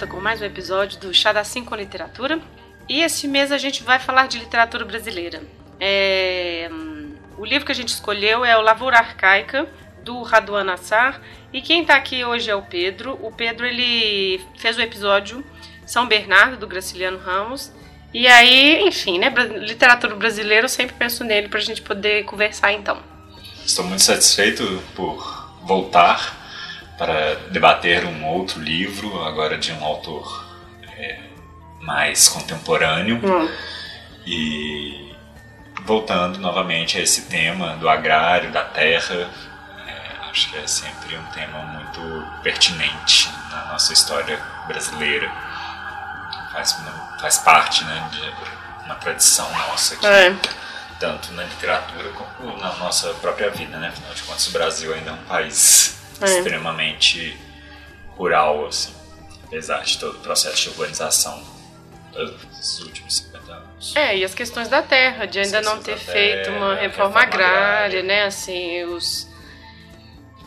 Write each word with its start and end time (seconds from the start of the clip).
volta 0.00 0.06
com 0.06 0.20
mais 0.20 0.40
um 0.40 0.46
episódio 0.46 0.98
do 0.98 1.12
Chá 1.12 1.30
da 1.30 1.44
Cinco 1.44 1.74
Literatura. 1.74 2.40
E 2.88 3.02
este 3.02 3.28
mês 3.28 3.52
a 3.52 3.58
gente 3.58 3.82
vai 3.82 3.98
falar 3.98 4.28
de 4.28 4.38
literatura 4.38 4.82
brasileira. 4.82 5.42
É... 5.78 6.70
O 7.36 7.44
livro 7.44 7.66
que 7.66 7.72
a 7.72 7.74
gente 7.74 7.88
escolheu 7.88 8.42
é 8.42 8.56
o 8.56 8.62
Lavoura 8.62 8.96
Arcaica, 8.96 9.68
do 10.02 10.22
Raduan 10.22 10.64
Nassar. 10.64 11.20
E 11.52 11.60
quem 11.60 11.82
está 11.82 11.96
aqui 11.96 12.24
hoje 12.24 12.50
é 12.50 12.54
o 12.54 12.62
Pedro. 12.62 13.18
O 13.20 13.30
Pedro 13.30 13.66
ele 13.66 14.40
fez 14.56 14.78
o 14.78 14.80
episódio 14.80 15.44
São 15.84 16.06
Bernardo, 16.06 16.56
do 16.56 16.66
Graciliano 16.66 17.18
Ramos. 17.18 17.70
E 18.14 18.26
aí, 18.26 18.80
enfim, 18.80 19.18
né? 19.18 19.28
Literatura 19.58 20.14
brasileira, 20.14 20.64
eu 20.64 20.70
sempre 20.70 20.96
penso 20.98 21.24
nele 21.24 21.48
para 21.48 21.58
a 21.58 21.62
gente 21.62 21.82
poder 21.82 22.24
conversar 22.24 22.72
então. 22.72 23.02
Estou 23.66 23.84
muito 23.84 24.02
satisfeito 24.02 24.82
por 24.94 25.50
voltar 25.62 26.39
para 27.00 27.36
debater 27.48 28.04
um 28.04 28.26
outro 28.26 28.60
livro, 28.60 29.24
agora 29.24 29.56
de 29.56 29.72
um 29.72 29.82
autor 29.82 30.46
é, 30.86 31.18
mais 31.80 32.28
contemporâneo. 32.28 33.18
Hum. 33.24 33.48
E 34.26 35.16
voltando 35.86 36.38
novamente 36.38 36.98
a 36.98 37.00
esse 37.00 37.22
tema 37.22 37.74
do 37.78 37.88
agrário, 37.88 38.52
da 38.52 38.64
terra, 38.64 39.30
é, 39.88 40.28
acho 40.30 40.50
que 40.50 40.58
é 40.58 40.66
sempre 40.66 41.16
um 41.16 41.24
tema 41.30 41.58
muito 41.60 42.42
pertinente 42.42 43.30
na 43.50 43.72
nossa 43.72 43.94
história 43.94 44.38
brasileira. 44.68 45.32
Faz, 46.52 46.76
faz 47.18 47.38
parte 47.38 47.82
né, 47.82 48.10
de 48.12 48.84
uma 48.84 48.96
tradição 48.96 49.50
nossa 49.50 49.94
aqui. 49.94 50.06
É. 50.06 50.36
Tanto 50.98 51.32
na 51.32 51.44
literatura 51.44 52.10
como 52.10 52.58
na 52.58 52.74
nossa 52.74 53.14
própria 53.14 53.48
vida, 53.48 53.78
né? 53.78 53.88
Afinal 53.88 54.12
de 54.12 54.22
contas, 54.24 54.46
o 54.48 54.50
Brasil 54.50 54.92
ainda 54.92 55.08
é 55.08 55.14
um 55.14 55.24
país 55.24 55.98
é. 56.26 56.38
extremamente 56.38 57.36
rural, 58.16 58.66
assim, 58.66 58.92
apesar 59.44 59.82
de 59.82 59.98
todo 59.98 60.16
o 60.16 60.20
processo 60.20 60.62
de 60.62 60.68
urbanização 60.70 61.42
dos 62.12 62.80
últimos 62.80 63.16
50 63.16 63.52
anos. 63.52 63.96
É, 63.96 64.18
e 64.18 64.24
as 64.24 64.34
questões 64.34 64.68
da 64.68 64.82
terra, 64.82 65.26
de 65.26 65.38
ainda 65.38 65.60
não 65.62 65.80
ter 65.82 65.96
feito 65.96 66.44
terra, 66.44 66.56
uma 66.56 66.74
reforma, 66.74 66.80
reforma 66.80 67.20
agrária, 67.20 67.56
agrária, 67.56 68.02
né, 68.02 68.24
assim, 68.24 68.84
os 68.84 69.28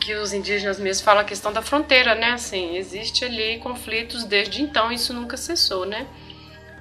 que 0.00 0.14
os 0.14 0.34
indígenas 0.34 0.78
mesmo 0.78 1.02
falam 1.02 1.22
a 1.22 1.24
questão 1.24 1.50
da 1.50 1.62
fronteira, 1.62 2.14
né, 2.14 2.32
assim, 2.32 2.76
existe 2.76 3.24
ali 3.24 3.58
conflitos 3.58 4.24
desde 4.24 4.62
então, 4.62 4.92
isso 4.92 5.14
nunca 5.14 5.36
cessou, 5.36 5.86
né? 5.86 6.06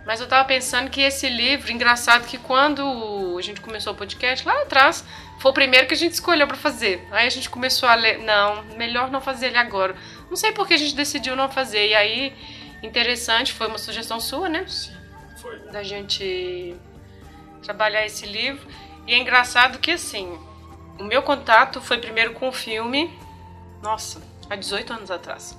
Mas 0.05 0.19
eu 0.19 0.27
tava 0.27 0.45
pensando 0.45 0.89
que 0.89 1.01
esse 1.01 1.29
livro, 1.29 1.71
engraçado 1.71 2.27
que 2.27 2.37
quando 2.37 3.35
a 3.37 3.41
gente 3.41 3.61
começou 3.61 3.93
o 3.93 3.95
podcast, 3.95 4.45
lá 4.45 4.61
atrás, 4.63 5.03
foi 5.39 5.51
o 5.51 5.53
primeiro 5.53 5.87
que 5.87 5.93
a 5.93 5.97
gente 5.97 6.13
escolheu 6.13 6.45
para 6.45 6.57
fazer. 6.57 7.07
Aí 7.11 7.25
a 7.25 7.29
gente 7.29 7.49
começou 7.49 7.87
a 7.87 7.95
ler, 7.95 8.19
não, 8.19 8.63
melhor 8.75 9.09
não 9.09 9.21
fazer 9.21 9.47
ele 9.47 9.57
agora. 9.57 9.95
Não 10.29 10.35
sei 10.35 10.51
por 10.51 10.67
que 10.67 10.73
a 10.73 10.77
gente 10.77 10.95
decidiu 10.95 11.35
não 11.35 11.49
fazer. 11.49 11.87
E 11.87 11.95
aí, 11.95 12.35
interessante, 12.81 13.53
foi 13.53 13.67
uma 13.67 13.77
sugestão 13.77 14.19
sua, 14.19 14.49
né? 14.49 14.65
Sim, 14.67 14.93
foi. 15.37 15.59
Da 15.71 15.83
gente 15.83 16.75
trabalhar 17.61 18.05
esse 18.05 18.25
livro. 18.25 18.67
E 19.07 19.13
é 19.13 19.17
engraçado 19.17 19.79
que, 19.79 19.91
assim, 19.91 20.37
o 20.99 21.03
meu 21.03 21.21
contato 21.21 21.81
foi 21.81 21.97
primeiro 21.97 22.33
com 22.33 22.49
o 22.49 22.53
filme, 22.53 23.09
nossa, 23.81 24.21
há 24.49 24.55
18 24.55 24.93
anos 24.93 25.11
atrás. 25.11 25.57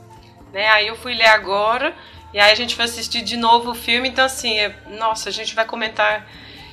Né? 0.52 0.68
Aí 0.68 0.86
eu 0.86 0.96
fui 0.96 1.14
ler 1.14 1.26
agora 1.26 1.94
e 2.34 2.40
aí 2.40 2.50
a 2.50 2.54
gente 2.56 2.74
vai 2.74 2.86
assistir 2.86 3.22
de 3.22 3.36
novo 3.36 3.70
o 3.70 3.74
filme, 3.74 4.08
então 4.08 4.24
assim, 4.24 4.58
é, 4.58 4.74
nossa, 4.98 5.28
a 5.28 5.32
gente 5.32 5.54
vai 5.54 5.64
comentar 5.64 6.28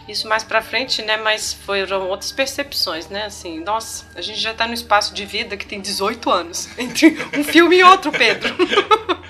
isso 0.10 0.28
mais 0.28 0.44
pra 0.44 0.60
frente, 0.62 1.04
né? 1.04 1.18
Mas 1.18 1.54
foram 1.54 2.10
outras 2.10 2.32
percepções, 2.32 3.08
né? 3.10 3.26
Assim, 3.26 3.60
nossa, 3.60 4.08
a 4.16 4.22
gente 4.22 4.40
já 4.40 4.56
tá 4.56 4.66
no 4.66 4.74
espaço 4.74 5.14
de 5.14 5.24
vida 5.24 5.56
que 5.56 5.66
tem 5.66 5.80
18 5.80 6.32
anos 6.32 6.68
entre 6.80 7.16
um 7.38 7.44
filme 7.44 7.78
e 7.78 7.84
outro, 7.84 8.12
Pedro. 8.12 8.54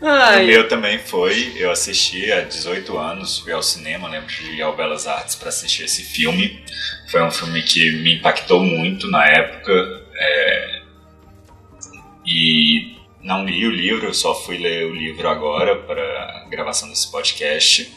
Ai. 0.00 0.44
O 0.44 0.46
meu 0.46 0.68
também 0.68 0.98
foi, 0.98 1.54
eu 1.56 1.70
assisti 1.70 2.32
há 2.32 2.40
18 2.42 2.96
anos, 2.96 3.40
fui 3.40 3.52
ao 3.52 3.62
cinema, 3.62 4.08
lembro 4.08 4.28
de 4.28 4.52
ir 4.52 4.62
ao 4.62 4.74
Belas 4.74 5.06
Artes 5.08 5.34
para 5.34 5.50
assistir 5.50 5.82
esse 5.82 6.04
filme. 6.04 6.64
Foi 7.10 7.20
um 7.22 7.30
filme 7.30 7.60
que 7.62 7.92
me 8.00 8.14
impactou 8.14 8.60
muito 8.60 9.10
na 9.10 9.26
época. 9.26 9.72
É, 10.14 10.82
e 12.24 12.99
não 13.22 13.44
li 13.44 13.66
o 13.66 13.70
livro, 13.70 14.06
eu 14.06 14.14
só 14.14 14.34
fui 14.34 14.58
ler 14.58 14.86
o 14.86 14.94
livro 14.94 15.28
agora 15.28 15.76
para 15.76 16.46
gravação 16.50 16.88
desse 16.88 17.10
podcast. 17.10 17.92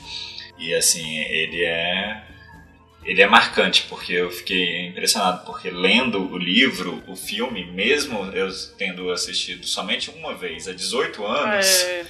E 0.58 0.74
assim, 0.74 1.20
ele 1.20 1.64
é 1.64 2.24
ele 3.06 3.22
é 3.22 3.28
marcante 3.28 3.86
porque 3.90 4.14
eu 4.14 4.32
fiquei 4.32 4.88
impressionado 4.88 5.46
porque 5.46 5.70
lendo 5.70 6.32
o 6.32 6.38
livro, 6.38 7.04
o 7.06 7.16
filme, 7.16 7.66
mesmo 7.66 8.26
eu 8.34 8.48
tendo 8.78 9.12
assistido 9.12 9.66
somente 9.66 10.10
uma 10.10 10.34
vez 10.34 10.68
há 10.68 10.74
18 10.74 11.26
anos, 11.26 11.66
é... 11.84 12.06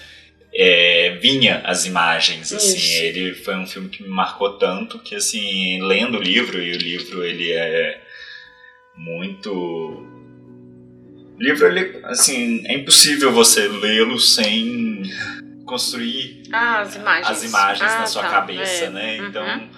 É, 0.56 1.10
vinha 1.20 1.64
as 1.66 1.88
imagens 1.88 2.54
assim, 2.54 2.78
Isso. 2.78 3.04
ele 3.04 3.34
foi 3.34 3.56
um 3.56 3.66
filme 3.66 3.90
que 3.90 4.04
me 4.04 4.10
marcou 4.10 4.56
tanto 4.60 5.00
que 5.00 5.16
assim, 5.16 5.82
lendo 5.82 6.20
o 6.20 6.22
livro 6.22 6.62
e 6.62 6.74
o 6.74 6.78
livro 6.78 7.24
ele 7.24 7.52
é 7.52 8.00
muito 8.96 10.13
livro, 11.40 11.68
ele, 11.68 12.00
assim, 12.06 12.64
é 12.66 12.76
impossível 12.76 13.32
você 13.32 13.68
lê-lo 13.68 14.20
sem 14.20 15.04
construir 15.66 16.44
ah, 16.52 16.82
as 16.82 16.96
imagens, 16.96 17.30
as 17.30 17.44
imagens 17.44 17.92
ah, 17.92 18.00
na 18.00 18.06
sua 18.06 18.24
tá. 18.24 18.30
cabeça, 18.30 18.86
é. 18.86 18.90
né? 18.90 19.20
Uhum. 19.20 19.28
Então, 19.28 19.70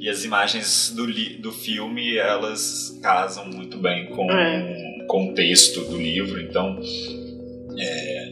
e 0.00 0.08
as 0.08 0.24
imagens 0.24 0.90
do, 0.90 1.06
do 1.40 1.52
filme, 1.52 2.16
elas 2.16 2.98
casam 3.02 3.46
muito 3.46 3.78
bem 3.78 4.06
com, 4.06 4.30
é. 4.30 5.06
o 5.08 5.34
texto 5.34 5.80
do 5.82 5.96
livro, 5.96 6.40
então 6.40 6.78
é, 7.78 8.30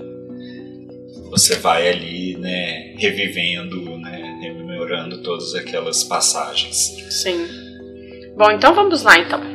você 1.31 1.57
vai 1.57 1.89
ali, 1.89 2.37
né, 2.37 2.95
revivendo, 2.99 3.97
né, 3.99 4.39
rememorando 4.43 5.23
todas 5.23 5.55
aquelas 5.55 6.05
passagens. 6.05 6.95
Sim. 7.11 7.47
Bom, 8.37 8.51
então 8.51 8.75
vamos 8.75 9.03
lá, 9.03 9.19
então. 9.19 9.52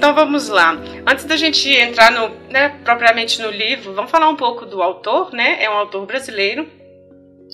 Então 0.00 0.14
vamos 0.14 0.48
lá. 0.48 0.80
Antes 1.06 1.26
da 1.26 1.36
gente 1.36 1.68
entrar 1.68 2.10
no, 2.10 2.30
né, 2.50 2.70
propriamente 2.82 3.38
no 3.42 3.50
livro, 3.50 3.92
vamos 3.92 4.10
falar 4.10 4.30
um 4.30 4.34
pouco 4.34 4.64
do 4.64 4.82
autor, 4.82 5.30
né? 5.34 5.62
É 5.62 5.68
um 5.68 5.74
autor 5.74 6.06
brasileiro. 6.06 6.66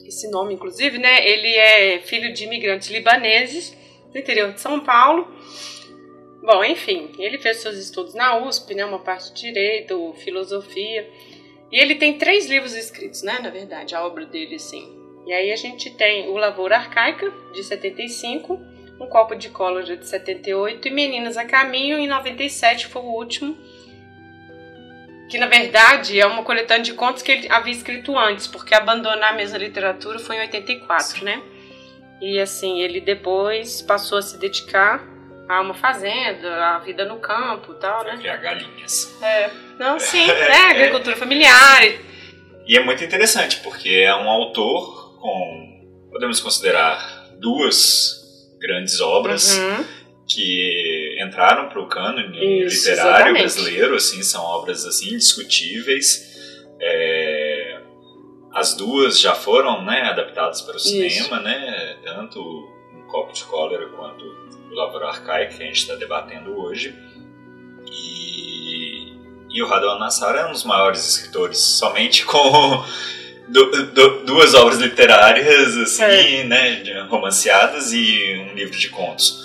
Esse 0.07 0.31
nome, 0.31 0.55
inclusive, 0.55 0.97
né? 0.97 1.29
Ele 1.29 1.49
é 1.49 1.99
filho 1.99 2.33
de 2.33 2.45
imigrantes 2.45 2.89
libaneses 2.89 3.77
do 4.13 4.17
interior 4.17 4.53
de 4.53 4.61
São 4.61 4.79
Paulo. 4.79 5.27
Bom, 6.41 6.63
enfim, 6.63 7.11
ele 7.19 7.37
fez 7.37 7.57
seus 7.57 7.77
estudos 7.79 8.15
na 8.15 8.39
USP, 8.39 8.77
né? 8.77 8.85
Uma 8.85 9.01
parte 9.01 9.35
de 9.35 9.41
direito, 9.41 10.15
filosofia. 10.19 11.11
E 11.73 11.77
ele 11.81 11.97
tem 11.97 12.17
três 12.17 12.47
livros 12.47 12.77
escritos, 12.77 13.25
né? 13.25 13.41
Na 13.43 13.51
verdade, 13.51 13.97
a 13.97 14.07
obra 14.07 14.25
dele, 14.25 14.55
assim. 14.55 14.89
E 15.27 15.33
aí 15.33 15.51
a 15.51 15.57
gente 15.57 15.91
tem 15.97 16.29
O 16.29 16.37
Lavoura 16.37 16.77
Arcaica, 16.77 17.29
de 17.53 17.65
75 17.65 18.76
um 18.99 19.07
copo 19.07 19.35
de 19.35 19.49
cola 19.51 19.83
de 19.83 20.05
78 20.05 20.89
e 20.89 20.91
Meninas 20.91 21.37
a 21.37 21.45
Caminho 21.45 21.99
em 21.99 22.07
97 22.07 22.87
foi 22.87 23.03
o 23.03 23.07
último. 23.07 23.57
Que 25.29 25.39
na 25.39 25.47
verdade 25.47 26.21
é 26.21 26.27
uma 26.27 26.43
coletânea 26.43 26.85
de 26.85 26.95
contos 26.95 27.23
que 27.23 27.33
ele 27.33 27.49
havia 27.51 27.73
escrito 27.73 28.17
antes, 28.17 28.47
porque 28.47 28.75
abandonar 28.75 29.33
a 29.33 29.37
mesa 29.37 29.59
literatura 29.59 30.19
foi 30.19 30.37
em 30.37 30.41
84, 30.41 31.19
Sim. 31.19 31.25
né? 31.25 31.43
E 32.21 32.39
assim, 32.39 32.81
ele 32.81 33.01
depois 33.01 33.83
passou 33.83 34.19
a 34.19 34.23
se 34.23 34.39
dedicar 34.39 35.05
a 35.49 35.61
uma 35.61 35.75
fazenda, 35.75 36.75
a 36.75 36.79
vida 36.79 37.05
no 37.05 37.19
campo 37.19 37.73
e 37.73 37.75
tal, 37.77 38.05
né? 38.05 38.17
Criar 38.17 38.37
galinhas. 38.37 39.15
É, 39.23 39.51
não, 39.79 39.99
sim, 39.99 40.29
é, 40.29 40.49
né? 40.49 40.71
Agricultura 40.71 41.17
familiar. 41.17 41.83
E 42.67 42.77
é 42.77 42.83
muito 42.83 43.05
interessante, 43.05 43.59
porque 43.59 43.89
é 43.89 44.15
um 44.15 44.29
autor 44.29 45.21
com, 45.21 46.09
podemos 46.11 46.41
considerar 46.41 47.27
duas 47.39 48.26
grandes 48.59 49.01
obras 49.01 49.57
Uhum. 49.57 49.85
que 50.27 51.17
entraram 51.21 51.69
para 51.69 51.81
o 51.81 51.87
cânone 51.89 52.65
Isso, 52.65 52.89
literário 52.89 53.37
exatamente. 53.37 53.39
brasileiro, 53.41 53.95
assim, 53.97 54.23
são 54.23 54.43
obras 54.45 54.85
assim 54.85 55.15
indiscutíveis. 55.15 56.35
É, 56.81 57.81
as 58.53 58.75
duas 58.75 59.21
já 59.21 59.35
foram 59.35 59.85
né, 59.85 60.03
adaptadas 60.03 60.61
para 60.63 60.75
o 60.75 60.77
Isso. 60.79 60.89
cinema, 60.89 61.41
né, 61.41 61.97
tanto 62.05 62.41
um 62.41 63.03
copo 63.09 63.33
de 63.33 63.45
cólera 63.45 63.87
quanto 63.91 64.25
o 64.25 64.75
Lavoura 64.75 65.09
Arcaica 65.09 65.55
que 65.57 65.63
a 65.63 65.67
gente 65.67 65.81
está 65.81 65.95
debatendo 65.95 66.59
hoje. 66.59 66.95
E, 67.93 69.13
e 69.51 69.63
o 69.63 69.67
Radon 69.67 69.99
Nassar 69.99 70.35
é 70.37 70.47
um 70.47 70.53
dos 70.53 70.65
maiores 70.65 71.07
escritores, 71.09 71.59
somente 71.59 72.25
com 72.27 72.85
du- 73.49 73.87
du- 73.93 74.25
duas 74.25 74.55
obras 74.55 74.79
literárias 74.79 75.77
assim, 75.77 76.03
É. 76.03 76.45
né, 76.45 77.07
romanceadas 77.09 77.93
e 77.93 78.37
um 78.51 78.55
livro 78.55 78.77
de 78.79 78.89
contos. 78.89 79.45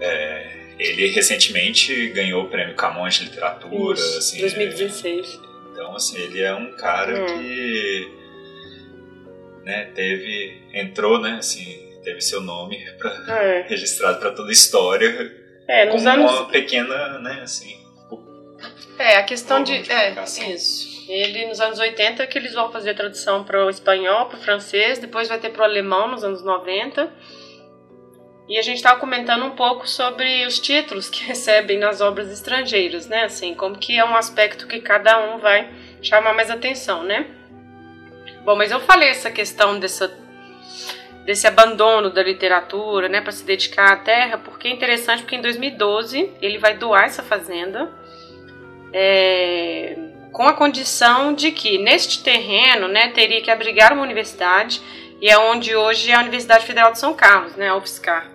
É, 0.00 0.74
ele 0.78 1.06
recentemente 1.08 2.08
ganhou 2.08 2.44
o 2.44 2.48
prêmio 2.48 2.74
Camões 2.74 3.14
de 3.14 3.24
literatura, 3.24 3.98
Isso, 3.98 4.18
assim, 4.18 4.40
2016. 4.40 5.40
então, 5.72 5.94
assim, 5.94 6.18
ele 6.20 6.40
é 6.40 6.54
um 6.54 6.72
cara 6.72 7.22
Hum. 7.22 7.26
que 7.26 8.22
né, 9.64 9.84
teve, 9.94 10.60
entrou, 10.74 11.20
né, 11.20 11.36
assim, 11.38 11.78
teve 12.02 12.20
seu 12.20 12.40
nome 12.40 12.78
pra, 12.98 13.12
É, 13.28 13.62
registrado 13.68 14.18
para 14.18 14.32
toda 14.32 14.48
a 14.48 14.52
história, 14.52 15.32
é 15.68 15.84
nos 15.86 16.04
anos. 16.04 16.30
uma 16.32 16.48
pequena, 16.48 17.18
né, 17.20 17.40
assim, 17.42 17.80
É, 18.98 19.16
a 19.16 19.22
questão 19.22 19.62
de. 19.62 19.82
de 19.82 19.90
É, 19.92 20.14
isso. 20.52 20.91
Ele, 21.08 21.46
nos 21.46 21.60
anos 21.60 21.78
80, 21.78 22.26
que 22.26 22.38
eles 22.38 22.54
vão 22.54 22.70
fazer 22.70 22.90
a 22.90 22.94
tradução 22.94 23.44
para 23.44 23.64
o 23.64 23.70
espanhol, 23.70 24.26
para 24.26 24.38
o 24.38 24.40
francês, 24.40 24.98
depois 24.98 25.28
vai 25.28 25.38
ter 25.38 25.50
para 25.50 25.62
o 25.62 25.64
alemão 25.64 26.08
nos 26.08 26.22
anos 26.24 26.42
90. 26.42 27.12
E 28.48 28.58
a 28.58 28.62
gente 28.62 28.76
estava 28.76 28.98
comentando 28.98 29.44
um 29.44 29.50
pouco 29.50 29.88
sobre 29.88 30.44
os 30.46 30.58
títulos 30.58 31.08
que 31.08 31.24
recebem 31.26 31.78
nas 31.78 32.00
obras 32.00 32.30
estrangeiras, 32.30 33.06
né? 33.06 33.24
Assim, 33.24 33.54
como 33.54 33.78
que 33.78 33.98
é 33.98 34.04
um 34.04 34.16
aspecto 34.16 34.66
que 34.66 34.80
cada 34.80 35.18
um 35.18 35.38
vai 35.38 35.70
chamar 36.02 36.34
mais 36.34 36.50
atenção, 36.50 37.02
né? 37.02 37.26
Bom, 38.44 38.56
mas 38.56 38.70
eu 38.72 38.80
falei 38.80 39.08
essa 39.08 39.30
questão 39.30 39.78
dessa, 39.78 40.12
desse 41.24 41.46
abandono 41.46 42.10
da 42.10 42.22
literatura, 42.22 43.08
né, 43.08 43.20
para 43.20 43.30
se 43.30 43.44
dedicar 43.44 43.92
à 43.92 43.96
terra, 43.96 44.36
porque 44.38 44.66
é 44.66 44.70
interessante, 44.72 45.22
porque 45.22 45.36
em 45.36 45.40
2012 45.40 46.32
ele 46.42 46.58
vai 46.58 46.76
doar 46.76 47.04
essa 47.04 47.22
fazenda 47.22 47.88
é, 48.92 49.96
com 50.32 50.48
a 50.48 50.54
condição 50.54 51.34
de 51.34 51.52
que 51.52 51.78
neste 51.78 52.22
terreno, 52.22 52.88
né, 52.88 53.08
teria 53.08 53.40
que 53.42 53.50
abrigar 53.50 53.92
uma 53.92 54.02
universidade 54.02 54.80
e 55.20 55.28
é 55.28 55.38
onde 55.38 55.76
hoje 55.76 56.10
é 56.10 56.14
a 56.14 56.20
Universidade 56.20 56.66
Federal 56.66 56.90
de 56.90 56.98
São 56.98 57.14
Carlos, 57.14 57.54
né, 57.54 57.68
a 57.68 57.76
UFSCar. 57.76 58.30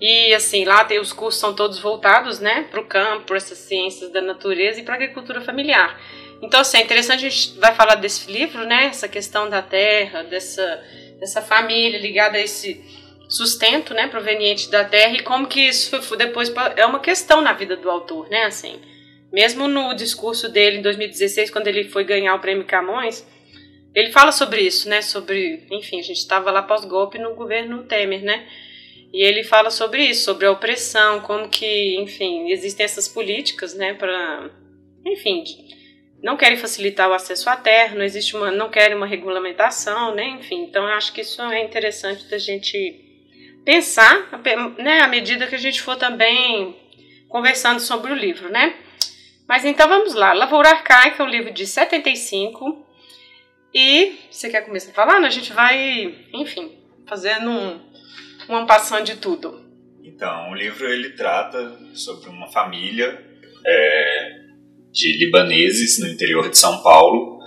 E 0.00 0.32
assim, 0.34 0.64
lá 0.64 0.84
tem, 0.84 0.98
os 0.98 1.12
cursos 1.12 1.40
são 1.40 1.54
todos 1.54 1.78
voltados, 1.78 2.40
né, 2.40 2.66
para 2.70 2.80
o 2.80 2.84
campo, 2.84 3.26
para 3.26 3.36
essas 3.36 3.58
ciências 3.58 4.10
da 4.10 4.20
natureza 4.20 4.80
e 4.80 4.82
para 4.82 4.94
a 4.94 4.96
agricultura 4.96 5.40
familiar. 5.40 6.00
Então, 6.40 6.60
assim, 6.60 6.78
é 6.78 6.82
interessante 6.82 7.26
a 7.26 7.28
gente 7.28 7.58
vai 7.58 7.74
falar 7.74 7.96
desse 7.96 8.30
livro, 8.30 8.64
né, 8.64 8.86
essa 8.86 9.08
questão 9.08 9.50
da 9.50 9.60
terra, 9.60 10.22
dessa, 10.22 10.82
dessa 11.18 11.42
família 11.42 11.98
ligada 11.98 12.38
a 12.38 12.40
esse 12.40 12.80
sustento, 13.28 13.92
né, 13.92 14.06
proveniente 14.06 14.70
da 14.70 14.84
terra 14.84 15.14
e 15.14 15.22
como 15.22 15.46
que 15.46 15.60
isso 15.60 16.00
foi- 16.00 16.16
depois 16.16 16.50
é 16.76 16.86
uma 16.86 17.00
questão 17.00 17.40
na 17.42 17.52
vida 17.52 17.76
do 17.76 17.90
autor, 17.90 18.28
né, 18.30 18.44
assim. 18.44 18.80
Mesmo 19.32 19.68
no 19.68 19.94
discurso 19.94 20.48
dele 20.48 20.78
em 20.78 20.82
2016, 20.82 21.50
quando 21.50 21.66
ele 21.66 21.84
foi 21.84 22.04
ganhar 22.04 22.34
o 22.34 22.40
prêmio 22.40 22.64
Camões, 22.64 23.26
ele 23.94 24.10
fala 24.10 24.32
sobre 24.32 24.62
isso, 24.62 24.88
né? 24.88 25.02
Sobre, 25.02 25.66
enfim, 25.70 25.98
a 25.98 26.02
gente 26.02 26.18
estava 26.18 26.50
lá 26.50 26.62
pós-golpe 26.62 27.18
no 27.18 27.34
governo 27.34 27.84
Temer, 27.84 28.22
né? 28.22 28.46
E 29.12 29.22
ele 29.22 29.42
fala 29.42 29.70
sobre 29.70 30.04
isso, 30.04 30.24
sobre 30.24 30.46
a 30.46 30.52
opressão, 30.52 31.20
como 31.20 31.48
que, 31.48 31.96
enfim, 31.96 32.50
existem 32.50 32.84
essas 32.84 33.08
políticas, 33.08 33.74
né, 33.74 33.94
para, 33.94 34.50
enfim, 35.04 35.44
não 36.22 36.36
querem 36.36 36.58
facilitar 36.58 37.08
o 37.08 37.14
acesso 37.14 37.48
à 37.48 37.56
terra, 37.56 37.94
não 37.94 38.04
existe 38.04 38.36
uma, 38.36 38.50
não 38.50 38.68
querem 38.68 38.96
uma 38.96 39.06
regulamentação, 39.06 40.14
né? 40.14 40.28
Enfim, 40.40 40.64
então 40.64 40.86
eu 40.86 40.94
acho 40.94 41.12
que 41.12 41.22
isso 41.22 41.40
é 41.40 41.64
interessante 41.64 42.28
da 42.28 42.36
gente 42.36 43.04
pensar, 43.64 44.28
né, 44.78 45.00
à 45.00 45.08
medida 45.08 45.46
que 45.46 45.54
a 45.54 45.58
gente 45.58 45.80
for 45.80 45.96
também 45.96 46.76
conversando 47.28 47.80
sobre 47.80 48.12
o 48.12 48.16
livro, 48.16 48.50
né? 48.50 48.74
Mas 49.48 49.64
então 49.64 49.88
vamos 49.88 50.14
lá. 50.14 50.34
Lavoura 50.34 50.68
Arcaica 50.68 51.22
é 51.22 51.26
um 51.26 51.30
livro 51.30 51.52
de 51.52 51.66
75. 51.66 52.86
E 53.72 54.18
você 54.30 54.50
quer 54.50 54.62
começar 54.62 54.92
falando? 54.92 55.24
A 55.24 55.30
gente 55.30 55.52
vai, 55.52 56.14
enfim, 56.34 56.78
fazendo 57.08 57.50
um, 57.50 57.80
um 58.50 58.56
ampassando 58.56 59.04
de 59.04 59.16
tudo. 59.16 59.66
Então, 60.04 60.50
o 60.50 60.54
livro 60.54 60.86
ele 60.86 61.10
trata 61.10 61.78
sobre 61.94 62.28
uma 62.28 62.50
família 62.52 63.24
é, 63.64 64.40
de 64.92 65.16
libaneses 65.18 65.98
no 65.98 66.08
interior 66.08 66.50
de 66.50 66.58
São 66.58 66.82
Paulo. 66.82 67.38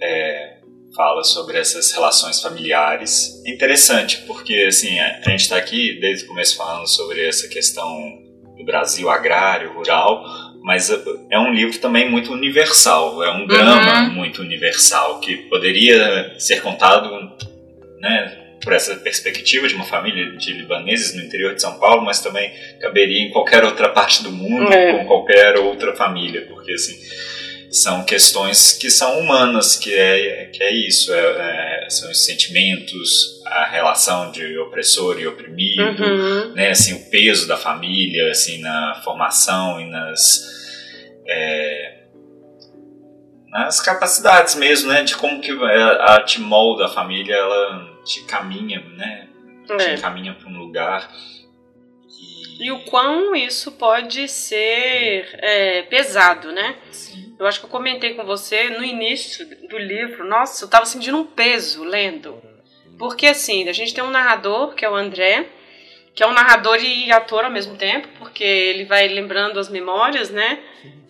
É, 0.00 0.58
fala 0.96 1.22
sobre 1.22 1.58
essas 1.58 1.92
relações 1.92 2.40
familiares. 2.40 3.40
É 3.46 3.50
interessante 3.50 4.22
porque 4.26 4.64
assim 4.68 4.98
a 4.98 5.30
gente 5.30 5.42
está 5.42 5.56
aqui 5.56 5.98
desde 6.00 6.24
o 6.24 6.28
começo 6.28 6.56
falando 6.56 6.88
sobre 6.88 7.24
essa 7.24 7.48
questão 7.48 7.88
do 8.56 8.64
Brasil 8.64 9.10
agrário, 9.10 9.72
rural, 9.74 10.24
mas 10.64 10.90
é 11.30 11.38
um 11.38 11.52
livro 11.52 11.78
também 11.78 12.10
muito 12.10 12.32
universal. 12.32 13.22
É 13.22 13.30
um 13.30 13.46
drama 13.46 14.04
Uhum. 14.08 14.14
muito 14.14 14.40
universal 14.40 15.20
que 15.20 15.36
poderia 15.36 16.34
ser 16.38 16.62
contado, 16.62 17.10
né? 18.00 18.40
por 18.62 18.72
essa 18.72 18.96
perspectiva 18.96 19.68
de 19.68 19.74
uma 19.74 19.84
família 19.84 20.32
de 20.38 20.54
libaneses 20.54 21.14
no 21.14 21.22
interior 21.22 21.54
de 21.54 21.60
São 21.60 21.78
Paulo, 21.78 22.02
mas 22.02 22.20
também 22.22 22.50
caberia 22.80 23.20
em 23.20 23.30
qualquer 23.30 23.62
outra 23.62 23.90
parte 23.90 24.22
do 24.22 24.32
mundo, 24.32 24.72
É. 24.72 24.92
com 24.92 25.04
qualquer 25.04 25.58
outra 25.58 25.94
família, 25.94 26.46
porque 26.48 26.72
assim 26.72 26.96
são 27.70 28.02
questões 28.04 28.72
que 28.72 28.88
são 28.88 29.18
humanas, 29.20 29.76
que 29.76 29.92
é, 29.92 30.48
que 30.50 30.62
é 30.62 30.72
isso, 30.72 31.12
é, 31.12 31.18
é, 31.84 31.90
são 31.90 32.10
os 32.10 32.24
sentimentos, 32.24 33.42
a 33.62 33.64
relação 33.66 34.30
de 34.32 34.58
opressor 34.58 35.18
e 35.20 35.26
oprimido, 35.26 36.02
Uhum. 36.02 36.52
né, 36.54 36.70
assim, 36.70 36.94
o 36.94 37.10
peso 37.10 37.46
da 37.46 37.56
família, 37.56 38.30
assim, 38.30 38.60
na 38.60 39.00
formação 39.04 39.80
e 39.80 39.88
nas 39.90 40.52
é, 41.26 42.00
nas 43.48 43.80
capacidades 43.80 44.56
mesmo, 44.56 44.90
né, 44.92 45.02
de 45.04 45.16
como 45.16 45.40
que 45.40 45.52
a, 45.52 46.16
a 46.16 46.22
te 46.22 46.40
molda 46.40 46.86
a 46.86 46.88
família, 46.88 47.34
ela 47.34 47.98
te 48.04 48.24
caminha, 48.24 48.80
né, 48.96 49.28
te 49.66 49.82
É. 49.84 49.94
encaminha 49.94 50.34
para 50.34 50.48
um 50.48 50.58
lugar 50.58 51.08
E 52.60 52.70
o 52.70 52.84
quão 52.84 53.34
isso 53.34 53.72
pode 53.72 54.28
ser 54.28 55.28
é, 55.42 55.82
pesado, 55.82 56.52
né? 56.52 56.76
Sim. 56.92 57.34
Eu 57.38 57.46
acho 57.46 57.58
que 57.58 57.66
eu 57.66 57.70
comentei 57.70 58.14
com 58.14 58.24
você 58.24 58.70
no 58.70 58.84
início 58.84 59.44
do 59.68 59.76
livro, 59.76 60.24
nossa, 60.24 60.64
eu 60.64 60.68
tava 60.68 60.86
sentindo 60.86 61.16
um 61.18 61.24
peso 61.26 61.82
lendo. 61.82 62.40
Porque 62.98 63.26
assim, 63.26 63.68
a 63.68 63.72
gente 63.72 63.94
tem 63.94 64.04
um 64.04 64.10
narrador, 64.10 64.74
que 64.74 64.84
é 64.84 64.90
o 64.90 64.94
André, 64.94 65.46
que 66.14 66.22
é 66.22 66.26
um 66.26 66.32
narrador 66.32 66.78
e 66.82 67.10
ator 67.10 67.44
ao 67.44 67.50
mesmo 67.50 67.76
tempo, 67.76 68.08
porque 68.18 68.44
ele 68.44 68.84
vai 68.84 69.08
lembrando 69.08 69.58
as 69.58 69.68
memórias, 69.68 70.30
né? 70.30 70.60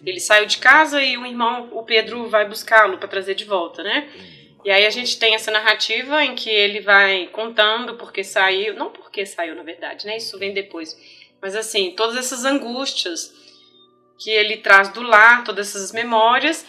Ele 0.05 0.21
saiu 0.21 0.47
de 0.47 0.59
casa 0.59 1.03
e 1.03 1.17
o 1.17 1.27
irmão, 1.27 1.69
o 1.73 1.83
Pedro, 1.83 2.29
vai 2.29 2.49
buscá-lo 2.49 2.99
para 2.99 3.09
trazer 3.09 3.35
de 3.35 3.45
volta, 3.45 3.83
né? 3.83 4.09
E 4.65 4.71
aí 4.71 4.87
a 4.87 4.91
gente 4.91 5.19
tem 5.19 5.35
essa 5.35 5.51
narrativa 5.51 6.25
em 6.25 6.35
que 6.35 6.49
ele 6.49 6.81
vai 6.81 7.27
contando 7.27 7.95
porque 7.97 8.25
saiu, 8.25 8.75
não 8.75 8.91
porque 8.91 9.27
saiu 9.27 9.55
na 9.55 9.63
verdade, 9.63 10.07
né? 10.07 10.17
Isso 10.17 10.39
vem 10.39 10.55
depois. 10.55 10.97
Mas 11.41 11.55
assim, 11.55 11.93
todas 11.95 12.17
essas 12.17 12.47
angústias 12.47 13.31
que 14.19 14.31
ele 14.31 14.57
traz 14.59 14.89
do 14.89 15.03
lar, 15.03 15.45
todas 15.45 15.69
essas 15.69 15.93
memórias, 15.93 16.65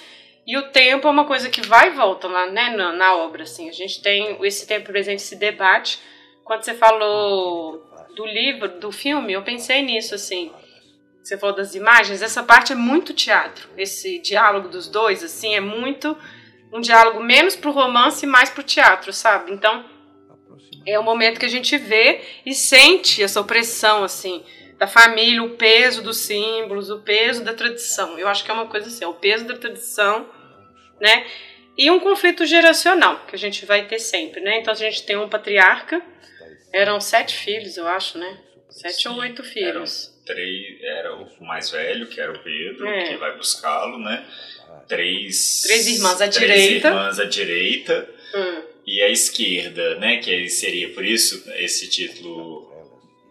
e 0.46 0.58
o 0.58 0.70
tempo 0.70 1.08
é 1.08 1.12
uma 1.12 1.26
coisa 1.26 1.50
que 1.50 1.62
vai 1.62 1.88
e 1.88 1.96
volta 1.96 2.28
lá, 2.28 2.46
né, 2.46 2.70
na, 2.70 2.92
na 2.92 3.16
obra, 3.16 3.44
assim. 3.44 3.68
A 3.68 3.72
gente 3.72 4.02
tem 4.02 4.38
esse 4.44 4.68
tempo 4.68 4.86
presente, 4.86 5.24
esse 5.24 5.36
debate. 5.36 6.00
Quando 6.44 6.64
você 6.64 6.76
falou 6.76 7.84
do 8.16 8.26
livro, 8.26 8.80
do 8.80 8.92
filme, 8.92 9.34
eu 9.34 9.42
pensei 9.42 9.82
nisso, 9.82 10.14
assim. 10.14 10.52
Você 11.24 11.36
falou 11.36 11.56
das 11.56 11.74
imagens, 11.74 12.22
essa 12.22 12.44
parte 12.44 12.72
é 12.72 12.76
muito 12.76 13.12
teatro. 13.12 13.68
Esse 13.76 14.20
diálogo 14.20 14.70
dos 14.70 14.88
dois, 14.88 15.24
assim, 15.24 15.56
é 15.56 15.60
muito 15.60 16.16
um 16.72 16.80
diálogo 16.80 17.24
menos 17.24 17.56
pro 17.56 17.72
romance 17.72 18.26
e 18.26 18.30
mais 18.30 18.52
pro 18.52 18.62
teatro, 18.62 19.12
sabe? 19.12 19.52
Então, 19.52 19.84
é 20.86 21.00
o 21.00 21.04
momento 21.04 21.40
que 21.40 21.46
a 21.46 21.50
gente 21.50 21.76
vê 21.78 22.22
e 22.46 22.54
sente 22.54 23.24
essa 23.24 23.42
opressão, 23.42 24.04
assim, 24.04 24.44
da 24.78 24.86
família, 24.86 25.42
o 25.42 25.52
peso 25.52 26.04
dos 26.04 26.18
símbolos, 26.18 26.92
o 26.92 27.00
peso 27.00 27.44
da 27.44 27.54
tradição. 27.54 28.20
Eu 28.20 28.28
acho 28.28 28.44
que 28.44 28.52
é 28.52 28.54
uma 28.54 28.68
coisa 28.68 28.88
assim, 28.88 29.04
é 29.04 29.08
o 29.08 29.14
peso 29.14 29.46
da 29.46 29.58
tradição, 29.58 30.28
né? 31.00 31.26
E 31.78 31.92
um 31.92 32.00
conflito 32.00 32.46
geracional, 32.46 33.26
que 33.28 33.36
a 33.36 33.40
gente 33.40 33.66
vai 33.66 33.86
ter 33.86 34.00
sempre, 34.00 34.40
né? 34.42 34.60
Então 34.60 34.74
a 34.74 34.78
gente 34.78 35.04
tem 35.04 35.18
um 35.18 35.28
patriarca, 35.28 36.02
eram 36.72 37.00
sete 37.02 37.36
filhos, 37.36 37.76
eu 37.78 37.88
acho, 37.88 38.18
né? 38.18 38.38
Sete 38.70 39.04
Sim, 39.04 39.10
ou 39.10 39.18
oito 39.20 39.44
filhos. 39.44 40.14
Três, 40.26 40.82
era 40.82 41.16
o 41.16 41.28
mais 41.46 41.70
velho, 41.70 42.08
que 42.08 42.20
era 42.20 42.32
o 42.32 42.40
Pedro, 42.40 42.88
É. 42.88 43.04
que 43.10 43.18
vai 43.18 43.36
buscá-lo, 43.38 44.00
né? 44.00 44.26
Três, 44.88 45.62
Três 45.62 45.88
irmãs 45.88 46.22
à 46.22 46.28
três 46.28 46.36
direita. 46.62 46.88
irmãs 46.90 47.20
à 47.20 47.26
direita. 47.26 48.10
Hum. 48.36 48.62
e 48.86 49.02
a 49.02 49.10
esquerda, 49.10 49.96
né? 49.96 50.18
Que 50.18 50.50
seria 50.50 50.90
por 50.90 51.04
isso 51.06 51.50
esse 51.56 51.88
título 51.90 52.70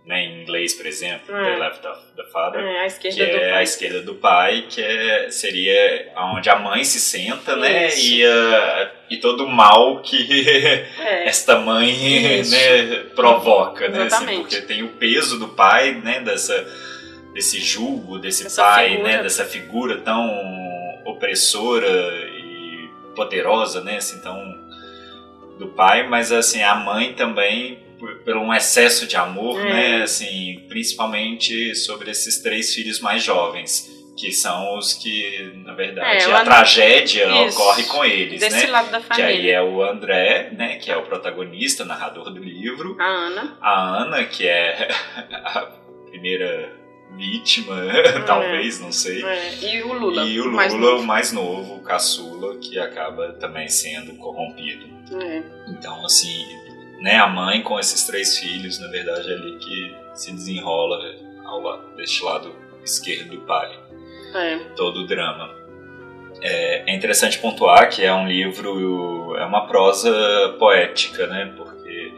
né, 0.05 0.23
em 0.23 0.43
inglês, 0.43 0.75
por 0.75 0.85
exemplo, 0.87 1.35
é. 1.35 1.55
The 1.55 1.59
Left 1.59 1.87
of 1.87 2.01
the 2.15 2.25
Father, 2.31 2.61
é, 2.61 2.81
a 2.81 2.87
esquerda 2.87 3.25
que 3.25 3.33
do 3.33 3.37
é 3.37 3.41
pai. 3.41 3.53
a 3.53 3.63
esquerda 3.63 4.03
do 4.03 4.15
pai, 4.17 4.67
que 4.69 4.83
é, 4.83 5.31
seria 5.31 6.13
onde 6.17 6.51
a 6.51 6.57
mãe 6.57 6.85
se 6.85 7.01
senta, 7.01 7.57
né, 7.57 7.89
e, 7.97 8.25
a, 8.25 8.91
e 9.09 9.17
todo 9.17 9.45
o 9.45 9.49
mal 9.49 10.03
que 10.03 10.47
é. 11.01 11.25
esta 11.27 11.59
mãe 11.59 12.43
né, 12.45 12.97
provoca, 13.15 13.89
né, 13.89 14.03
assim, 14.03 14.41
porque 14.41 14.61
tem 14.61 14.83
o 14.83 14.89
peso 14.89 15.39
do 15.39 15.49
pai, 15.49 15.95
né, 15.95 16.21
dessa, 16.21 16.67
desse 17.33 17.61
julgo, 17.61 18.19
desse 18.19 18.47
Essa 18.47 18.63
pai, 18.63 18.91
né, 18.91 18.97
figura. 18.97 19.17
né, 19.17 19.23
dessa 19.23 19.45
figura 19.47 19.97
tão 19.99 20.29
opressora 21.07 21.89
e 21.89 22.91
poderosa, 23.17 23.81
né, 23.81 23.97
assim, 23.97 24.21
tão 24.21 24.37
do 25.59 25.69
pai, 25.69 26.07
mas 26.07 26.31
assim 26.33 26.63
a 26.63 26.75
mãe 26.75 27.15
também 27.15 27.84
por, 28.05 28.19
por 28.19 28.37
um 28.37 28.53
excesso 28.53 29.07
de 29.07 29.17
amor, 29.17 29.59
é. 29.61 29.73
né? 29.73 30.03
Assim, 30.03 30.63
principalmente 30.69 31.75
sobre 31.75 32.11
esses 32.11 32.39
três 32.43 32.75
filhos 32.75 33.01
mais 33.01 33.23
jovens 33.23 33.93
que 34.17 34.31
são 34.31 34.79
os 34.79 34.95
que, 34.95 35.53
na 35.65 35.75
verdade, 35.75 36.31
é, 36.31 36.33
a 36.33 36.45
tragédia 36.45 37.35
ocorre 37.47 37.83
com 37.83 38.05
eles, 38.05 38.39
desse 38.39 38.67
né? 38.67 38.71
lado 38.71 38.89
da 38.89 39.01
família. 39.01 39.27
Que 39.27 39.41
aí 39.41 39.51
é 39.51 39.61
o 39.61 39.83
André, 39.83 40.51
né, 40.53 40.77
que 40.77 40.89
é 40.89 40.97
o 40.97 41.03
protagonista, 41.03 41.85
narrador 41.85 42.31
do 42.31 42.39
livro. 42.39 42.97
A 43.01 43.05
Ana. 43.05 43.59
A 43.61 44.03
Ana, 44.03 44.25
que 44.25 44.47
é 44.47 44.89
a 45.35 45.69
primeira 46.09 46.73
vítima, 47.17 47.75
é. 47.91 48.21
talvez, 48.21 48.79
não 48.79 48.93
sei. 48.93 49.25
É. 49.25 49.55
E 49.63 49.83
o 49.83 49.93
Lula. 49.93 50.25
E 50.25 50.41
o 50.41 50.45
Lula, 50.45 50.57
mais 50.57 50.73
o 50.75 51.03
mais 51.03 51.33
novo, 51.33 51.75
o 51.75 51.83
caçula, 51.83 52.57
que 52.59 52.79
acaba 52.79 53.33
também 53.33 53.69
sendo 53.69 54.15
corrompido. 54.15 54.87
É. 55.21 55.43
Então, 55.69 56.05
assim, 56.05 56.45
né, 57.05 57.17
a 57.17 57.29
mãe 57.29 57.61
com 57.61 57.79
esses 57.79 58.05
três 58.05 58.39
filhos, 58.39 58.79
na 58.79 58.89
verdade, 58.89 59.31
é 59.31 59.35
ali 59.35 59.59
que 59.59 59.95
se 60.15 60.33
desenrola 60.33 61.15
ao 61.45 61.61
lado, 61.61 61.95
deste 61.97 62.25
lado 62.25 62.57
esquerdo 62.83 63.29
do 63.29 63.43
pai. 63.43 63.79
É. 64.35 64.59
Todo 64.75 65.01
o 65.01 65.07
drama. 65.07 65.55
É, 66.41 66.91
é, 66.91 66.97
interessante 66.97 67.39
pontuar 67.39 67.91
que 67.91 68.03
é 68.03 68.13
um 68.13 68.27
livro, 68.27 69.37
é 69.37 69.45
uma 69.45 69.67
prosa 69.67 70.57
poética, 70.59 71.27
né? 71.27 71.53
Porque 71.55 72.11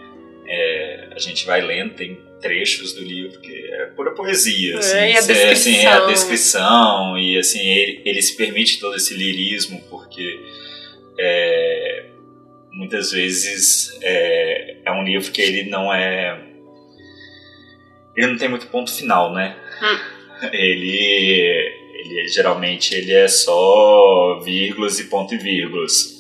é, 0.47 1.09
a 1.17 1.19
gente 1.19 1.45
vai 1.45 1.61
lendo, 1.61 1.95
tem 1.95 2.21
trechos 2.41 2.93
do 2.93 3.03
livro 3.03 3.41
que 3.41 3.69
é 3.73 3.87
pura 3.87 4.13
poesia, 4.15 4.79
assim, 4.79 4.97
é, 4.99 5.13
e 5.13 5.17
a 5.17 5.21
descrição. 5.21 5.49
É, 5.49 5.53
assim, 5.53 5.77
é 5.79 5.89
a 5.89 6.07
descrição 6.07 7.19
e 7.19 7.39
assim 7.39 7.69
ele, 7.69 8.03
ele 8.05 8.23
se 8.23 8.37
permite 8.37 8.79
todo 8.79 8.95
esse 8.95 9.15
lirismo 9.15 9.83
porque 9.91 10.45
é, 11.19 12.07
muitas 12.77 13.11
vezes 13.11 13.99
é, 14.03 14.77
é 14.85 14.93
um 14.93 15.03
livro 15.03 15.33
que 15.33 15.41
ele 15.41 15.69
não 15.69 15.93
é. 15.93 16.45
Ele 18.15 18.29
não 18.29 18.39
tem 18.39 18.49
muito 18.49 18.67
ponto 18.69 18.93
final, 18.93 19.33
né? 19.33 19.57
Hum. 19.83 20.49
Ele, 20.53 21.73
ele 21.95 22.29
geralmente 22.29 22.95
ele 22.95 23.13
é 23.13 23.27
só 23.27 24.41
vírgulas 24.45 25.01
e 25.01 25.05
ponto 25.05 25.35
e 25.35 25.39
vírgulas. 25.39 26.15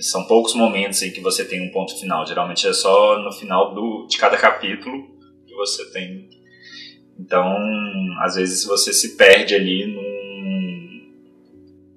São 0.00 0.26
poucos 0.26 0.54
momentos 0.54 1.02
em 1.02 1.10
que 1.10 1.20
você 1.20 1.44
tem 1.44 1.60
um 1.60 1.70
ponto 1.70 1.98
final. 1.98 2.26
Geralmente 2.26 2.66
é 2.66 2.72
só 2.72 3.18
no 3.18 3.32
final 3.32 3.74
do, 3.74 4.06
de 4.08 4.16
cada 4.16 4.36
capítulo 4.36 5.06
que 5.46 5.54
você 5.54 5.90
tem. 5.90 6.30
Então, 7.18 7.56
às 8.20 8.36
vezes 8.36 8.64
você 8.64 8.92
se 8.92 9.16
perde 9.16 9.54
ali 9.54 9.86
num 9.86 10.05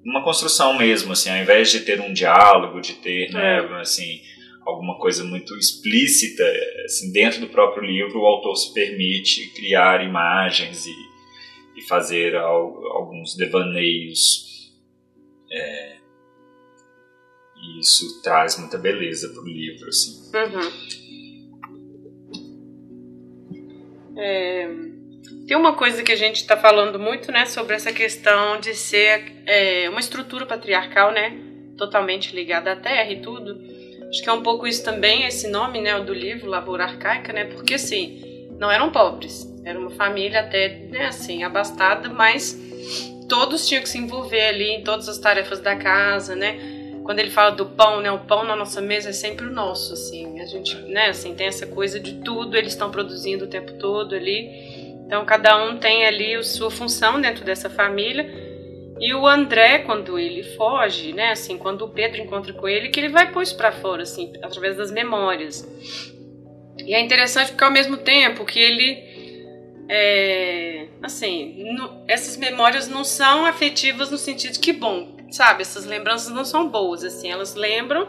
uma 0.04 0.22
construção 0.24 0.76
mesmo, 0.76 1.12
assim, 1.12 1.30
ao 1.30 1.36
invés 1.36 1.70
de 1.70 1.80
ter 1.80 2.00
um 2.00 2.12
diálogo, 2.12 2.80
de 2.80 2.94
ter, 2.94 3.30
né, 3.32 3.58
é. 3.58 3.80
assim, 3.80 4.20
alguma 4.64 4.98
coisa 4.98 5.24
muito 5.24 5.56
explícita, 5.56 6.44
assim, 6.84 7.12
dentro 7.12 7.40
do 7.40 7.48
próprio 7.48 7.84
livro, 7.84 8.20
o 8.20 8.26
autor 8.26 8.56
se 8.56 8.72
permite 8.72 9.52
criar 9.54 10.04
imagens 10.04 10.86
e, 10.86 10.94
e 11.76 11.82
fazer 11.82 12.34
alguns 12.36 13.36
devaneios. 13.36 14.72
É, 15.52 15.96
e 17.56 17.80
isso 17.80 18.22
traz 18.22 18.58
muita 18.58 18.78
beleza 18.78 19.28
para 19.28 19.42
o 19.42 19.46
livro, 19.46 19.88
assim. 19.88 20.30
Uhum. 20.34 21.10
É... 24.16 24.89
Tem 25.50 25.56
uma 25.56 25.72
coisa 25.72 26.04
que 26.04 26.12
a 26.12 26.16
gente 26.16 26.36
está 26.36 26.56
falando 26.56 26.96
muito, 26.96 27.32
né, 27.32 27.44
sobre 27.44 27.74
essa 27.74 27.92
questão 27.92 28.60
de 28.60 28.72
ser 28.72 29.32
é, 29.44 29.90
uma 29.90 29.98
estrutura 29.98 30.46
patriarcal, 30.46 31.10
né, 31.10 31.36
totalmente 31.76 32.32
ligada 32.36 32.70
à 32.70 32.76
terra 32.76 33.10
e 33.10 33.20
tudo. 33.20 33.60
Acho 34.08 34.22
que 34.22 34.28
é 34.28 34.32
um 34.32 34.44
pouco 34.44 34.64
isso 34.64 34.84
também, 34.84 35.26
esse 35.26 35.48
nome, 35.48 35.80
né, 35.80 35.98
do 35.98 36.14
livro, 36.14 36.48
Lavoura 36.48 36.84
Arcaica, 36.84 37.32
né, 37.32 37.46
porque 37.46 37.74
assim, 37.74 38.46
não 38.60 38.70
eram 38.70 38.92
pobres, 38.92 39.52
era 39.64 39.76
uma 39.76 39.90
família 39.90 40.38
até, 40.38 40.68
né, 40.88 41.06
assim, 41.06 41.42
abastada, 41.42 42.08
mas 42.08 42.56
todos 43.28 43.66
tinham 43.66 43.82
que 43.82 43.88
se 43.88 43.98
envolver 43.98 44.46
ali 44.46 44.70
em 44.70 44.84
todas 44.84 45.08
as 45.08 45.18
tarefas 45.18 45.58
da 45.58 45.74
casa, 45.74 46.36
né, 46.36 46.60
quando 47.02 47.18
ele 47.18 47.30
fala 47.30 47.50
do 47.50 47.66
pão, 47.66 48.00
né, 48.00 48.12
o 48.12 48.20
pão 48.20 48.44
na 48.44 48.54
nossa 48.54 48.80
mesa 48.80 49.10
é 49.10 49.12
sempre 49.12 49.46
o 49.46 49.52
nosso, 49.52 49.94
assim, 49.94 50.38
a 50.40 50.46
gente, 50.46 50.76
né, 50.76 51.08
assim, 51.08 51.34
tem 51.34 51.48
essa 51.48 51.66
coisa 51.66 51.98
de 51.98 52.20
tudo, 52.22 52.56
eles 52.56 52.72
estão 52.72 52.88
produzindo 52.88 53.46
o 53.46 53.48
tempo 53.48 53.72
todo 53.72 54.14
ali, 54.14 54.69
então 55.10 55.24
cada 55.24 55.60
um 55.64 55.76
tem 55.76 56.06
ali 56.06 56.36
a 56.36 56.42
sua 56.44 56.70
função 56.70 57.20
dentro 57.20 57.44
dessa 57.44 57.68
família. 57.68 58.32
E 59.00 59.12
o 59.12 59.26
André, 59.26 59.80
quando 59.80 60.16
ele 60.16 60.44
foge, 60.54 61.12
né, 61.12 61.32
assim, 61.32 61.58
quando 61.58 61.82
o 61.82 61.88
Pedro 61.88 62.20
encontra 62.20 62.52
com 62.52 62.68
ele, 62.68 62.90
que 62.90 63.00
ele 63.00 63.08
vai 63.08 63.32
pôr 63.32 63.42
isso 63.42 63.56
para 63.56 63.72
fora, 63.72 64.04
assim, 64.04 64.32
através 64.40 64.76
das 64.76 64.92
memórias. 64.92 65.68
E 66.78 66.94
é 66.94 67.00
interessante 67.00 67.50
porque 67.50 67.64
ao 67.64 67.72
mesmo 67.72 67.96
tempo 67.96 68.44
que 68.44 68.60
ele, 68.60 69.02
é, 69.88 70.86
assim, 71.02 71.64
no, 71.74 72.04
essas 72.06 72.36
memórias 72.36 72.86
não 72.86 73.02
são 73.02 73.44
afetivas 73.44 74.12
no 74.12 74.18
sentido 74.18 74.60
que 74.60 74.72
bom, 74.72 75.16
sabe, 75.32 75.62
essas 75.62 75.86
lembranças 75.86 76.32
não 76.32 76.44
são 76.44 76.68
boas, 76.68 77.02
assim, 77.02 77.32
elas 77.32 77.56
lembram 77.56 78.06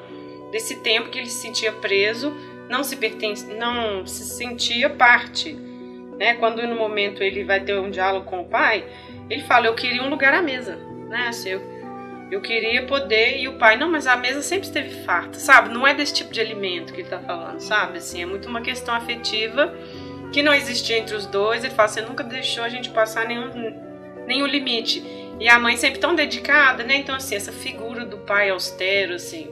desse 0.52 0.76
tempo 0.84 1.10
que 1.10 1.18
ele 1.18 1.32
se 1.32 1.42
sentia 1.42 1.72
preso, 1.72 2.32
não 2.70 2.84
se 2.84 2.96
pertence, 2.96 3.52
não 3.56 4.06
se 4.06 4.24
sentia 4.24 4.88
parte 4.88 5.71
né? 6.22 6.36
Quando 6.36 6.62
no 6.68 6.76
momento 6.76 7.24
ele 7.24 7.44
vai 7.44 7.62
ter 7.62 7.80
um 7.80 7.90
diálogo 7.90 8.28
com 8.28 8.42
o 8.42 8.46
pai, 8.46 8.86
ele 9.28 9.42
fala: 9.42 9.66
Eu 9.66 9.74
queria 9.74 10.04
um 10.04 10.10
lugar 10.10 10.36
à 10.36 10.42
mesa, 10.42 10.76
né? 11.10 11.30
Assim, 11.30 11.50
eu, 11.50 11.62
eu 12.30 12.42
queria 12.42 12.86
poder. 12.86 13.40
E 13.40 13.48
o 13.48 13.58
pai: 13.58 13.76
Não, 13.76 13.90
mas 13.90 14.06
a 14.06 14.16
mesa 14.16 14.44
sempre 14.44 14.68
esteve 14.68 15.04
farta, 15.04 15.40
sabe? 15.40 15.74
Não 15.74 15.86
é 15.86 15.96
desse 15.96 16.14
tipo 16.14 16.32
de 16.32 16.40
alimento 16.40 16.94
que 16.94 17.02
ele 17.02 17.10
tá 17.10 17.18
falando, 17.18 17.60
sabe? 17.60 17.98
Assim, 17.98 18.22
é 18.22 18.26
muito 18.28 18.48
uma 18.48 18.62
questão 18.62 18.94
afetiva 18.94 19.74
que 20.32 20.44
não 20.44 20.54
existia 20.54 21.00
entre 21.00 21.16
os 21.16 21.26
dois. 21.26 21.64
Ele 21.64 21.74
fala: 21.74 21.88
Você 21.88 22.02
nunca 22.02 22.24
deixou 22.24 22.64
a 22.64 22.70
gente 22.70 22.92
passar 22.92 23.26
nenhum, 23.26 23.50
nenhum 24.28 24.46
limite. 24.46 25.04
E 25.40 25.50
a 25.50 25.58
mãe 25.58 25.76
sempre 25.76 26.00
tão 26.00 26.14
dedicada, 26.14 26.84
né? 26.84 26.98
Então, 26.98 27.16
assim, 27.16 27.34
essa 27.34 27.52
figura 27.52 28.06
do 28.06 28.20
pai 28.20 28.52
austero, 28.52 29.16
assim. 29.16 29.50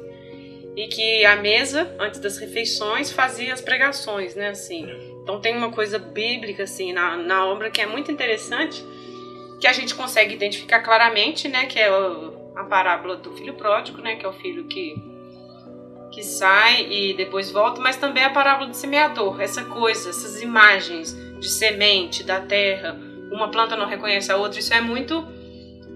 E 0.75 0.87
que 0.87 1.25
a 1.25 1.35
mesa, 1.35 1.95
antes 1.97 2.19
das 2.19 2.37
refeições, 2.37 3.11
fazia 3.11 3.55
as 3.55 3.59
pregações, 3.59 4.35
né? 4.35 4.49
Assim 4.49 5.08
então 5.29 5.39
tem 5.39 5.55
uma 5.55 5.69
coisa 5.69 5.99
bíblica 5.99 6.63
assim 6.63 6.91
na, 6.91 7.15
na 7.15 7.45
obra 7.45 7.69
que 7.69 7.79
é 7.79 7.85
muito 7.85 8.11
interessante, 8.11 8.83
que 9.59 9.67
a 9.67 9.73
gente 9.73 9.93
consegue 9.93 10.33
identificar 10.33 10.79
claramente, 10.79 11.47
né, 11.47 11.67
que 11.67 11.77
é 11.77 11.87
a 12.55 12.63
parábola 12.63 13.15
do 13.15 13.31
filho 13.33 13.53
pródigo, 13.53 14.01
né, 14.01 14.15
que 14.15 14.25
é 14.25 14.29
o 14.29 14.33
filho 14.33 14.63
que 14.63 14.95
que 16.11 16.23
sai 16.23 16.87
e 16.89 17.13
depois 17.13 17.51
volta, 17.51 17.79
mas 17.79 17.95
também 17.95 18.23
a 18.23 18.31
parábola 18.31 18.67
do 18.69 18.75
semeador, 18.75 19.39
essa 19.39 19.63
coisa, 19.63 20.09
essas 20.09 20.41
imagens 20.41 21.15
de 21.39 21.47
semente 21.47 22.23
da 22.23 22.41
terra, 22.41 22.99
uma 23.31 23.51
planta 23.51 23.75
não 23.75 23.85
reconhece 23.85 24.31
a 24.31 24.35
outra, 24.35 24.59
isso 24.59 24.73
é 24.73 24.81
muito 24.81 25.23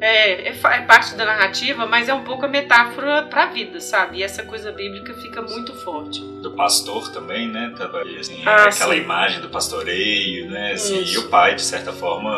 é, 0.03 0.49
é, 0.49 0.49
é, 0.49 0.81
parte 0.81 1.15
da 1.15 1.23
narrativa, 1.23 1.85
mas 1.85 2.09
é 2.09 2.13
um 2.13 2.25
pouco 2.25 2.45
a 2.45 2.47
metáfora 2.49 3.23
para 3.23 3.43
a 3.43 3.45
vida, 3.45 3.79
sabe? 3.79 4.17
E 4.17 4.23
essa 4.23 4.43
coisa 4.43 4.69
bíblica 4.69 5.13
fica 5.13 5.41
muito 5.41 5.73
forte. 5.73 6.19
Do 6.41 6.51
pastor 6.51 7.09
também, 7.13 7.47
né? 7.47 7.73
Assim, 8.19 8.41
ah, 8.45 8.65
aquela 8.65 8.93
sim. 8.95 8.99
imagem 8.99 9.39
do 9.39 9.47
pastoreio, 9.49 10.51
né? 10.51 10.73
Assim, 10.73 11.05
e 11.05 11.17
o 11.17 11.29
pai, 11.29 11.55
de 11.55 11.61
certa 11.61 11.93
forma, 11.93 12.29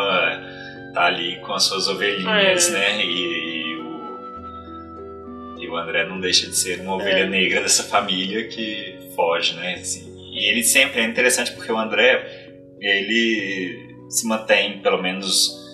tá 0.93 1.05
ali 1.05 1.38
com 1.38 1.53
as 1.53 1.63
suas 1.63 1.88
ovelhinhas, 1.88 2.69
é. 2.69 2.72
né? 2.72 3.03
E, 3.03 3.72
e, 3.72 3.77
o, 3.77 5.57
e 5.60 5.67
o 5.67 5.75
André 5.75 6.05
não 6.05 6.19
deixa 6.19 6.45
de 6.45 6.55
ser 6.55 6.81
uma 6.81 6.93
ovelha 6.93 7.24
é. 7.24 7.27
negra 7.27 7.62
dessa 7.62 7.84
família 7.86 8.48
que 8.48 9.10
foge, 9.15 9.55
né? 9.55 9.74
Assim, 9.81 10.05
e 10.31 10.51
ele 10.51 10.63
sempre 10.63 11.01
é 11.01 11.03
interessante 11.03 11.51
porque 11.53 11.72
o 11.72 11.79
André, 11.79 12.53
ele 12.79 13.89
se 14.07 14.27
mantém, 14.27 14.77
pelo 14.84 15.01
menos 15.01 15.64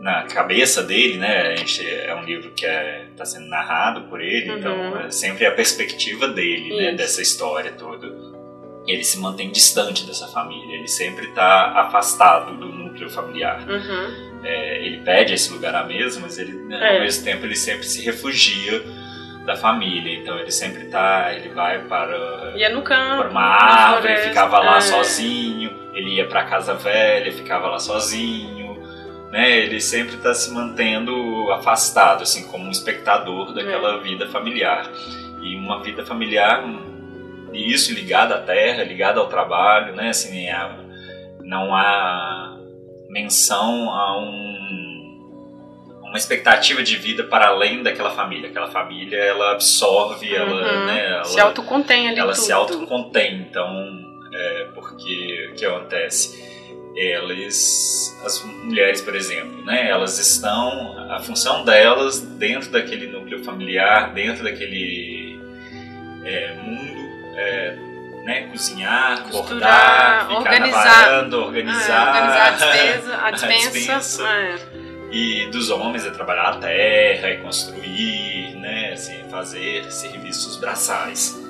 na 0.00 0.24
cabeça 0.24 0.82
dele, 0.82 1.18
né? 1.18 1.52
A 1.52 1.56
gente, 1.56 1.84
é 1.86 2.14
um 2.14 2.24
livro 2.24 2.50
que 2.50 2.64
está 2.64 2.80
é, 2.80 3.06
tá 3.16 3.24
sendo 3.24 3.46
narrado 3.48 4.02
por 4.02 4.20
ele, 4.20 4.52
então 4.52 4.72
uhum. 4.72 4.88
então 4.88 5.00
é 5.00 5.10
sempre 5.10 5.46
a 5.46 5.50
perspectiva 5.50 6.28
dele, 6.28 6.76
né? 6.76 6.92
Dessa 6.92 7.20
história 7.20 7.72
toda. 7.72 8.06
Ele 8.86 9.04
se 9.04 9.18
mantém 9.18 9.50
distante 9.50 10.06
dessa 10.06 10.28
família, 10.28 10.76
ele 10.76 10.88
sempre 10.88 11.26
está 11.26 11.72
afastado 11.80 12.56
do 12.56 12.66
núcleo 12.66 13.10
familiar. 13.10 13.62
Uhum. 13.68 14.28
É, 14.42 14.86
ele 14.86 14.98
pede 15.00 15.34
esse 15.34 15.52
lugar 15.52 15.74
à 15.74 15.84
mesa, 15.84 16.20
mas 16.20 16.38
ele, 16.38 16.52
né, 16.52 16.78
é. 16.80 16.96
ao 16.96 17.02
mesmo 17.02 17.24
tempo 17.24 17.44
ele 17.44 17.56
sempre 17.56 17.84
se 17.84 18.02
refugia 18.04 18.82
da 19.44 19.56
família. 19.56 20.14
Então 20.14 20.38
ele 20.38 20.50
sempre 20.50 20.84
tá, 20.84 21.34
ele 21.34 21.48
vai 21.50 21.80
para, 21.84 22.52
ia 22.56 22.70
no 22.70 22.82
campo, 22.82 23.22
para 23.22 23.30
uma 23.30 23.42
árvore, 23.42 24.16
ficava 24.18 24.60
lá 24.60 24.78
é. 24.78 24.80
sozinho. 24.80 25.76
Ele 25.92 26.14
ia 26.14 26.28
para 26.28 26.44
casa 26.44 26.74
velha, 26.74 27.32
ficava 27.32 27.68
lá 27.68 27.78
sozinho. 27.78 28.57
Né, 29.30 29.58
ele 29.58 29.78
sempre 29.80 30.16
está 30.16 30.32
se 30.32 30.50
mantendo 30.50 31.52
afastado, 31.52 32.22
assim, 32.22 32.46
como 32.48 32.64
um 32.64 32.70
espectador 32.70 33.52
daquela 33.52 33.96
é. 33.96 34.00
vida 34.00 34.26
familiar. 34.28 34.90
E 35.42 35.54
uma 35.56 35.82
vida 35.82 36.04
familiar, 36.04 36.64
isso 37.52 37.92
ligada 37.92 38.36
à 38.36 38.38
terra, 38.40 38.82
ligada 38.84 39.20
ao 39.20 39.28
trabalho, 39.28 39.94
né, 39.94 40.10
assim, 40.10 40.46
não 41.42 41.74
há 41.74 42.56
menção 43.10 43.90
a 43.90 44.18
um 44.18 44.58
uma 46.08 46.16
expectativa 46.16 46.82
de 46.82 46.96
vida 46.96 47.24
para 47.24 47.48
além 47.48 47.82
daquela 47.82 48.10
família. 48.10 48.48
Aquela 48.48 48.68
família, 48.68 49.18
ela 49.18 49.52
absorve, 49.52 50.28
uhum. 50.28 50.42
ela, 50.42 50.86
né, 50.86 51.06
ela 51.06 51.24
se 51.24 51.40
autocontém 51.40 52.08
ali 52.08 52.18
Ela 52.18 52.32
tudo. 52.32 52.44
se 52.44 52.52
autocontém, 52.52 53.46
então, 53.48 53.68
é, 54.32 54.68
porque 54.74 55.50
o 55.52 55.54
que 55.54 55.66
acontece? 55.66 56.47
Elas, 57.00 58.18
as 58.24 58.42
mulheres, 58.42 59.00
por 59.00 59.14
exemplo, 59.14 59.64
né, 59.64 59.88
elas 59.88 60.18
estão, 60.18 61.12
a 61.12 61.20
função 61.20 61.64
delas 61.64 62.20
dentro 62.20 62.70
daquele 62.72 63.06
núcleo 63.06 63.44
familiar, 63.44 64.12
dentro 64.12 64.42
daquele 64.42 65.40
é, 66.24 66.54
mundo, 66.54 67.36
é, 67.36 67.76
né, 68.24 68.48
cozinhar, 68.50 69.22
Costurar, 69.22 70.26
bordar, 70.26 70.28
ficar 70.28 70.38
organizar, 70.40 71.04
varanda, 71.04 71.38
organizar, 71.38 72.06
é, 72.06 72.20
organizar 72.20 72.46
a 72.46 72.50
despesa, 72.58 73.16
a 73.16 73.30
dispensa. 73.30 73.68
A 73.68 73.98
dispensa. 73.98 74.28
É 74.28 74.88
e 75.10 75.46
dos 75.46 75.70
homens 75.70 76.04
é 76.04 76.10
trabalhar 76.10 76.48
a 76.50 76.58
terra, 76.58 77.28
é 77.28 77.36
construir, 77.36 78.56
né, 78.56 78.92
assim, 78.92 79.24
fazer 79.30 79.90
serviços 79.90 80.56
braçais. 80.56 81.42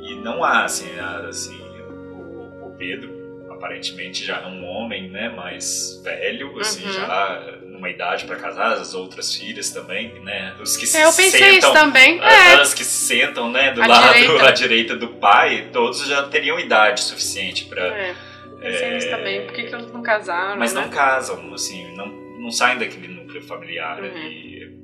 E 0.00 0.14
não 0.16 0.42
há, 0.42 0.64
assim, 0.64 0.98
assim 1.28 1.60
o, 1.90 2.68
o 2.68 2.74
Pedro 2.78 3.21
aparentemente 3.62 4.24
já 4.24 4.40
é 4.40 4.46
um 4.46 4.64
homem, 4.64 5.08
né, 5.08 5.28
mais 5.28 6.00
velho, 6.02 6.58
assim, 6.58 6.84
uhum. 6.84 6.92
já 6.92 7.58
numa 7.64 7.88
idade 7.88 8.24
para 8.24 8.34
casar, 8.34 8.72
as 8.72 8.92
outras 8.92 9.32
filhas 9.32 9.70
também, 9.70 10.12
né, 10.24 10.56
os 10.60 10.76
que 10.76 10.84
se 10.84 10.98
é, 10.98 11.04
eu 11.04 11.12
pensei 11.12 11.30
sentam, 11.30 11.70
isso 11.70 11.72
também. 11.72 12.20
As, 12.20 12.72
é. 12.72 12.76
que 12.76 12.84
se 12.84 13.06
sentam, 13.06 13.50
né, 13.50 13.70
do 13.70 13.80
lado 13.80 14.14
direita. 14.14 14.42
à 14.48 14.50
direita 14.50 14.96
do 14.96 15.08
pai, 15.08 15.68
todos 15.72 16.04
já 16.06 16.24
teriam 16.24 16.58
idade 16.58 17.02
suficiente 17.02 17.66
para 17.66 17.86
é. 17.86 18.14
É, 18.62 18.98
também. 19.10 19.44
Por 19.44 19.54
que, 19.54 19.64
que 19.64 19.74
eles 19.74 19.92
não 19.92 20.02
casaram? 20.02 20.58
Mas 20.58 20.72
né? 20.72 20.82
não 20.82 20.88
casam, 20.88 21.52
assim, 21.54 21.94
não 21.96 22.22
não 22.42 22.50
saem 22.50 22.78
daquele 22.78 23.06
núcleo 23.08 23.42
familiar. 23.42 24.02
Uhum. 24.02 24.16
E 24.16 24.76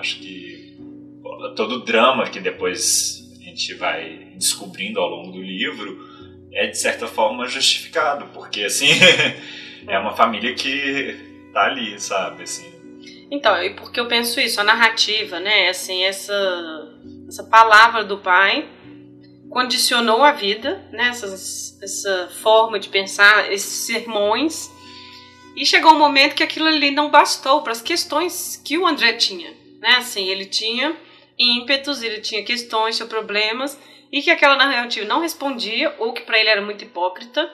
acho 0.00 0.18
que 0.18 0.76
todo 1.54 1.76
o 1.76 1.84
drama 1.84 2.28
que 2.28 2.40
depois 2.40 3.24
a 3.40 3.44
gente 3.44 3.74
vai 3.74 4.32
descobrindo 4.36 5.00
ao 5.00 5.08
longo 5.08 5.32
do 5.32 5.40
livro 5.40 6.07
é 6.52 6.66
de 6.66 6.78
certa 6.78 7.06
forma 7.06 7.46
justificado, 7.46 8.26
porque 8.32 8.64
assim 8.64 8.88
é 9.86 9.98
uma 9.98 10.14
família 10.14 10.54
que 10.54 11.50
tá 11.52 11.66
ali, 11.66 11.98
sabe, 12.00 12.42
assim. 12.42 12.72
Então, 13.30 13.62
e 13.62 13.74
porque 13.74 14.00
eu 14.00 14.08
penso 14.08 14.40
isso, 14.40 14.60
a 14.60 14.64
narrativa, 14.64 15.38
né, 15.38 15.68
assim, 15.68 16.04
essa 16.04 16.34
essa 17.28 17.44
palavra 17.44 18.02
do 18.04 18.18
pai 18.18 18.66
condicionou 19.50 20.22
a 20.22 20.32
vida, 20.32 20.82
né, 20.90 21.08
essa, 21.08 21.26
essa 21.82 22.28
forma 22.40 22.78
de 22.78 22.88
pensar, 22.88 23.52
esses 23.52 23.86
sermões 23.86 24.70
e 25.58 25.66
chegou 25.66 25.92
um 25.92 25.98
momento 25.98 26.36
que 26.36 26.42
aquilo 26.44 26.68
ali 26.68 26.92
não 26.92 27.10
bastou 27.10 27.62
para 27.62 27.72
as 27.72 27.82
questões 27.82 28.62
que 28.64 28.78
o 28.78 28.86
André 28.86 29.14
tinha. 29.14 29.50
Né? 29.80 29.96
Assim, 29.96 30.28
ele 30.28 30.46
tinha 30.46 30.96
ímpetos, 31.36 32.00
ele 32.00 32.20
tinha 32.20 32.44
questões, 32.44 32.96
tinha 32.96 33.08
problemas, 33.08 33.76
e 34.10 34.22
que 34.22 34.30
aquela 34.30 34.56
narrativa 34.56 35.06
não 35.06 35.20
respondia, 35.20 35.94
ou 35.98 36.12
que 36.12 36.22
para 36.22 36.38
ele 36.38 36.48
era 36.48 36.62
muito 36.62 36.84
hipócrita. 36.84 37.50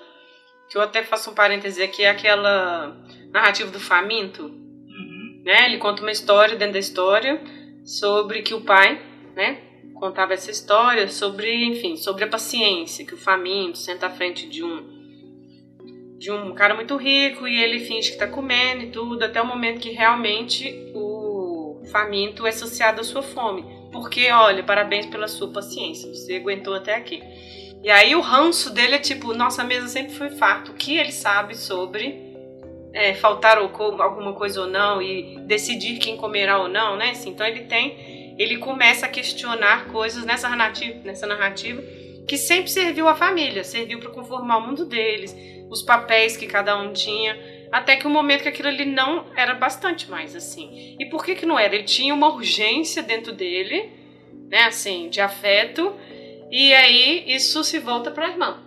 Que 0.70 0.78
eu 0.78 0.82
até 0.82 1.02
faço 1.02 1.30
um 1.30 1.34
parêntese 1.34 1.82
aqui, 1.82 2.02
é 2.02 2.10
aquela 2.10 2.96
narrativa 3.30 3.70
do 3.70 3.80
faminto. 3.80 4.44
Uhum. 4.44 5.42
Né? 5.44 5.66
Ele 5.66 5.78
conta 5.78 6.02
uma 6.02 6.12
história 6.12 6.56
dentro 6.56 6.74
da 6.74 6.78
história 6.78 7.42
sobre 7.84 8.42
que 8.42 8.54
o 8.54 8.62
pai, 8.62 9.00
né, 9.34 9.60
contava 9.94 10.32
essa 10.32 10.50
história 10.50 11.08
sobre, 11.08 11.64
enfim, 11.66 11.96
sobre 11.96 12.24
a 12.24 12.28
paciência, 12.28 13.04
que 13.04 13.14
o 13.14 13.18
faminto 13.18 13.78
senta 13.78 14.06
à 14.06 14.10
frente 14.10 14.48
de 14.48 14.64
um 14.64 14.94
de 16.24 16.30
um 16.30 16.54
cara 16.54 16.74
muito 16.74 16.96
rico 16.96 17.46
e 17.46 17.62
ele 17.62 17.80
finge 17.80 18.12
que 18.12 18.16
tá 18.16 18.26
comendo 18.26 18.84
e 18.84 18.90
tudo, 18.90 19.22
até 19.22 19.42
o 19.42 19.46
momento 19.46 19.80
que 19.80 19.90
realmente 19.90 20.90
o 20.94 21.82
faminto 21.92 22.46
é 22.46 22.48
associado 22.48 23.02
à 23.02 23.04
sua 23.04 23.22
fome. 23.22 23.62
Porque, 23.94 24.28
olha, 24.32 24.60
parabéns 24.64 25.06
pela 25.06 25.28
sua 25.28 25.52
paciência, 25.52 26.12
você 26.12 26.34
aguentou 26.34 26.74
até 26.74 26.96
aqui. 26.96 27.22
E 27.80 27.88
aí 27.88 28.16
o 28.16 28.20
ranço 28.20 28.70
dele 28.70 28.96
é 28.96 28.98
tipo, 28.98 29.32
nossa 29.32 29.62
mesa 29.62 29.86
sempre 29.86 30.12
foi 30.12 30.30
farto. 30.30 30.72
O 30.72 30.74
que 30.74 30.96
ele 30.96 31.12
sabe 31.12 31.56
sobre 31.56 32.34
é, 32.92 33.14
faltar 33.14 33.56
alguma 33.56 34.32
coisa 34.32 34.62
ou 34.62 34.66
não 34.66 35.00
e 35.00 35.38
decidir 35.46 36.00
quem 36.00 36.16
comerá 36.16 36.58
ou 36.58 36.68
não, 36.68 36.96
né? 36.96 37.10
Assim, 37.10 37.30
então 37.30 37.46
ele 37.46 37.66
tem, 37.66 38.34
ele 38.36 38.58
começa 38.58 39.06
a 39.06 39.08
questionar 39.08 39.86
coisas 39.86 40.24
nessa 40.24 40.48
narrativa, 40.48 40.98
nessa 41.04 41.28
narrativa 41.28 41.80
que 42.26 42.36
sempre 42.36 42.72
serviu 42.72 43.06
à 43.06 43.14
família, 43.14 43.62
serviu 43.62 44.00
para 44.00 44.10
conformar 44.10 44.56
o 44.56 44.66
mundo 44.66 44.86
deles, 44.86 45.36
os 45.70 45.82
papéis 45.82 46.36
que 46.36 46.48
cada 46.48 46.76
um 46.76 46.92
tinha, 46.92 47.38
até 47.74 47.96
que 47.96 48.06
o 48.06 48.08
um 48.08 48.12
momento 48.12 48.42
que 48.42 48.48
aquilo 48.48 48.68
ali 48.68 48.84
não 48.84 49.26
era 49.34 49.52
bastante 49.52 50.08
mais 50.08 50.36
assim. 50.36 50.96
E 50.96 51.06
por 51.06 51.24
que 51.24 51.34
que 51.34 51.44
não 51.44 51.58
era? 51.58 51.74
Ele 51.74 51.82
tinha 51.82 52.14
uma 52.14 52.32
urgência 52.32 53.02
dentro 53.02 53.32
dele, 53.32 53.90
né, 54.48 54.62
assim, 54.66 55.08
de 55.08 55.20
afeto, 55.20 55.92
e 56.52 56.72
aí 56.72 57.24
isso 57.26 57.64
se 57.64 57.80
volta 57.80 58.12
para 58.12 58.26
a 58.26 58.30
irmã. 58.30 58.62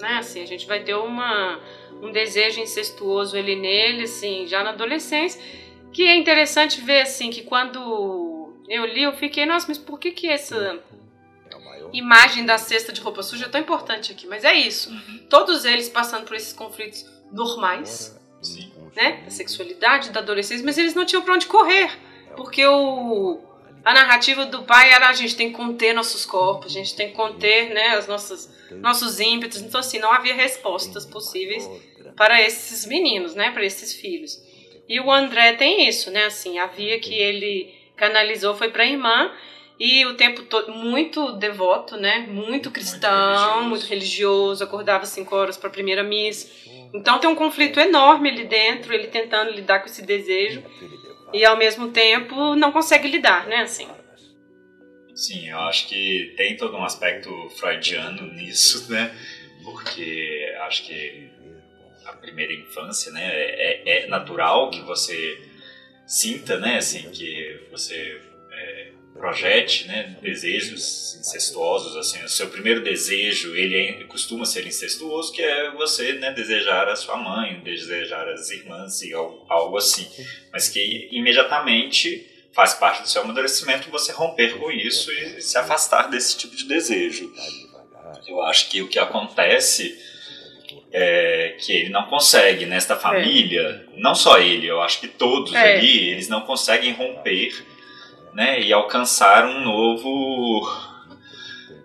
Né, 0.00 0.18
assim, 0.18 0.40
a 0.40 0.46
gente 0.46 0.64
vai 0.64 0.84
ter 0.84 0.94
uma 0.94 1.58
um 2.00 2.12
desejo 2.12 2.60
incestuoso 2.60 3.36
ele 3.36 3.56
nele, 3.56 4.04
assim, 4.04 4.46
já 4.46 4.62
na 4.62 4.70
adolescência, 4.70 5.42
que 5.92 6.06
é 6.06 6.14
interessante 6.14 6.80
ver 6.80 7.00
assim 7.00 7.30
que 7.30 7.42
quando 7.42 8.54
eu 8.68 8.86
li, 8.86 9.02
eu 9.02 9.12
fiquei, 9.14 9.44
nossa, 9.44 9.66
mas 9.66 9.78
por 9.78 9.98
que 9.98 10.12
que 10.12 10.28
essa 10.28 10.80
imagem 11.92 12.44
da 12.44 12.58
cesta 12.58 12.92
de 12.92 13.00
roupa 13.00 13.24
suja 13.24 13.46
é 13.46 13.48
tão 13.48 13.60
importante 13.60 14.12
aqui, 14.12 14.28
mas 14.28 14.44
é 14.44 14.54
isso. 14.54 14.90
Uhum. 14.90 15.26
Todos 15.28 15.64
eles 15.64 15.88
passando 15.88 16.24
por 16.26 16.36
esses 16.36 16.52
conflitos 16.52 17.13
normais, 17.34 18.18
Sim. 18.40 18.72
né? 18.94 19.22
Da 19.24 19.30
sexualidade, 19.30 20.10
da 20.10 20.20
adolescência, 20.20 20.64
mas 20.64 20.78
eles 20.78 20.94
não 20.94 21.04
tinham 21.04 21.22
para 21.22 21.34
onde 21.34 21.46
correr, 21.46 21.90
porque 22.36 22.64
o 22.66 23.40
a 23.84 23.92
narrativa 23.92 24.46
do 24.46 24.62
pai 24.62 24.90
era 24.90 25.10
a 25.10 25.12
gente 25.12 25.36
tem 25.36 25.50
que 25.50 25.56
conter 25.56 25.92
nossos 25.92 26.24
corpos, 26.24 26.74
a 26.74 26.78
gente 26.78 26.96
tem 26.96 27.08
que 27.08 27.14
conter, 27.14 27.68
né, 27.74 27.88
as 27.88 28.06
nossas 28.06 28.50
nossos 28.80 29.20
ímpetos. 29.20 29.60
Então 29.60 29.78
assim, 29.78 29.98
não 29.98 30.10
havia 30.10 30.34
respostas 30.34 31.04
possíveis 31.04 31.68
para 32.16 32.40
esses 32.40 32.86
meninos, 32.86 33.34
né, 33.34 33.50
para 33.50 33.64
esses 33.64 33.92
filhos. 33.92 34.42
E 34.88 34.98
o 35.00 35.10
André 35.10 35.52
tem 35.54 35.86
isso, 35.86 36.10
né, 36.10 36.24
assim, 36.26 36.58
havia 36.58 36.98
que 36.98 37.14
ele 37.14 37.74
canalizou 37.96 38.54
foi 38.54 38.70
para 38.70 38.84
a 38.84 38.86
irmã 38.86 39.30
e 39.78 40.06
o 40.06 40.14
tempo 40.14 40.42
todo 40.42 40.72
muito 40.72 41.32
devoto, 41.32 41.96
né? 41.96 42.26
Muito 42.28 42.70
cristão, 42.70 43.10
muito 43.10 43.24
religioso, 43.52 43.68
muito 43.68 43.86
religioso 43.86 44.64
acordava 44.64 45.06
cinco 45.06 45.34
horas 45.34 45.56
para 45.56 45.68
a 45.68 45.72
primeira 45.72 46.02
missa. 46.02 46.48
Então 46.92 47.18
tem 47.18 47.28
um 47.28 47.34
conflito 47.34 47.80
enorme 47.80 48.30
ali 48.30 48.44
dentro, 48.44 48.94
ele 48.94 49.08
tentando 49.08 49.50
lidar 49.50 49.80
com 49.80 49.86
esse 49.86 50.02
desejo 50.02 50.62
e 51.32 51.44
ao 51.44 51.56
mesmo 51.56 51.88
tempo 51.88 52.54
não 52.54 52.70
consegue 52.70 53.08
lidar, 53.08 53.46
né? 53.46 53.62
Assim. 53.62 53.88
Sim, 55.14 55.48
eu 55.48 55.58
acho 55.60 55.88
que 55.88 56.34
tem 56.36 56.56
todo 56.56 56.76
um 56.76 56.84
aspecto 56.84 57.30
freudiano 57.50 58.32
nisso, 58.32 58.90
né? 58.92 59.12
Porque 59.64 60.54
acho 60.60 60.84
que 60.84 61.30
a 62.04 62.12
primeira 62.12 62.52
infância, 62.52 63.10
né, 63.12 63.22
é, 63.24 64.04
é 64.04 64.06
natural 64.06 64.70
que 64.70 64.80
você 64.82 65.38
sinta, 66.06 66.58
né, 66.58 66.76
assim, 66.76 67.10
que 67.10 67.60
você 67.70 68.20
é, 68.52 68.92
projete 69.18 69.86
né, 69.86 70.16
desejos 70.20 71.16
incestuosos 71.20 71.96
assim 71.96 72.22
o 72.24 72.28
seu 72.28 72.48
primeiro 72.48 72.82
desejo 72.82 73.54
ele 73.54 73.76
é, 73.76 74.04
costuma 74.04 74.44
ser 74.44 74.66
incestuoso 74.66 75.32
que 75.32 75.40
é 75.40 75.70
você 75.70 76.14
né, 76.14 76.32
desejar 76.32 76.88
a 76.88 76.96
sua 76.96 77.16
mãe 77.16 77.60
desejar 77.60 78.28
as 78.28 78.50
irmãs 78.50 79.02
e 79.02 79.12
algo, 79.14 79.46
algo 79.48 79.76
assim 79.76 80.08
mas 80.52 80.68
que 80.68 81.08
imediatamente 81.12 82.28
faz 82.52 82.74
parte 82.74 83.02
do 83.02 83.08
seu 83.08 83.22
amadurecimento 83.22 83.90
você 83.90 84.12
romper 84.12 84.58
com 84.58 84.70
isso 84.70 85.10
e 85.12 85.40
se 85.40 85.56
afastar 85.56 86.10
desse 86.10 86.36
tipo 86.36 86.56
de 86.56 86.64
desejo 86.64 87.32
eu 88.26 88.42
acho 88.42 88.68
que 88.68 88.82
o 88.82 88.88
que 88.88 88.98
acontece 88.98 89.96
é 90.92 91.56
que 91.58 91.72
ele 91.72 91.88
não 91.90 92.06
consegue 92.06 92.66
nesta 92.66 92.96
família 92.96 93.86
é. 93.92 94.00
não 94.00 94.14
só 94.14 94.38
ele 94.38 94.66
eu 94.66 94.82
acho 94.82 95.00
que 95.00 95.08
todos 95.08 95.54
é. 95.54 95.76
ali 95.76 96.10
eles 96.10 96.28
não 96.28 96.40
conseguem 96.40 96.92
romper 96.92 97.73
né, 98.34 98.60
e 98.60 98.72
alcançar 98.72 99.46
um 99.46 99.62
novo, 99.62 100.68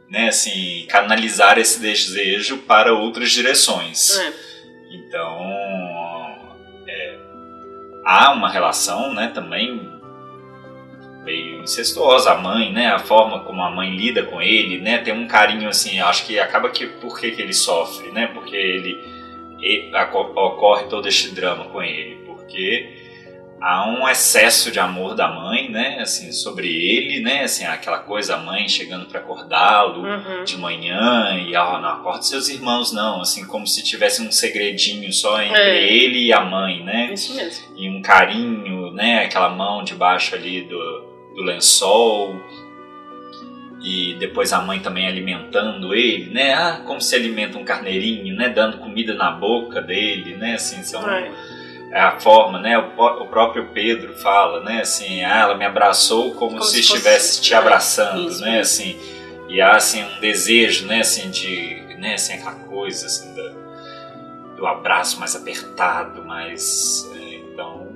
né, 0.09 0.29
assim, 0.29 0.85
canalizar 0.89 1.57
esse 1.57 1.79
desejo 1.79 2.57
para 2.59 2.93
outras 2.93 3.31
direções. 3.31 4.17
É. 4.17 4.33
Então, 4.91 5.39
é, 6.87 7.17
há 8.05 8.33
uma 8.33 8.49
relação, 8.49 9.13
né, 9.13 9.31
também 9.33 9.99
meio 11.23 11.61
incestuosa, 11.61 12.31
a 12.31 12.37
mãe, 12.37 12.71
né? 12.71 12.87
A 12.87 12.99
forma 12.99 13.41
como 13.41 13.61
a 13.61 13.69
mãe 13.69 13.95
lida 13.95 14.23
com 14.23 14.41
ele, 14.41 14.79
né? 14.79 14.97
Tem 14.99 15.13
um 15.13 15.27
carinho 15.27 15.69
assim, 15.69 15.99
acho 15.99 16.25
que 16.25 16.39
acaba 16.39 16.69
que 16.69 16.87
por 16.87 17.19
que, 17.19 17.31
que 17.31 17.41
ele 17.41 17.53
sofre, 17.53 18.11
né? 18.11 18.27
Porque 18.27 18.55
ele, 18.55 18.97
ele 19.61 19.91
ocorre 20.15 20.85
todo 20.85 21.07
este 21.07 21.29
drama 21.29 21.65
com 21.65 21.83
ele, 21.83 22.23
porque 22.25 22.98
há 23.61 23.87
um 23.89 24.07
excesso 24.07 24.71
de 24.71 24.79
amor 24.79 25.15
da 25.15 25.27
mãe, 25.27 25.69
né, 25.69 25.99
assim, 25.99 26.31
sobre 26.31 26.67
ele, 26.67 27.21
né, 27.21 27.43
assim, 27.43 27.65
aquela 27.65 27.99
coisa, 27.99 28.35
a 28.35 28.39
mãe 28.39 28.67
chegando 28.67 29.05
para 29.05 29.19
acordá-lo 29.19 30.03
uhum. 30.03 30.43
de 30.43 30.57
manhã 30.57 31.37
e, 31.37 31.55
oh, 31.55 31.79
não 31.79 31.89
acorda 31.89 32.21
seus 32.21 32.47
irmãos, 32.49 32.91
não, 32.91 33.21
assim, 33.21 33.45
como 33.45 33.67
se 33.67 33.83
tivesse 33.83 34.21
um 34.21 34.31
segredinho 34.31 35.11
só 35.11 35.41
entre 35.41 35.59
é. 35.59 35.93
ele 35.93 36.25
e 36.25 36.33
a 36.33 36.41
mãe, 36.41 36.83
né? 36.83 37.11
Isso 37.13 37.35
mesmo. 37.35 37.65
E 37.75 37.89
um 37.89 38.01
carinho, 38.01 38.91
né, 38.91 39.23
aquela 39.25 39.49
mão 39.49 39.83
debaixo 39.83 40.35
ali 40.35 40.61
do, 40.61 41.03
do 41.35 41.43
lençol. 41.43 42.35
E 43.81 44.15
depois 44.19 44.51
a 44.51 44.61
mãe 44.61 44.79
também 44.79 45.07
alimentando 45.07 45.95
ele, 45.95 46.29
né, 46.31 46.53
ah, 46.53 46.81
como 46.85 46.99
se 46.99 47.15
alimenta 47.15 47.57
um 47.57 47.63
carneirinho, 47.63 48.35
né, 48.35 48.49
dando 48.49 48.77
comida 48.77 49.13
na 49.13 49.31
boca 49.31 49.81
dele, 49.81 50.35
né, 50.35 50.55
assim, 50.55 50.83
são... 50.83 51.09
É 51.09 51.48
a 51.93 52.19
forma, 52.19 52.59
né? 52.59 52.77
O, 52.77 53.25
próprio 53.27 53.69
Pedro 53.73 54.13
fala, 54.15 54.63
né? 54.63 54.81
Assim, 54.81 55.23
ah, 55.23 55.39
ela 55.39 55.57
me 55.57 55.65
abraçou 55.65 56.33
como, 56.35 56.51
como 56.51 56.63
se, 56.63 56.73
se 56.73 56.79
estivesse 56.81 57.37
fosse... 57.37 57.41
te 57.41 57.53
abraçando, 57.53 58.29
Isso, 58.29 58.41
né? 58.41 58.59
Assim, 58.59 58.97
e 59.47 59.59
há 59.59 59.75
assim 59.75 60.03
um 60.03 60.19
desejo, 60.19 60.85
né? 60.85 60.99
Assim 60.99 61.29
de, 61.31 61.95
né? 61.97 62.13
Assim 62.13 62.33
aquela 62.33 62.55
coisa 62.65 63.07
assim 63.07 63.33
do, 63.33 64.55
do 64.55 64.67
abraço 64.67 65.19
mais 65.19 65.35
apertado, 65.35 66.23
mais 66.23 67.09
é, 67.15 67.35
então 67.35 67.89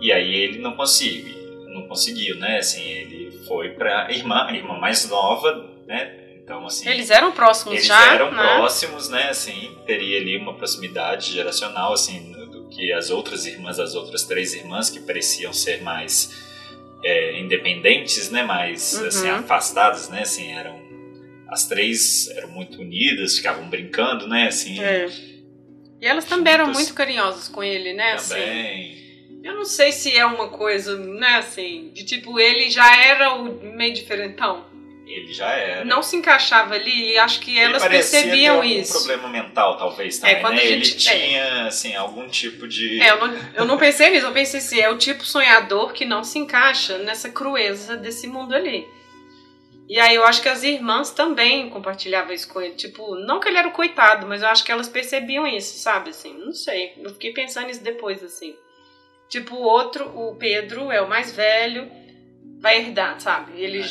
e 0.00 0.12
aí 0.12 0.34
ele 0.34 0.58
não 0.58 0.72
conseguiu, 0.72 1.66
não 1.68 1.88
conseguiu, 1.88 2.38
né? 2.38 2.58
Assim 2.58 2.82
ele 2.82 3.40
foi 3.46 3.70
para 3.70 4.12
irmã, 4.12 4.46
a 4.46 4.52
irmã 4.52 4.78
mais 4.78 5.08
nova, 5.08 5.66
né? 5.86 6.16
Então, 6.42 6.66
assim, 6.66 6.88
eles 6.88 7.10
eram 7.10 7.30
próximos 7.30 7.74
eles 7.74 7.86
já, 7.86 7.96
Eles 7.96 8.14
eram 8.14 8.32
né? 8.32 8.42
próximos, 8.42 9.08
né? 9.08 9.28
Assim, 9.28 9.70
teria 9.86 10.18
ali 10.18 10.36
uma 10.36 10.54
proximidade 10.54 11.32
geracional, 11.32 11.92
assim, 11.92 12.29
que 12.80 12.92
as 12.94 13.10
outras 13.10 13.44
irmãs, 13.44 13.78
as 13.78 13.94
outras 13.94 14.22
três 14.22 14.54
irmãs 14.54 14.88
que 14.88 15.00
pareciam 15.00 15.52
ser 15.52 15.82
mais 15.82 16.32
é, 17.04 17.38
independentes, 17.38 18.30
né, 18.30 18.42
mais 18.42 18.94
uhum. 18.94 19.06
assim, 19.06 19.28
afastadas, 19.28 20.08
né, 20.08 20.22
assim, 20.22 20.50
eram 20.52 20.80
as 21.48 21.66
três 21.66 22.30
eram 22.30 22.48
muito 22.48 22.80
unidas, 22.80 23.36
ficavam 23.36 23.68
brincando, 23.68 24.26
né, 24.26 24.46
assim. 24.46 24.80
É. 24.80 25.08
E 26.00 26.06
elas 26.06 26.24
também 26.24 26.54
eram 26.54 26.72
muito 26.72 26.94
carinhosas 26.94 27.48
com 27.48 27.62
ele, 27.62 27.92
né, 27.92 28.12
assim. 28.12 28.34
também. 28.34 28.92
assim. 28.92 29.00
Eu 29.44 29.54
não 29.54 29.64
sei 29.64 29.92
se 29.92 30.16
é 30.16 30.24
uma 30.24 30.48
coisa, 30.48 30.96
né, 30.96 31.36
assim, 31.36 31.90
de 31.92 32.04
tipo 32.04 32.40
ele 32.40 32.70
já 32.70 32.96
era 32.96 33.34
o 33.34 33.74
meio 33.74 33.92
diferentão. 33.92 34.64
Ele 35.12 35.32
já 35.32 35.50
era. 35.50 35.84
Não 35.84 36.02
se 36.02 36.16
encaixava 36.16 36.74
ali 36.74 37.12
e 37.12 37.18
acho 37.18 37.40
que 37.40 37.58
elas 37.58 37.86
percebiam 37.86 38.60
ter 38.60 38.66
isso. 38.66 38.92
um 38.92 38.98
problema 38.98 39.28
mental, 39.28 39.76
talvez, 39.76 40.18
também, 40.18 40.36
é, 40.36 40.40
quando 40.40 40.54
né? 40.54 40.62
A 40.62 40.66
gente, 40.66 40.90
ele 40.90 40.98
tinha, 40.98 41.66
assim, 41.66 41.94
algum 41.96 42.28
tipo 42.28 42.68
de... 42.68 43.00
É, 43.00 43.10
eu 43.10 43.18
não, 43.18 43.38
eu 43.54 43.64
não 43.64 43.78
pensei 43.78 44.10
nisso. 44.10 44.26
Eu 44.26 44.32
pensei 44.32 44.60
assim, 44.60 44.80
é 44.80 44.88
o 44.90 44.98
tipo 44.98 45.24
sonhador 45.24 45.92
que 45.92 46.04
não 46.04 46.22
se 46.22 46.38
encaixa 46.38 46.98
nessa 46.98 47.28
crueza 47.28 47.96
desse 47.96 48.26
mundo 48.26 48.54
ali. 48.54 48.86
E 49.90 49.98
aí 49.98 50.14
eu 50.14 50.24
acho 50.24 50.40
que 50.40 50.48
as 50.48 50.62
irmãs 50.62 51.10
também 51.10 51.68
compartilhavam 51.68 52.32
isso 52.32 52.48
com 52.48 52.60
ele. 52.60 52.74
Tipo, 52.74 53.16
não 53.16 53.40
que 53.40 53.48
ele 53.48 53.58
era 53.58 53.66
o 53.66 53.72
coitado, 53.72 54.24
mas 54.24 54.40
eu 54.40 54.48
acho 54.48 54.62
que 54.62 54.70
elas 54.70 54.88
percebiam 54.88 55.44
isso, 55.48 55.80
sabe? 55.80 56.10
Assim, 56.10 56.32
não 56.38 56.52
sei. 56.52 56.94
Eu 56.96 57.10
fiquei 57.10 57.32
pensando 57.32 57.66
nisso 57.66 57.82
depois, 57.82 58.22
assim. 58.22 58.54
Tipo, 59.28 59.56
o 59.56 59.62
outro, 59.62 60.06
o 60.16 60.36
Pedro, 60.36 60.92
é 60.92 61.00
o 61.02 61.08
mais 61.08 61.32
velho, 61.32 61.90
vai 62.60 62.78
herdar, 62.78 63.20
sabe? 63.20 63.60
Ele, 63.60 63.82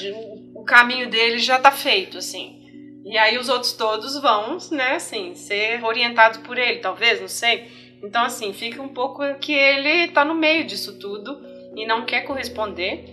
o 0.60 0.66
caminho 0.66 1.10
dele 1.10 1.40
já 1.40 1.58
tá 1.58 1.72
feito, 1.72 2.18
assim. 2.18 2.60
E 3.06 3.18
aí 3.18 3.38
os 3.38 3.48
outros 3.48 3.72
todos 3.72 4.22
vão, 4.22 4.58
né, 4.72 4.96
assim, 4.96 5.34
ser 5.34 5.84
orientados 5.86 6.40
por 6.40 6.58
ele, 6.58 6.80
talvez, 6.80 7.22
não 7.22 7.30
sei. 7.30 7.68
Então, 8.04 8.24
assim, 8.24 8.52
fica 8.52 8.82
um 8.82 8.90
pouco 8.90 9.24
que 9.36 9.54
ele 9.54 10.10
tá 10.10 10.26
no 10.26 10.36
meio 10.36 10.66
disso 10.66 11.00
tudo 11.00 11.40
e 11.76 11.86
não 11.88 12.06
quer 12.06 12.22
corresponder 12.22 13.06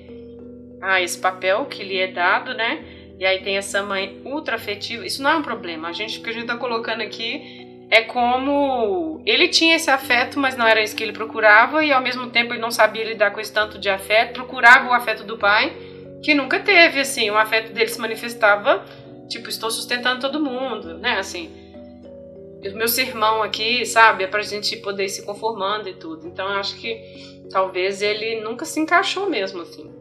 a 0.82 1.00
esse 1.00 1.18
papel 1.18 1.66
que 1.66 1.84
lhe 1.84 1.98
é 1.98 2.08
dado, 2.08 2.52
né? 2.52 2.84
E 3.18 3.24
aí 3.24 3.42
tem 3.42 3.56
essa 3.56 3.82
mãe 3.82 4.20
ultra 4.24 4.56
afetiva. 4.56 5.06
Isso 5.06 5.22
não 5.22 5.30
é 5.30 5.36
um 5.36 5.42
problema. 5.42 5.88
A 5.88 5.92
gente, 5.92 6.18
o 6.18 6.22
que 6.22 6.30
a 6.30 6.32
gente 6.32 6.46
tá 6.46 6.56
colocando 6.56 7.00
aqui 7.00 7.86
é 7.90 8.02
como 8.02 9.22
ele 9.24 9.48
tinha 9.48 9.76
esse 9.76 9.90
afeto, 9.90 10.38
mas 10.38 10.56
não 10.56 10.66
era 10.66 10.82
isso 10.82 10.96
que 10.96 11.02
ele 11.02 11.12
procurava, 11.12 11.84
e 11.84 11.92
ao 11.92 12.02
mesmo 12.02 12.28
tempo 12.30 12.52
ele 12.52 12.60
não 12.60 12.72
sabia 12.72 13.04
lidar 13.04 13.30
com 13.30 13.40
esse 13.40 13.52
tanto 13.52 13.78
de 13.78 13.88
afeto, 13.88 14.34
procurava 14.34 14.90
o 14.90 14.92
afeto 14.92 15.22
do 15.22 15.38
pai, 15.38 15.72
que 16.22 16.34
nunca 16.34 16.60
teve, 16.60 17.00
assim, 17.00 17.30
o 17.30 17.36
afeto 17.36 17.72
dele 17.72 17.88
se 17.88 18.00
manifestava, 18.00 18.84
tipo, 19.28 19.48
estou 19.48 19.70
sustentando 19.70 20.20
todo 20.20 20.42
mundo, 20.42 20.98
né, 20.98 21.18
assim. 21.18 21.50
O 22.64 22.76
meu 22.76 22.88
sermão 22.88 23.42
aqui, 23.42 23.84
sabe, 23.86 24.24
é 24.24 24.26
pra 24.26 24.42
gente 24.42 24.76
poder 24.78 25.04
ir 25.04 25.10
se 25.10 25.24
conformando 25.24 25.88
e 25.88 25.94
tudo. 25.94 26.26
Então 26.26 26.48
eu 26.50 26.58
acho 26.58 26.76
que 26.76 27.46
talvez 27.50 28.02
ele 28.02 28.40
nunca 28.40 28.64
se 28.64 28.80
encaixou 28.80 29.28
mesmo, 29.28 29.62
assim. 29.62 29.94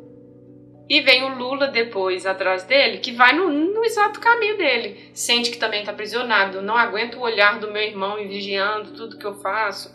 E 0.87 1.01
vem 1.01 1.23
o 1.23 1.35
Lula 1.35 1.67
depois 1.67 2.25
atrás 2.25 2.63
dele, 2.63 2.99
que 2.99 3.11
vai 3.11 3.33
no, 3.33 3.49
no 3.49 3.83
exato 3.83 4.19
caminho 4.19 4.57
dele. 4.57 5.09
Sente 5.13 5.49
que 5.49 5.57
também 5.57 5.79
está 5.79 5.91
aprisionado, 5.91 6.61
não 6.61 6.77
aguenta 6.77 7.17
o 7.17 7.21
olhar 7.21 7.59
do 7.59 7.71
meu 7.71 7.81
irmão 7.81 8.17
me 8.17 8.27
vigiando 8.27 8.91
tudo 8.91 9.17
que 9.17 9.25
eu 9.25 9.33
faço. 9.33 9.91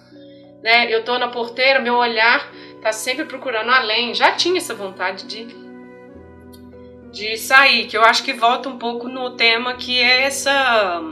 Né? 0.63 0.93
Eu 0.93 1.05
tô 1.05 1.17
na 1.17 1.29
porteira, 1.29 1.81
meu 1.81 1.95
olhar 1.95 2.53
tá 2.83 2.93
sempre 2.93 3.25
procurando 3.25 3.71
além. 3.71 4.15
Já 4.15 4.33
tinha 4.33 4.59
essa 4.59 4.75
vontade 4.75 5.27
de 5.27 5.45
de 7.12 7.37
sair, 7.37 7.87
que 7.87 7.96
eu 7.96 8.03
acho 8.03 8.23
que 8.23 8.33
volta 8.33 8.68
um 8.68 8.79
pouco 8.79 9.09
no 9.09 9.31
tema 9.31 9.75
que 9.75 9.99
é 10.01 10.23
essa 10.23 11.03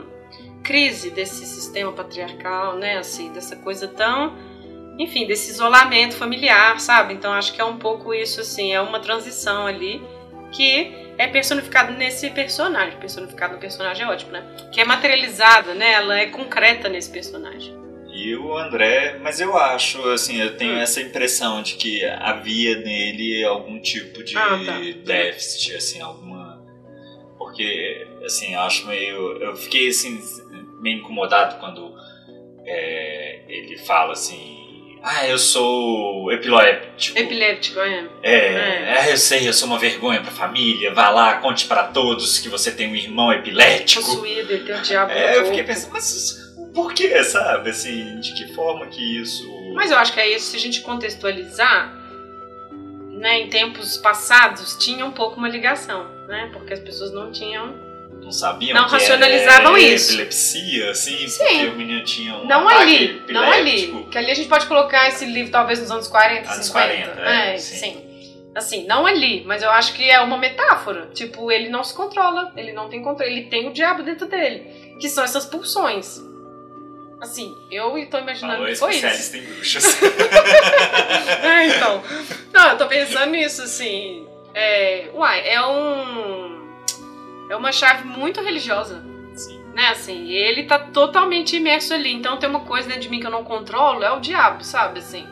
crise 0.62 1.11
desse 1.11 1.46
sistema 1.46 1.92
patriarcal, 1.92 2.76
né, 2.76 2.98
assim, 2.98 3.32
dessa 3.32 3.56
coisa 3.56 3.88
tão, 3.88 4.37
enfim, 4.98 5.26
desse 5.26 5.50
isolamento 5.50 6.14
familiar, 6.14 6.78
sabe? 6.80 7.14
Então 7.14 7.32
acho 7.32 7.52
que 7.52 7.61
é 7.61 7.64
um 7.64 7.78
pouco 7.78 8.12
isso 8.12 8.40
assim, 8.40 8.72
é 8.72 8.80
uma 8.80 9.00
transição 9.00 9.66
ali 9.66 10.02
que 10.52 10.94
é 11.18 11.26
personificado 11.26 11.92
nesse 11.92 12.30
personagem, 12.30 12.98
personificado 12.98 13.54
no 13.54 13.61
personagem 13.61 14.06
é 14.06 14.08
ótimo, 14.08 14.32
né? 14.32 14.44
Que 14.72 14.80
é 14.80 14.84
materializada, 14.84 15.74
né? 15.74 15.92
Ela 15.92 16.18
é 16.18 16.26
concreta 16.26 16.88
nesse 16.88 17.11
personagem. 17.11 17.77
E 18.18 18.35
o 18.35 18.59
André, 18.59 19.16
mas 19.22 19.40
eu 19.40 19.57
acho, 19.57 20.02
assim, 20.11 20.40
eu 20.40 20.57
tenho 20.57 20.74
hum. 20.74 20.81
essa 20.81 21.00
impressão 21.00 21.62
de 21.62 21.74
que 21.74 22.04
havia 22.04 22.76
nele 22.81 23.44
algum 23.44 23.78
tipo 23.81 24.24
de 24.24 24.37
ah, 24.37 24.59
tá. 24.66 24.81
déficit, 25.04 25.76
assim, 25.76 26.00
alguma. 26.00 26.61
Porque, 27.38 28.09
assim, 28.24 28.54
eu 28.54 28.61
acho 28.62 28.88
meio. 28.88 29.40
Eu 29.40 29.54
fiquei, 29.54 29.87
assim, 29.87 30.20
meio 30.81 30.98
incomodado 30.98 31.61
quando 31.61 31.94
é, 32.66 33.42
ele 33.48 33.78
fala 33.78 34.14
assim. 34.14 34.98
Ah, 35.00 35.24
eu 35.28 35.38
sou 35.38 36.33
epiléptico. 36.33 37.16
Epiléptico, 37.16 37.78
é. 37.78 38.09
É, 38.24 38.35
é. 38.35 39.07
é 39.07 39.12
eu 39.12 39.16
sei, 39.16 39.46
eu 39.46 39.52
sou 39.52 39.68
uma 39.68 39.78
vergonha 39.78 40.20
pra 40.20 40.33
família. 40.33 40.92
Vá 40.92 41.09
lá, 41.09 41.35
conte 41.37 41.66
para 41.66 41.85
todos 41.85 42.40
que 42.40 42.48
você 42.48 42.72
tem 42.72 42.90
um 42.90 42.96
irmão 42.96 43.33
epilético. 43.33 44.04
Possuído, 44.04 44.52
ele 44.52 44.64
tem 44.64 44.74
um 44.74 44.83
diabo. 44.83 45.12
É, 45.12 45.38
eu 45.38 45.46
fiquei 45.46 45.62
pensando, 45.62 45.92
mas 45.92 46.47
por 46.78 46.94
que, 46.94 47.24
sabe? 47.24 47.70
Assim, 47.70 48.20
de 48.20 48.32
que 48.34 48.54
forma 48.54 48.86
que 48.86 49.20
isso. 49.20 49.44
Mas 49.74 49.90
eu 49.90 49.98
acho 49.98 50.12
que 50.12 50.20
é 50.20 50.32
isso, 50.36 50.52
se 50.52 50.56
a 50.56 50.60
gente 50.60 50.80
contextualizar, 50.82 51.92
né, 53.10 53.40
em 53.40 53.48
tempos 53.48 53.96
passados 53.96 54.76
tinha 54.76 55.04
um 55.04 55.10
pouco 55.10 55.38
uma 55.38 55.48
ligação, 55.48 56.06
né? 56.28 56.50
Porque 56.52 56.72
as 56.72 56.78
pessoas 56.78 57.12
não 57.12 57.32
tinham. 57.32 57.74
Não 58.22 58.30
sabiam 58.30 58.76
não 58.76 58.88
racionalizavam 58.88 59.76
era 59.76 59.80
isso. 59.80 60.12
epilepsia, 60.12 60.90
assim, 60.90 61.26
Sim. 61.26 61.44
porque 61.44 61.66
o 61.66 61.74
menino 61.74 62.04
tinha 62.04 62.36
um 62.36 62.46
Não 62.46 62.68
ali, 62.68 63.22
não 63.28 63.50
ali. 63.50 64.06
Que 64.10 64.18
ali 64.18 64.30
a 64.30 64.34
gente 64.34 64.48
pode 64.48 64.66
colocar 64.66 65.08
esse 65.08 65.24
livro 65.24 65.50
talvez 65.50 65.80
nos 65.80 65.90
anos 65.90 66.06
40, 66.06 66.48
anos 66.48 66.66
50. 66.66 67.10
40, 67.12 67.20
é, 67.20 67.54
é 67.54 67.58
sim. 67.58 67.76
sim. 67.76 68.08
Assim, 68.54 68.86
não 68.86 69.04
ali, 69.04 69.42
mas 69.46 69.62
eu 69.62 69.70
acho 69.70 69.94
que 69.94 70.08
é 70.08 70.20
uma 70.20 70.36
metáfora. 70.36 71.08
Tipo, 71.12 71.50
ele 71.50 71.68
não 71.68 71.82
se 71.82 71.94
controla, 71.94 72.52
ele 72.56 72.72
não 72.72 72.88
tem 72.88 73.02
controle, 73.02 73.32
ele 73.32 73.46
tem 73.48 73.68
o 73.68 73.72
diabo 73.72 74.02
dentro 74.02 74.26
dele, 74.28 74.96
que 75.00 75.08
são 75.08 75.24
essas 75.24 75.44
pulsões. 75.46 76.27
Assim, 77.20 77.57
eu 77.70 77.90
tô 78.09 78.18
imaginando 78.18 78.59
Falou 78.59 78.68
que 78.68 78.76
foi 78.76 78.94
isso. 78.94 79.37
em 79.37 79.42
bruxas. 79.42 80.02
é, 81.42 81.66
então. 81.66 82.02
Não, 82.52 82.70
eu 82.70 82.78
tô 82.78 82.87
pensando 82.87 83.31
nisso, 83.33 83.62
assim. 83.62 84.26
É, 84.54 85.11
uai, 85.12 85.48
é 85.48 85.61
um. 85.64 86.68
É 87.50 87.57
uma 87.57 87.72
chave 87.72 88.07
muito 88.07 88.40
religiosa. 88.40 89.02
Sim. 89.35 89.61
Né, 89.74 89.88
assim, 89.88 90.31
ele 90.31 90.64
tá 90.64 90.78
totalmente 90.78 91.57
imerso 91.57 91.92
ali. 91.92 92.12
Então 92.12 92.37
tem 92.37 92.48
uma 92.48 92.61
coisa 92.61 92.87
dentro 92.87 93.02
de 93.02 93.09
mim 93.09 93.20
que 93.20 93.26
eu 93.26 93.31
não 93.31 93.44
controlo, 93.44 94.04
é 94.04 94.12
o 94.12 94.20
diabo, 94.20 94.62
sabe, 94.62 95.00
assim. 95.00 95.26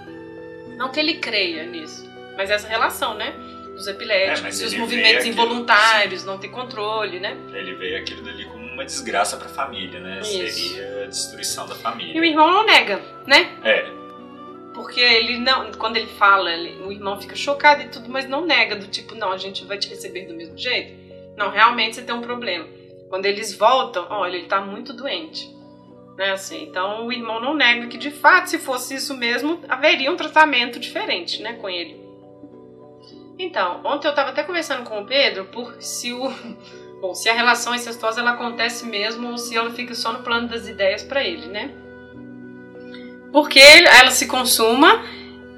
Não 0.77 0.91
que 0.91 1.01
ele 1.01 1.15
creia 1.15 1.65
nisso, 1.65 2.09
mas 2.37 2.51
essa 2.51 2.69
relação, 2.69 3.15
né? 3.15 3.33
Dos 3.75 3.87
epiléticos, 3.87 4.61
é, 4.61 4.67
os 4.67 4.75
movimentos 4.75 5.27
involuntários, 5.27 6.25
não 6.25 6.39
ter 6.39 6.49
controle, 6.49 7.21
né? 7.21 7.37
Ele 7.53 7.75
veio 7.75 7.99
aquilo 7.99 8.23
dali 8.23 8.45
uma 8.77 8.85
desgraça 8.85 9.37
para 9.39 9.47
a 9.47 9.51
família, 9.51 9.99
né? 9.99 10.21
Isso. 10.21 10.33
Seria 10.33 11.05
a 11.05 11.07
destruição 11.07 11.67
da 11.67 11.75
família. 11.75 12.15
E 12.15 12.21
o 12.21 12.25
irmão 12.25 12.51
não 12.51 12.65
nega, 12.67 13.01
né? 13.27 13.51
É. 13.65 13.97
porque 14.75 15.01
ele 15.01 15.39
não, 15.39 15.73
quando 15.73 15.97
ele 15.97 16.07
fala, 16.07 16.53
ele, 16.53 16.83
o 16.83 16.93
irmão 16.93 17.19
fica 17.19 17.35
chocado 17.35 17.83
e 17.83 17.89
tudo, 17.89 18.11
mas 18.11 18.29
não 18.29 18.45
nega 18.45 18.77
do 18.77 18.87
tipo, 18.87 19.15
não, 19.15 19.33
a 19.33 19.39
gente 19.39 19.65
vai 19.65 19.79
te 19.79 19.89
receber 19.89 20.27
do 20.27 20.35
mesmo 20.35 20.57
jeito. 20.59 20.93
Não, 21.35 21.51
realmente 21.51 21.97
você 21.97 22.03
tem 22.03 22.15
um 22.15 22.21
problema. 22.21 22.67
Quando 23.09 23.25
eles 23.25 23.57
voltam, 23.57 24.07
olha, 24.11 24.37
ele 24.37 24.47
tá 24.47 24.61
muito 24.61 24.93
doente. 24.93 25.55
Né, 26.19 26.33
assim, 26.33 26.63
então 26.63 27.07
o 27.07 27.13
irmão 27.13 27.41
não 27.41 27.55
nega 27.55 27.87
que 27.89 27.99
de 27.99 28.11
fato, 28.11 28.49
se 28.49 28.59
fosse 28.59 28.95
isso 28.95 29.15
mesmo, 29.15 29.61
haveria 29.69 30.11
um 30.11 30.17
tratamento 30.17 30.79
diferente, 30.79 31.43
né, 31.43 31.55
com 31.55 31.69
ele. 31.69 32.01
Então, 33.39 33.81
ontem 33.85 34.09
eu 34.09 34.11
estava 34.11 34.31
até 34.31 34.43
conversando 34.43 34.85
com 34.85 35.01
o 35.01 35.07
Pedro 35.07 35.45
por 35.47 35.77
se 35.81 36.13
o 36.13 36.31
bom, 37.01 37.15
se 37.15 37.29
a 37.29 37.35
relação 37.35 37.75
incestuosa 37.75 38.21
ela 38.21 38.33
acontece 38.33 38.87
mesmo 38.87 39.31
ou 39.31 39.39
se 39.39 39.57
ela 39.57 39.71
fica 39.71 39.95
só 39.95 40.13
no 40.13 40.21
plano 40.21 40.49
das 40.49 40.67
ideias 40.67 41.03
para 41.03 41.23
ele, 41.23 41.47
né? 41.47 41.71
Porque 43.33 43.61
ela 43.61 44.11
se 44.11 44.27
consuma 44.27 45.05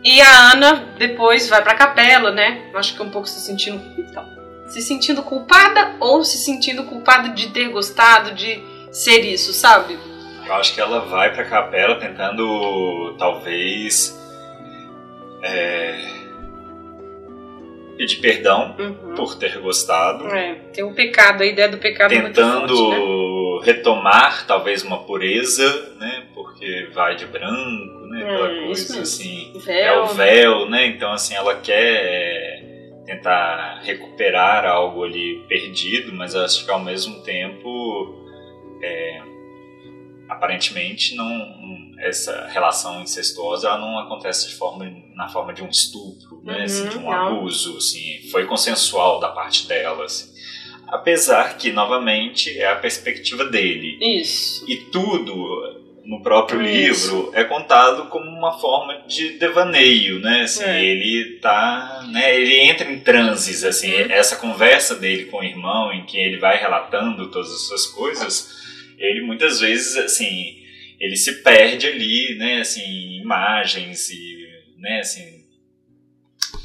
e 0.03 0.21
a 0.21 0.53
Ana 0.53 0.95
depois 0.99 1.49
vai 1.49 1.63
para 1.63 1.73
a 1.73 1.77
capela, 1.77 2.31
né? 2.31 2.71
Acho 2.75 2.95
que 2.95 3.03
um 3.03 3.11
pouco 3.11 3.29
se 3.29 3.41
sentindo 3.41 3.81
então, 3.99 4.25
se 4.69 4.81
sentindo 4.81 5.23
culpada 5.23 5.97
ou 6.01 6.25
se 6.25 6.39
sentindo 6.39 6.85
culpada 6.85 7.31
de 7.31 7.49
ter 7.49 7.69
gostado 7.69 8.33
de 8.35 8.63
ser 8.91 9.25
isso, 9.25 9.53
sabe? 9.53 9.99
Eu 10.47 10.55
acho 10.55 10.75
que 10.75 10.81
ela 10.81 11.01
vai 11.01 11.33
para 11.33 11.43
a 11.43 11.49
capela 11.49 11.97
tentando 11.97 13.15
talvez 13.19 14.19
é, 15.43 16.18
pedir 17.99 18.21
perdão 18.21 18.77
uhum. 18.79 19.15
por 19.15 19.35
ter 19.35 19.59
gostado. 19.59 20.27
É, 20.29 20.55
tem 20.73 20.85
um 20.85 20.95
pecado, 20.95 21.43
a 21.43 21.47
ideia 21.47 21.69
do 21.69 21.79
pecado 21.79 22.11
Tentando 22.11 22.75
muito 22.75 22.77
forte, 22.77 23.67
né? 23.67 23.73
retomar 23.75 24.47
talvez 24.47 24.85
uma 24.85 25.03
pureza, 25.03 25.97
né? 25.99 26.29
Porque 26.33 26.89
vai 26.95 27.17
de 27.17 27.27
branco, 27.27 28.07
né? 28.07 28.23
Aquela 28.23 28.53
é, 28.53 28.65
coisa 28.67 29.03
assim. 29.03 29.53
Véu. 29.57 29.75
É 29.75 30.01
o 30.01 30.07
véu, 30.07 30.71
né? 30.71 30.87
Então 30.87 31.13
assim, 31.13 31.35
ela 31.35 31.57
quer 31.57 32.63
tentar 33.05 33.81
recuperar 33.83 34.65
algo 34.65 35.03
ali 35.03 35.45
perdido, 35.49 36.13
mas 36.13 36.37
acho 36.37 36.65
que 36.65 36.71
ao 36.71 36.81
mesmo 36.81 37.23
tempo 37.23 38.15
é, 38.83 39.21
aparentemente 40.29 41.17
não 41.17 41.27
essa 41.99 42.47
relação 42.49 43.03
incestuosa 43.03 43.69
ela 43.69 43.79
não 43.79 43.99
acontece 43.99 44.49
de 44.49 44.55
forma 44.55 44.91
na 45.15 45.29
forma 45.29 45.53
de 45.53 45.63
um 45.63 45.69
estupro, 45.69 46.41
né, 46.45 46.59
uhum, 46.59 46.65
assim, 46.65 46.89
de 46.89 46.99
um 46.99 47.11
não. 47.11 47.13
abuso, 47.13 47.77
assim, 47.77 48.21
foi 48.31 48.47
consensual 48.47 49.19
da 49.19 49.29
parte 49.29 49.67
dela, 49.67 50.05
assim. 50.05 50.33
Apesar 50.87 51.59
que 51.59 51.71
novamente 51.71 52.59
é 52.59 52.71
a 52.71 52.77
perspectiva 52.77 53.45
dele. 53.45 53.99
Isso. 54.01 54.65
E 54.67 54.77
tudo 54.91 55.79
no 56.09 56.23
próprio 56.23 56.63
Isso. 56.63 57.11
livro 57.11 57.33
é 57.35 57.45
contado 57.45 58.07
como 58.07 58.25
uma 58.25 58.59
forma 58.59 59.03
de 59.07 59.39
devaneio, 59.39 60.19
né? 60.21 60.43
Assim, 60.43 60.65
é. 60.65 60.83
Ele 60.83 61.39
tá, 61.43 62.07
né? 62.11 62.35
Ele 62.35 62.57
entra 62.61 62.91
em 62.91 62.99
transes, 62.99 63.63
assim. 63.63 63.93
Uhum. 63.93 64.11
Essa 64.11 64.37
conversa 64.37 64.95
dele 64.95 65.27
com 65.27 65.41
o 65.41 65.45
irmão, 65.45 65.93
em 65.93 66.07
que 66.07 66.17
ele 66.17 66.39
vai 66.39 66.57
relatando 66.57 67.31
todas 67.31 67.53
as 67.53 67.69
suas 67.69 67.87
coisas, 67.89 68.57
ele 68.99 69.21
muitas 69.21 69.61
vezes, 69.61 69.99
assim, 69.99 70.58
ele 70.99 71.17
se 71.17 71.43
perde 71.43 71.87
ali, 71.87 72.37
né, 72.37 72.61
assim, 72.61 73.21
imagens 73.21 74.11
e, 74.11 74.49
né, 74.79 75.01
assim... 75.01 75.39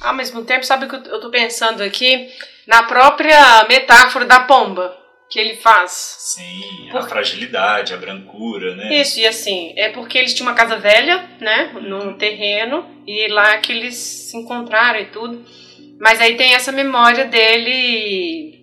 Ao 0.01 0.13
mesmo 0.13 0.43
tempo, 0.43 0.65
sabe 0.65 0.85
o 0.85 0.89
que 0.89 0.95
eu 1.09 1.19
tô 1.19 1.29
pensando 1.29 1.81
aqui? 1.81 2.29
Na 2.67 2.83
própria 2.83 3.65
metáfora 3.69 4.25
da 4.25 4.41
pomba 4.41 4.97
que 5.29 5.39
ele 5.39 5.55
faz. 5.55 5.91
Sim, 6.19 6.89
a 6.91 7.01
fragilidade, 7.01 7.93
a 7.93 7.97
brancura, 7.97 8.75
né? 8.75 8.93
Isso, 8.93 9.19
e 9.19 9.25
assim, 9.25 9.73
é 9.75 9.89
porque 9.89 10.17
eles 10.17 10.33
tinham 10.33 10.47
uma 10.47 10.55
casa 10.55 10.77
velha, 10.77 11.27
né, 11.39 11.71
num 11.81 12.13
terreno, 12.13 12.85
e 13.07 13.27
lá 13.29 13.57
que 13.57 13.71
eles 13.71 13.95
se 13.95 14.37
encontraram 14.37 14.99
e 14.99 15.05
tudo. 15.05 15.43
Mas 15.99 16.21
aí 16.21 16.35
tem 16.35 16.53
essa 16.53 16.71
memória 16.71 17.25
dele 17.25 18.61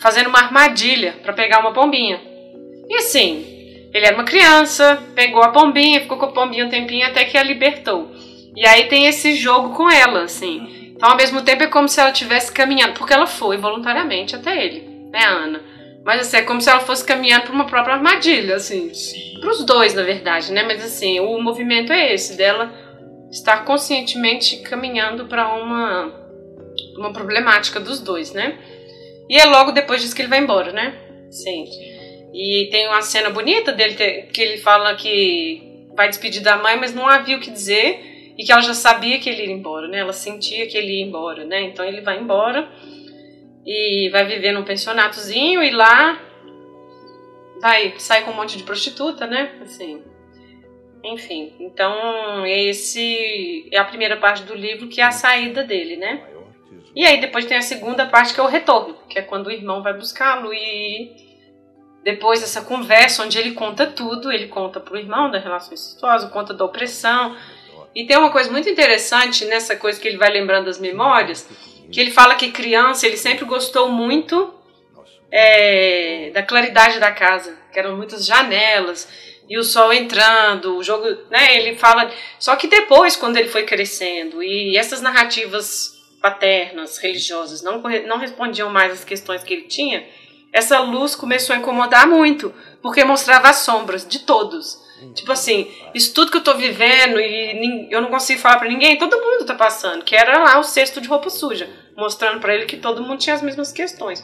fazendo 0.00 0.28
uma 0.28 0.38
armadilha 0.38 1.14
para 1.22 1.32
pegar 1.32 1.60
uma 1.60 1.72
pombinha. 1.72 2.20
E 2.88 2.96
assim, 2.96 3.49
ele 3.92 4.06
era 4.06 4.14
uma 4.14 4.24
criança, 4.24 5.02
pegou 5.14 5.42
a 5.42 5.48
pombinha, 5.48 6.00
ficou 6.00 6.16
com 6.16 6.26
a 6.26 6.32
pombinha 6.32 6.66
um 6.66 6.70
tempinho 6.70 7.06
até 7.06 7.24
que 7.24 7.36
a 7.36 7.42
libertou. 7.42 8.10
E 8.56 8.66
aí 8.66 8.88
tem 8.88 9.06
esse 9.06 9.34
jogo 9.34 9.74
com 9.74 9.90
ela, 9.90 10.22
assim. 10.22 10.92
Então, 10.94 11.10
ao 11.10 11.16
mesmo 11.16 11.42
tempo, 11.42 11.62
é 11.62 11.66
como 11.66 11.88
se 11.88 12.00
ela 12.00 12.10
estivesse 12.10 12.52
caminhando, 12.52 12.94
porque 12.94 13.12
ela 13.12 13.26
foi 13.26 13.56
voluntariamente 13.56 14.36
até 14.36 14.64
ele, 14.64 14.86
né, 15.10 15.24
Ana? 15.24 15.60
Mas 16.04 16.22
assim, 16.22 16.38
é 16.38 16.42
como 16.42 16.60
se 16.60 16.70
ela 16.70 16.80
fosse 16.80 17.04
caminhando 17.04 17.44
para 17.44 17.52
uma 17.52 17.66
própria 17.66 17.94
armadilha, 17.94 18.56
assim. 18.56 18.90
Para 19.40 19.50
os 19.50 19.64
dois, 19.64 19.94
na 19.94 20.02
verdade, 20.02 20.52
né? 20.52 20.62
Mas 20.62 20.82
assim, 20.82 21.20
o 21.20 21.40
movimento 21.40 21.92
é 21.92 22.14
esse, 22.14 22.36
dela 22.36 22.72
estar 23.30 23.64
conscientemente 23.64 24.56
caminhando 24.58 25.26
para 25.26 25.54
uma, 25.54 26.12
uma 26.96 27.12
problemática 27.12 27.78
dos 27.78 28.00
dois, 28.00 28.32
né? 28.32 28.58
E 29.28 29.38
é 29.38 29.44
logo 29.44 29.72
depois 29.72 30.00
disso 30.02 30.14
que 30.14 30.22
ele 30.22 30.28
vai 30.28 30.40
embora, 30.40 30.72
né? 30.72 30.94
Sim. 31.30 31.64
E 32.32 32.68
tem 32.70 32.86
uma 32.86 33.02
cena 33.02 33.30
bonita 33.30 33.72
dele 33.72 33.94
que 34.32 34.40
ele 34.40 34.58
fala 34.58 34.94
que 34.94 35.86
vai 35.94 36.08
despedir 36.08 36.42
da 36.42 36.56
mãe, 36.56 36.76
mas 36.78 36.94
não 36.94 37.08
havia 37.08 37.36
o 37.36 37.40
que 37.40 37.50
dizer 37.50 38.34
e 38.38 38.44
que 38.44 38.52
ela 38.52 38.62
já 38.62 38.74
sabia 38.74 39.18
que 39.18 39.28
ele 39.28 39.46
ia 39.46 39.52
embora, 39.52 39.88
né? 39.88 39.98
Ela 39.98 40.12
sentia 40.12 40.66
que 40.66 40.78
ele 40.78 40.98
ia 40.98 41.04
embora, 41.04 41.44
né? 41.44 41.62
Então 41.62 41.84
ele 41.84 42.00
vai 42.00 42.18
embora 42.18 42.68
e 43.66 44.08
vai 44.10 44.24
viver 44.24 44.52
num 44.52 44.64
pensionatozinho 44.64 45.62
e 45.62 45.70
lá 45.70 46.18
vai 47.60 47.94
sair 47.98 48.24
com 48.24 48.30
um 48.30 48.36
monte 48.36 48.56
de 48.56 48.62
prostituta, 48.62 49.26
né? 49.26 49.58
Assim. 49.62 50.02
Enfim, 51.02 51.52
então 51.60 52.46
esse 52.46 53.68
é 53.70 53.78
a 53.78 53.84
primeira 53.84 54.16
parte 54.16 54.42
do 54.44 54.54
livro 54.54 54.88
que 54.88 55.00
é 55.00 55.04
a 55.04 55.10
saída 55.10 55.62
dele, 55.62 55.96
né? 55.96 56.22
E 56.94 57.04
aí 57.06 57.20
depois 57.20 57.44
tem 57.46 57.56
a 57.56 57.62
segunda 57.62 58.06
parte 58.06 58.34
que 58.34 58.40
é 58.40 58.42
o 58.42 58.48
retorno, 58.48 58.96
que 59.08 59.18
é 59.18 59.22
quando 59.22 59.46
o 59.46 59.50
irmão 59.50 59.82
vai 59.82 59.92
buscá-lo 59.92 60.52
e 60.52 61.29
depois 62.04 62.40
dessa 62.40 62.62
conversa, 62.62 63.22
onde 63.22 63.38
ele 63.38 63.52
conta 63.52 63.86
tudo, 63.86 64.32
ele 64.32 64.48
conta 64.48 64.80
pro 64.80 64.96
irmão 64.96 65.30
da 65.30 65.38
relação 65.38 65.74
incestuosa, 65.74 66.28
conta 66.28 66.54
da 66.54 66.64
opressão. 66.64 67.36
E 67.94 68.06
tem 68.06 68.16
uma 68.16 68.30
coisa 68.30 68.50
muito 68.50 68.68
interessante 68.68 69.44
nessa 69.44 69.76
coisa 69.76 70.00
que 70.00 70.08
ele 70.08 70.16
vai 70.16 70.30
lembrando 70.30 70.66
das 70.66 70.78
memórias, 70.78 71.48
que 71.92 72.00
ele 72.00 72.10
fala 72.10 72.36
que 72.36 72.52
criança 72.52 73.06
ele 73.06 73.16
sempre 73.16 73.44
gostou 73.44 73.88
muito 73.88 74.54
é, 75.30 76.30
da 76.32 76.42
claridade 76.42 76.98
da 76.98 77.12
casa, 77.12 77.56
que 77.72 77.78
eram 77.78 77.96
muitas 77.96 78.24
janelas 78.24 79.08
e 79.50 79.58
o 79.58 79.64
sol 79.64 79.92
entrando, 79.92 80.76
o 80.76 80.82
jogo, 80.82 81.04
né? 81.28 81.56
Ele 81.56 81.76
fala. 81.76 82.08
Só 82.38 82.54
que 82.54 82.68
depois, 82.68 83.16
quando 83.16 83.36
ele 83.36 83.48
foi 83.48 83.64
crescendo 83.64 84.40
e 84.40 84.76
essas 84.76 85.02
narrativas 85.02 85.98
paternas, 86.22 86.98
religiosas, 86.98 87.60
não, 87.60 87.82
não 88.06 88.18
respondiam 88.18 88.70
mais 88.70 88.92
às 88.92 89.04
questões 89.04 89.42
que 89.42 89.52
ele 89.52 89.64
tinha, 89.64 90.06
essa 90.52 90.80
luz 90.80 91.14
começou 91.14 91.54
a 91.54 91.58
incomodar 91.58 92.06
muito, 92.06 92.52
porque 92.82 93.04
mostrava 93.04 93.48
as 93.48 93.56
sombras 93.56 94.06
de 94.06 94.20
todos. 94.20 94.78
Tipo 95.14 95.32
assim, 95.32 95.70
isso 95.94 96.12
tudo 96.12 96.30
que 96.30 96.36
eu 96.36 96.44
tô 96.44 96.54
vivendo 96.54 97.18
e 97.18 97.88
eu 97.90 98.02
não 98.02 98.10
consigo 98.10 98.40
falar 98.40 98.58
para 98.58 98.68
ninguém, 98.68 98.98
todo 98.98 99.20
mundo 99.20 99.46
tá 99.46 99.54
passando, 99.54 100.04
que 100.04 100.14
era 100.14 100.38
lá 100.38 100.58
o 100.58 100.64
cesto 100.64 101.00
de 101.00 101.08
roupa 101.08 101.30
suja, 101.30 101.70
mostrando 101.96 102.38
para 102.38 102.54
ele 102.54 102.66
que 102.66 102.76
todo 102.76 103.02
mundo 103.02 103.18
tinha 103.18 103.34
as 103.34 103.42
mesmas 103.42 103.72
questões. 103.72 104.22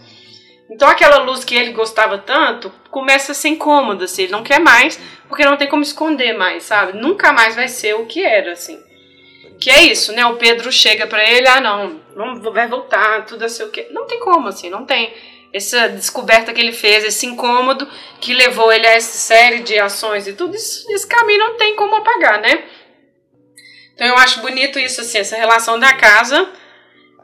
Então 0.69 0.89
aquela 0.89 1.19
luz 1.19 1.45
que 1.45 1.55
ele 1.55 1.73
gostava 1.73 2.19
tanto 2.19 2.71
começa 2.91 3.33
a 3.33 3.35
ser 3.35 3.49
incômoda, 3.49 4.05
assim, 4.05 4.25
ele 4.25 4.33
não 4.33 4.43
quer 4.43 4.61
mais, 4.61 5.01
porque 5.29 5.45
não 5.45 5.57
tem 5.57 5.69
como 5.69 5.83
esconder 5.83 6.37
mais, 6.37 6.65
sabe? 6.65 6.99
Nunca 6.99 7.33
mais 7.33 7.55
vai 7.55 7.69
ser 7.69 7.95
o 7.95 8.05
que 8.05 8.23
era, 8.23 8.53
assim. 8.53 8.79
Que 9.59 9.71
é 9.71 9.83
isso, 9.85 10.13
né? 10.13 10.27
O 10.27 10.37
Pedro 10.37 10.71
chega 10.71 11.07
para 11.07 11.25
ele, 11.25 11.49
ah, 11.49 11.61
não, 11.61 12.01
não 12.15 12.53
vai 12.53 12.69
voltar, 12.69 13.25
tudo 13.25 13.45
assim 13.45 13.63
o 13.63 13.71
quê. 13.71 13.89
Não 13.91 14.07
tem 14.07 14.21
como, 14.21 14.49
assim, 14.49 14.69
não 14.69 14.85
tem 14.85 15.15
essa 15.53 15.89
descoberta 15.89 16.53
que 16.53 16.61
ele 16.61 16.73
fez, 16.73 17.05
esse 17.05 17.27
incômodo 17.27 17.89
que 18.21 18.35
levou 18.35 18.73
ele 18.73 18.87
a 18.87 18.93
essa 18.93 19.17
série 19.17 19.61
de 19.61 19.79
ações 19.79 20.27
e 20.27 20.33
tudo, 20.33 20.55
isso, 20.55 20.91
esse 20.93 21.07
caminho 21.07 21.39
não 21.39 21.57
tem 21.57 21.75
como 21.77 21.97
apagar, 21.97 22.41
né? 22.41 22.65
Então 23.95 24.07
eu 24.07 24.17
acho 24.17 24.41
bonito 24.41 24.79
isso, 24.79 25.01
assim, 25.01 25.19
essa 25.19 25.37
relação 25.37 25.79
da 25.79 25.95
casa, 25.95 26.49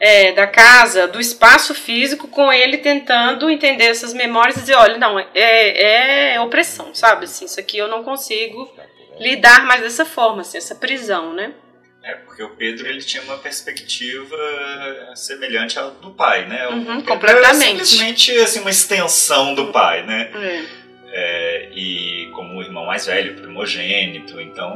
é, 0.00 0.32
da 0.32 0.46
casa, 0.46 1.06
do 1.06 1.20
espaço 1.20 1.74
físico, 1.74 2.26
com 2.28 2.50
ele 2.52 2.78
tentando 2.78 3.50
entender 3.50 3.84
essas 3.84 4.14
memórias 4.14 4.56
e 4.56 4.60
dizer, 4.60 4.74
olha, 4.74 4.96
não, 4.96 5.18
é, 5.18 6.34
é 6.34 6.40
opressão, 6.40 6.94
sabe? 6.94 7.24
Assim, 7.24 7.44
isso 7.44 7.60
aqui 7.60 7.76
eu 7.76 7.88
não 7.88 8.02
consigo 8.02 8.72
lidar 9.20 9.66
mais 9.66 9.82
dessa 9.82 10.04
forma, 10.04 10.40
assim, 10.40 10.56
essa 10.56 10.74
prisão, 10.74 11.34
né? 11.34 11.52
É, 12.04 12.14
porque 12.14 12.42
o 12.42 12.50
Pedro 12.50 12.86
ele 12.88 13.00
tinha 13.00 13.22
uma 13.22 13.38
perspectiva 13.38 14.36
semelhante 15.14 15.78
à 15.78 15.82
do 15.84 16.10
pai, 16.10 16.46
né? 16.46 16.66
Uhum, 16.68 17.02
completamente. 17.02 17.80
É 17.80 17.84
simplesmente 17.84 18.32
assim, 18.38 18.60
uma 18.60 18.70
extensão 18.70 19.54
do 19.54 19.66
pai, 19.66 20.04
né? 20.04 20.30
É. 20.34 20.82
É, 21.14 21.68
e 21.74 22.30
como 22.32 22.58
o 22.58 22.62
irmão 22.62 22.86
mais 22.86 23.06
velho, 23.06 23.34
primogênito, 23.34 24.40
então 24.40 24.74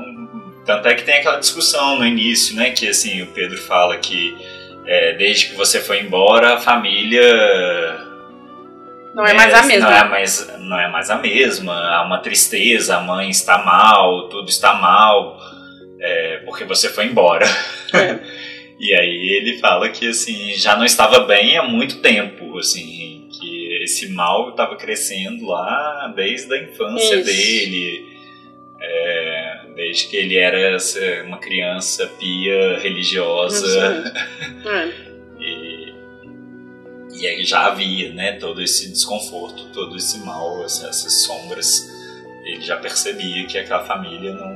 tanto 0.64 0.86
é 0.86 0.94
que 0.94 1.02
tem 1.02 1.16
aquela 1.16 1.38
discussão 1.38 1.98
no 1.98 2.06
início, 2.06 2.54
né? 2.54 2.70
Que 2.70 2.88
assim 2.88 3.22
o 3.22 3.26
Pedro 3.28 3.56
fala 3.58 3.96
que 3.96 4.36
é, 4.84 5.14
desde 5.14 5.46
que 5.46 5.54
você 5.54 5.80
foi 5.80 6.00
embora 6.00 6.54
a 6.54 6.60
família 6.60 8.04
não 9.16 9.24
é 9.24 9.32
mais 9.32 9.54
a 9.54 9.62
mesma. 9.62 9.88
Não 9.88 9.96
é 9.96 10.04
mais, 10.04 10.58
não 10.58 10.78
é 10.78 10.88
mais 10.88 11.10
a 11.10 11.16
mesma. 11.16 11.72
Há 11.72 12.02
uma 12.02 12.18
tristeza, 12.18 12.98
a 12.98 13.00
mãe 13.00 13.30
está 13.30 13.64
mal, 13.64 14.28
tudo 14.28 14.50
está 14.50 14.74
mal. 14.74 15.40
É, 16.06 16.36
porque 16.44 16.64
você 16.64 16.88
foi 16.88 17.06
embora. 17.06 17.44
É. 17.92 18.18
e 18.78 18.94
aí 18.94 19.28
ele 19.40 19.58
fala 19.58 19.88
que 19.88 20.08
assim 20.08 20.54
já 20.54 20.76
não 20.76 20.84
estava 20.84 21.20
bem 21.20 21.56
há 21.56 21.64
muito 21.64 22.00
tempo, 22.00 22.56
assim 22.58 23.28
que 23.32 23.82
esse 23.82 24.08
mal 24.08 24.50
estava 24.50 24.76
crescendo 24.76 25.46
lá 25.46 26.12
desde 26.14 26.54
a 26.54 26.62
infância 26.62 27.16
Isso. 27.16 27.24
dele, 27.24 28.06
é, 28.80 29.60
desde 29.74 30.06
que 30.06 30.16
ele 30.16 30.36
era 30.36 30.78
uma 31.24 31.38
criança 31.38 32.06
pia 32.18 32.78
religiosa. 32.78 34.04
É. 34.66 34.88
e, 35.40 35.94
e 37.20 37.26
aí 37.28 37.44
já 37.44 37.66
havia, 37.66 38.12
né, 38.12 38.32
todo 38.32 38.60
esse 38.60 38.90
desconforto, 38.90 39.68
todo 39.72 39.96
esse 39.96 40.18
mal, 40.18 40.64
essas 40.64 41.24
sombras. 41.24 41.88
Ele 42.44 42.60
já 42.62 42.76
percebia 42.76 43.46
que 43.46 43.56
aquela 43.58 43.84
família 43.84 44.34
não 44.34 44.55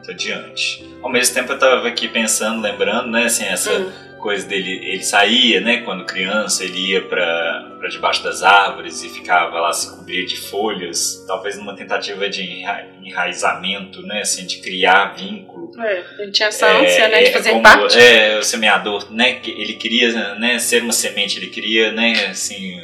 muito 0.00 0.10
adiante. 0.10 0.84
Ao 1.02 1.10
mesmo 1.10 1.34
tempo 1.34 1.52
eu 1.52 1.54
estava 1.54 1.86
aqui 1.86 2.08
pensando, 2.08 2.60
lembrando, 2.60 3.10
né, 3.10 3.24
assim, 3.24 3.44
essa 3.44 3.72
hum. 3.72 3.92
coisa 4.18 4.46
dele, 4.46 4.80
ele 4.82 5.02
saía, 5.02 5.60
né, 5.60 5.82
quando 5.82 6.04
criança, 6.04 6.64
ele 6.64 6.92
ia 6.92 7.02
para 7.02 7.88
debaixo 7.90 8.22
das 8.24 8.42
árvores 8.42 9.02
e 9.02 9.08
ficava 9.08 9.60
lá 9.60 9.72
se 9.72 9.94
cobrir 9.96 10.26
de 10.26 10.36
folhas, 10.36 11.24
talvez 11.26 11.56
numa 11.58 11.74
tentativa 11.74 12.28
de 12.28 12.64
enraizamento, 13.02 14.02
né, 14.02 14.20
assim, 14.22 14.46
de 14.46 14.60
criar 14.60 15.14
vínculo. 15.14 15.70
É, 15.80 16.04
ele 16.18 16.32
tinha 16.32 16.48
essa 16.48 16.66
ânsia, 16.66 17.04
é, 17.04 17.08
né, 17.08 17.22
de 17.24 17.32
fazer 17.32 17.50
como, 17.50 17.62
parte. 17.62 17.98
É, 17.98 18.38
o 18.38 18.42
semeador, 18.42 19.12
né, 19.12 19.40
ele 19.44 19.74
queria, 19.74 20.34
né, 20.36 20.58
ser 20.58 20.82
uma 20.82 20.92
semente, 20.92 21.38
ele 21.38 21.48
queria, 21.48 21.92
né, 21.92 22.26
assim, 22.26 22.78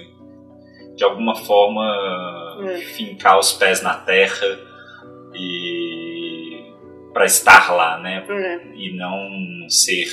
de 0.95 1.05
alguma 1.05 1.35
forma 1.35 2.65
é. 2.71 2.79
fincar 2.79 3.39
os 3.39 3.53
pés 3.53 3.83
na 3.83 3.95
terra 3.95 4.59
e 5.35 5.86
para 7.17 7.25
estar 7.25 7.73
lá, 7.73 7.99
né? 7.99 8.27
Uhum. 8.29 8.75
E 8.75 8.95
não 8.95 9.71
ser 9.71 10.07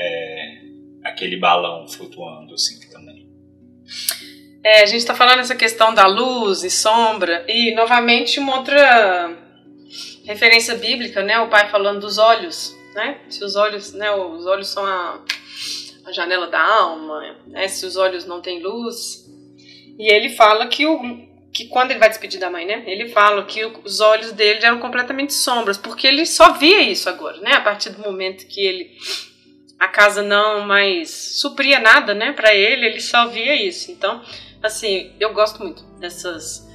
é, 0.00 0.62
aquele 1.04 1.36
balão 1.36 1.86
flutuando 1.86 2.54
assim 2.54 2.80
também. 2.88 3.28
É, 4.64 4.80
a 4.80 4.86
gente 4.86 5.00
está 5.00 5.14
falando 5.14 5.40
essa 5.40 5.54
questão 5.54 5.92
da 5.92 6.06
luz 6.06 6.64
e 6.64 6.70
sombra 6.70 7.44
e 7.46 7.74
novamente 7.74 8.40
uma 8.40 8.56
outra 8.56 9.30
referência 10.24 10.74
bíblica, 10.76 11.22
né? 11.22 11.38
O 11.38 11.50
pai 11.50 11.68
falando 11.68 12.00
dos 12.00 12.16
olhos, 12.16 12.74
né? 12.94 13.20
Se 13.28 13.44
os 13.44 13.54
olhos, 13.54 13.92
né? 13.92 14.10
Os 14.12 14.46
olhos 14.46 14.68
são 14.68 14.86
a, 14.86 15.22
a 16.06 16.12
janela 16.12 16.46
da 16.46 16.62
alma, 16.62 17.36
né? 17.46 17.68
Se 17.68 17.84
os 17.84 17.94
olhos 17.94 18.24
não 18.24 18.40
têm 18.40 18.62
luz, 18.62 19.26
e 19.98 20.10
ele 20.10 20.30
fala 20.30 20.66
que 20.66 20.86
o, 20.86 20.98
que 21.56 21.68
quando 21.68 21.90
ele 21.90 22.00
vai 22.00 22.10
despedir 22.10 22.38
da 22.38 22.50
mãe, 22.50 22.66
né? 22.66 22.82
Ele 22.86 23.08
fala 23.08 23.42
que 23.46 23.64
os 23.64 24.00
olhos 24.00 24.30
dele 24.32 24.60
eram 24.62 24.78
completamente 24.78 25.32
sombras, 25.32 25.78
porque 25.78 26.06
ele 26.06 26.26
só 26.26 26.52
via 26.52 26.82
isso 26.82 27.08
agora, 27.08 27.38
né? 27.40 27.52
A 27.52 27.62
partir 27.62 27.88
do 27.88 28.02
momento 28.02 28.46
que 28.46 28.60
ele 28.60 28.90
a 29.78 29.88
casa 29.88 30.22
não 30.22 30.66
mais 30.66 31.10
supria 31.40 31.78
nada, 31.78 32.14
né, 32.14 32.32
para 32.32 32.54
ele, 32.54 32.86
ele 32.86 33.00
só 33.00 33.26
via 33.26 33.54
isso. 33.54 33.90
Então, 33.90 34.22
assim, 34.62 35.12
eu 35.18 35.32
gosto 35.32 35.62
muito 35.62 35.82
dessas 35.98 36.66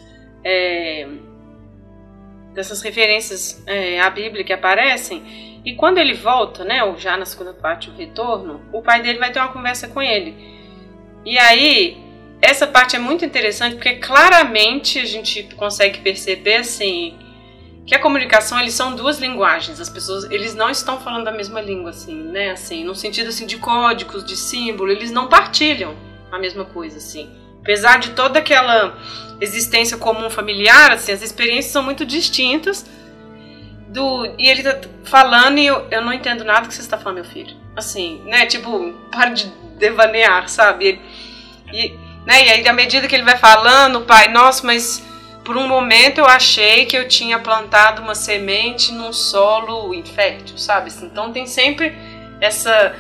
é, 0.43 1.07
dessas 2.53 2.81
referências 2.81 3.63
é, 3.67 3.99
à 3.99 4.09
Bíblia 4.09 4.43
que 4.43 4.53
aparecem. 4.53 5.61
E 5.63 5.75
quando 5.75 5.99
ele 5.99 6.15
volta, 6.15 6.63
né, 6.63 6.83
ou 6.83 6.97
já 6.97 7.15
na 7.17 7.25
segunda 7.25 7.53
parte, 7.53 7.87
o 7.89 7.93
retorno, 7.93 8.61
o 8.73 8.81
pai 8.81 9.01
dele 9.03 9.19
vai 9.19 9.31
ter 9.31 9.39
uma 9.39 9.53
conversa 9.53 9.87
com 9.87 10.01
ele. 10.01 10.35
E 11.23 11.37
aí 11.37 12.10
essa 12.41 12.65
parte 12.65 12.95
é 12.95 12.99
muito 12.99 13.23
interessante 13.23 13.75
porque 13.75 13.95
claramente 13.95 14.99
a 14.99 15.05
gente 15.05 15.43
consegue 15.55 15.99
perceber 15.99 16.55
assim 16.55 17.17
que 17.85 17.95
a 17.95 17.99
comunicação 17.99 18.59
eles 18.59 18.73
são 18.73 18.95
duas 18.95 19.19
linguagens. 19.19 19.79
As 19.79 19.89
pessoas 19.89 20.29
eles 20.31 20.55
não 20.55 20.69
estão 20.69 20.99
falando 20.99 21.27
a 21.27 21.31
mesma 21.31 21.61
língua 21.61 21.91
assim, 21.91 22.15
né? 22.15 22.51
Assim, 22.51 22.83
no 22.83 22.95
sentido 22.95 23.29
assim 23.29 23.45
de 23.45 23.57
códigos, 23.57 24.25
de 24.25 24.35
símbolo, 24.35 24.91
eles 24.91 25.11
não 25.11 25.27
partilham 25.27 25.95
a 26.31 26.39
mesma 26.39 26.65
coisa 26.65 26.97
assim. 26.97 27.29
Apesar 27.61 27.99
de 27.99 28.11
toda 28.11 28.39
aquela 28.39 28.97
existência 29.39 29.97
comum 29.97 30.29
familiar, 30.29 30.91
assim, 30.91 31.11
as 31.11 31.21
experiências 31.21 31.71
são 31.71 31.83
muito 31.83 32.05
distintas. 32.05 32.85
Do, 33.87 34.25
e 34.39 34.49
ele 34.49 34.63
tá 34.63 34.79
falando 35.03 35.57
e 35.59 35.65
eu, 35.65 35.85
eu 35.91 36.01
não 36.01 36.13
entendo 36.13 36.45
nada 36.45 36.67
que 36.67 36.73
você 36.73 36.81
está 36.81 36.97
falando, 36.97 37.15
meu 37.15 37.25
filho. 37.25 37.55
Assim, 37.75 38.21
né? 38.25 38.45
Tipo, 38.45 38.93
para 39.11 39.31
de 39.31 39.47
devanear, 39.77 40.47
sabe? 40.47 41.01
E, 41.73 41.93
né? 42.25 42.45
E 42.45 42.49
aí, 42.49 42.67
à 42.67 42.73
medida 42.73 43.07
que 43.07 43.15
ele 43.15 43.23
vai 43.23 43.37
falando, 43.37 44.01
pai, 44.01 44.27
nossa, 44.27 44.65
mas 44.65 45.03
por 45.43 45.57
um 45.57 45.67
momento 45.67 46.19
eu 46.19 46.25
achei 46.25 46.85
que 46.85 46.95
eu 46.95 47.07
tinha 47.07 47.39
plantado 47.39 48.01
uma 48.01 48.13
semente 48.13 48.91
num 48.91 49.11
solo 49.11 49.93
infértil, 49.93 50.57
sabe? 50.57 50.87
Assim, 50.87 51.07
então 51.07 51.31
tem 51.31 51.47
sempre 51.47 51.95
essa, 52.39 52.95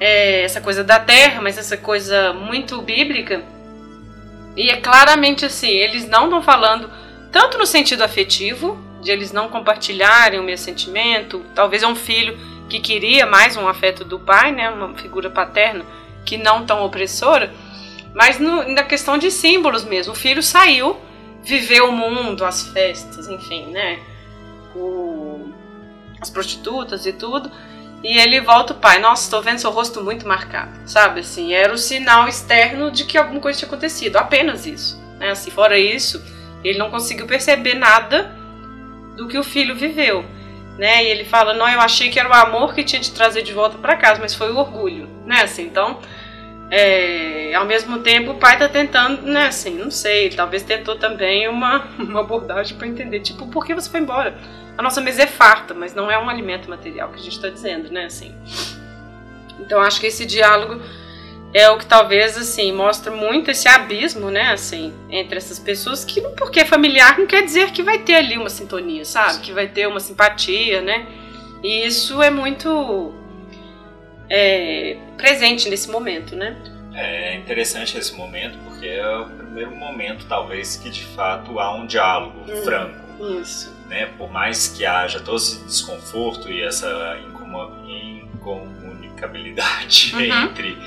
é, 0.00 0.42
essa 0.42 0.60
coisa 0.60 0.82
da 0.82 0.98
terra, 0.98 1.40
mas 1.40 1.56
essa 1.56 1.76
coisa 1.76 2.32
muito 2.32 2.82
bíblica. 2.82 3.42
E 4.56 4.70
é 4.70 4.76
claramente 4.76 5.44
assim, 5.44 5.70
eles 5.70 6.08
não 6.08 6.24
estão 6.24 6.42
falando 6.42 6.90
tanto 7.30 7.58
no 7.58 7.66
sentido 7.66 8.02
afetivo, 8.02 8.78
de 9.00 9.10
eles 9.10 9.32
não 9.32 9.48
compartilharem 9.48 10.40
o 10.40 10.42
meu 10.42 10.58
sentimento, 10.58 11.44
talvez 11.54 11.82
é 11.82 11.86
um 11.86 11.94
filho 11.94 12.36
que 12.68 12.80
queria 12.80 13.24
mais 13.24 13.56
um 13.56 13.68
afeto 13.68 14.04
do 14.04 14.18
pai, 14.18 14.50
né, 14.50 14.68
uma 14.68 14.94
figura 14.94 15.30
paterna 15.30 15.84
que 16.24 16.36
não 16.36 16.66
tão 16.66 16.82
opressora, 16.82 17.52
mas 18.18 18.40
no, 18.40 18.68
na 18.68 18.82
questão 18.82 19.16
de 19.16 19.30
símbolos 19.30 19.84
mesmo. 19.84 20.12
O 20.12 20.16
filho 20.16 20.42
saiu, 20.42 20.96
viveu 21.40 21.88
o 21.88 21.92
mundo, 21.92 22.44
as 22.44 22.66
festas, 22.66 23.28
enfim, 23.28 23.66
né? 23.66 24.00
O, 24.74 25.52
as 26.20 26.28
prostitutas 26.28 27.06
e 27.06 27.12
tudo. 27.12 27.48
E 28.02 28.18
ele 28.18 28.40
volta 28.40 28.72
o 28.72 28.76
pai, 28.76 28.98
nossa, 28.98 29.22
estou 29.22 29.40
vendo 29.40 29.60
seu 29.60 29.70
rosto 29.70 30.02
muito 30.02 30.26
marcado, 30.26 30.72
sabe? 30.84 31.20
Assim, 31.20 31.54
era 31.54 31.72
o 31.72 31.78
sinal 31.78 32.26
externo 32.26 32.90
de 32.90 33.04
que 33.04 33.16
alguma 33.16 33.40
coisa 33.40 33.56
tinha 33.56 33.68
acontecido, 33.68 34.16
apenas 34.16 34.66
isso. 34.66 35.00
Né? 35.20 35.30
Assim, 35.30 35.52
fora 35.52 35.78
isso, 35.78 36.20
ele 36.64 36.76
não 36.76 36.90
conseguiu 36.90 37.24
perceber 37.24 37.74
nada 37.74 38.36
do 39.16 39.28
que 39.28 39.38
o 39.38 39.44
filho 39.44 39.76
viveu. 39.76 40.24
Né? 40.76 41.04
E 41.04 41.06
ele 41.06 41.24
fala, 41.24 41.54
não, 41.54 41.68
eu 41.68 41.80
achei 41.80 42.10
que 42.10 42.18
era 42.18 42.28
o 42.28 42.34
amor 42.34 42.74
que 42.74 42.82
tinha 42.82 43.00
te 43.00 43.12
trazer 43.12 43.42
de 43.42 43.52
volta 43.52 43.78
para 43.78 43.96
casa, 43.96 44.20
mas 44.20 44.34
foi 44.34 44.50
o 44.50 44.58
orgulho, 44.58 45.08
né? 45.24 45.42
Assim, 45.42 45.62
então, 45.62 46.00
é, 46.70 47.54
ao 47.54 47.64
mesmo 47.64 48.00
tempo, 48.00 48.32
o 48.32 48.34
pai 48.34 48.54
está 48.54 48.68
tentando, 48.68 49.22
né, 49.22 49.46
assim, 49.46 49.74
não 49.74 49.90
sei, 49.90 50.28
talvez 50.30 50.62
tentou 50.62 50.96
também 50.96 51.48
uma, 51.48 51.88
uma 51.98 52.20
abordagem 52.20 52.76
para 52.76 52.86
entender, 52.86 53.20
tipo, 53.20 53.46
por 53.46 53.64
que 53.64 53.74
você 53.74 53.88
foi 53.88 54.00
embora? 54.00 54.38
A 54.76 54.82
nossa 54.82 55.00
mesa 55.00 55.22
é 55.22 55.26
farta, 55.26 55.74
mas 55.74 55.94
não 55.94 56.10
é 56.10 56.18
um 56.18 56.28
alimento 56.28 56.68
material 56.68 57.08
que 57.08 57.16
a 57.16 57.22
gente 57.22 57.36
está 57.36 57.48
dizendo, 57.48 57.90
né, 57.90 58.04
assim. 58.04 58.34
Então, 59.58 59.80
acho 59.80 60.00
que 60.00 60.06
esse 60.06 60.24
diálogo 60.24 60.80
é 61.52 61.68
o 61.70 61.78
que 61.78 61.86
talvez, 61.86 62.36
assim, 62.36 62.70
mostra 62.72 63.10
muito 63.10 63.50
esse 63.50 63.66
abismo, 63.66 64.30
né, 64.30 64.52
assim, 64.52 64.92
entre 65.08 65.38
essas 65.38 65.58
pessoas, 65.58 66.04
que 66.04 66.20
porque 66.20 66.60
é 66.60 66.64
familiar 66.64 67.18
não 67.18 67.26
quer 67.26 67.42
dizer 67.42 67.72
que 67.72 67.82
vai 67.82 67.98
ter 67.98 68.16
ali 68.16 68.36
uma 68.36 68.50
sintonia, 68.50 69.04
sabe? 69.04 69.40
Que 69.40 69.52
vai 69.52 69.66
ter 69.66 69.88
uma 69.88 70.00
simpatia, 70.00 70.82
né? 70.82 71.06
E 71.62 71.86
isso 71.86 72.22
é 72.22 72.30
muito 72.30 73.14
é, 74.30 74.96
presente 75.16 75.68
nesse 75.68 75.90
momento, 75.90 76.36
né? 76.36 76.56
É 76.94 77.36
interessante 77.36 77.96
esse 77.96 78.14
momento 78.14 78.58
porque 78.64 78.86
é 78.86 79.16
o 79.16 79.26
primeiro 79.26 79.74
momento, 79.74 80.26
talvez, 80.28 80.76
que 80.76 80.90
de 80.90 81.04
fato 81.04 81.58
há 81.60 81.74
um 81.74 81.86
diálogo 81.86 82.44
hum, 82.48 82.62
franco. 82.62 83.40
Isso. 83.40 83.76
Né? 83.88 84.06
Por 84.18 84.30
mais 84.30 84.68
que 84.68 84.84
haja 84.84 85.20
todo 85.20 85.36
esse 85.36 85.64
desconforto 85.64 86.50
e 86.50 86.62
essa 86.62 87.18
incomunicabilidade 88.34 90.12
uhum. 90.14 90.22
entre, 90.22 90.78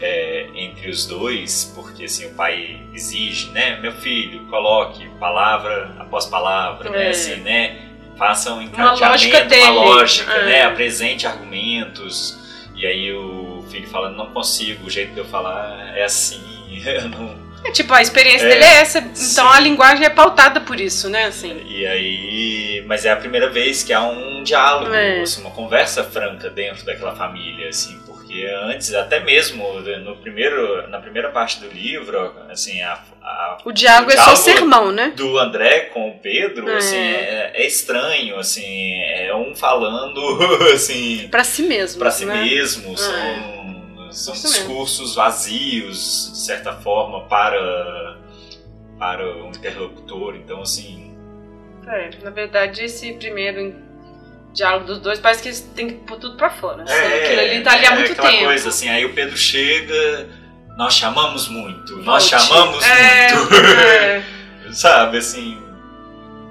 é, 0.00 0.48
entre 0.54 0.90
os 0.90 1.06
dois, 1.06 1.72
porque 1.74 2.04
assim, 2.04 2.26
o 2.26 2.34
pai 2.34 2.82
exige, 2.92 3.50
né? 3.50 3.78
Meu 3.80 3.92
filho, 3.92 4.46
coloque 4.46 5.08
palavra 5.20 5.94
após 5.98 6.26
palavra, 6.26 6.90
né? 6.90 6.96
é. 6.96 7.04
né? 7.04 7.10
Assim, 7.10 7.36
né? 7.36 7.80
Faça 8.16 8.54
um 8.54 8.62
encadeamento, 8.62 9.02
uma 9.02 9.10
lógica, 9.10 9.56
uma 9.56 9.70
lógica 9.70 10.32
é. 10.32 10.46
né? 10.46 10.62
Apresente 10.62 11.26
argumentos 11.26 12.43
e 12.74 12.86
aí 12.86 13.12
o 13.12 13.64
filho 13.70 13.88
fala, 13.88 14.10
não 14.10 14.30
consigo, 14.32 14.86
o 14.86 14.90
jeito 14.90 15.12
de 15.12 15.18
eu 15.18 15.24
falar 15.24 15.96
é 15.96 16.04
assim, 16.04 16.42
eu 16.84 17.08
não... 17.08 17.44
É, 17.64 17.70
tipo, 17.70 17.94
a 17.94 18.02
experiência 18.02 18.44
é, 18.44 18.48
dele 18.50 18.64
é 18.64 18.80
essa, 18.80 18.98
então 18.98 19.14
sim. 19.14 19.40
a 19.40 19.58
linguagem 19.58 20.04
é 20.04 20.10
pautada 20.10 20.60
por 20.60 20.78
isso, 20.78 21.08
né, 21.08 21.24
assim. 21.24 21.64
E 21.66 21.86
aí, 21.86 22.84
mas 22.86 23.06
é 23.06 23.10
a 23.10 23.16
primeira 23.16 23.48
vez 23.48 23.82
que 23.82 23.90
há 23.90 24.02
um 24.02 24.42
diálogo, 24.42 24.92
é. 24.92 25.20
assim, 25.20 25.40
uma 25.40 25.50
conversa 25.50 26.04
franca 26.04 26.50
dentro 26.50 26.84
daquela 26.84 27.16
família, 27.16 27.70
assim, 27.70 27.98
porque 28.06 28.46
antes, 28.64 28.92
até 28.92 29.18
mesmo 29.18 29.80
no 29.80 30.16
primeiro, 30.16 30.86
na 30.88 30.98
primeira 30.98 31.30
parte 31.30 31.58
do 31.60 31.68
livro, 31.68 32.34
assim, 32.50 32.82
a, 32.82 32.98
a 33.24 33.56
o 33.64 33.72
diálogo, 33.72 34.10
o 34.10 34.12
diálogo 34.12 34.12
é 34.12 34.16
só 34.16 34.36
sermão, 34.36 34.92
né? 34.92 35.12
Do 35.16 35.38
André 35.38 35.86
com 35.92 36.10
o 36.10 36.18
Pedro, 36.18 36.68
é. 36.68 36.76
assim, 36.76 36.96
é, 36.96 37.50
é, 37.54 37.66
estranho, 37.66 38.38
assim, 38.38 38.92
é 39.02 39.34
um 39.34 39.54
falando, 39.56 40.20
assim... 40.74 41.26
Pra 41.30 41.42
si 41.42 41.62
mesmo, 41.62 41.98
Pra 41.98 42.10
si 42.10 42.26
né? 42.26 42.42
mesmo, 42.42 42.92
é. 42.92 42.96
são, 44.12 44.34
são 44.34 44.50
discursos 44.50 45.00
mesmo. 45.00 45.14
vazios, 45.16 46.30
de 46.32 46.38
certa 46.38 46.74
forma, 46.74 47.22
para, 47.22 48.18
para 48.98 49.26
o 49.26 49.48
interlocutor, 49.48 50.36
então, 50.36 50.60
assim... 50.60 51.16
É, 51.86 52.10
na 52.22 52.30
verdade, 52.30 52.84
esse 52.84 53.12
primeiro 53.14 53.74
diálogo 54.54 54.86
dos 54.86 54.98
dois 55.00 55.18
parece 55.18 55.42
que 55.42 55.48
eles 55.48 55.60
têm 55.74 55.88
que 55.88 55.94
pôr 56.06 56.18
tudo 56.18 56.36
pra 56.36 56.48
fora. 56.48 56.82
Assim, 56.84 56.94
É, 56.94 57.24
aquilo 57.24 57.40
ali 57.40 57.62
tá 57.62 57.72
ali 57.72 57.86
há 57.86 57.92
é 57.92 57.94
muito 57.98 58.14
tempo. 58.14 58.44
coisa 58.44 58.68
assim, 58.68 58.88
aí 58.88 59.04
o 59.04 59.12
Pedro 59.12 59.36
chega, 59.36 60.28
nós 60.76 60.94
chamamos 60.94 61.48
muito, 61.48 61.96
nós 61.98 62.24
chamamos 62.24 62.82
É, 62.84 63.34
muito. 63.34 63.54
é, 63.54 64.22
sabe, 64.72 65.18
assim, 65.18 65.58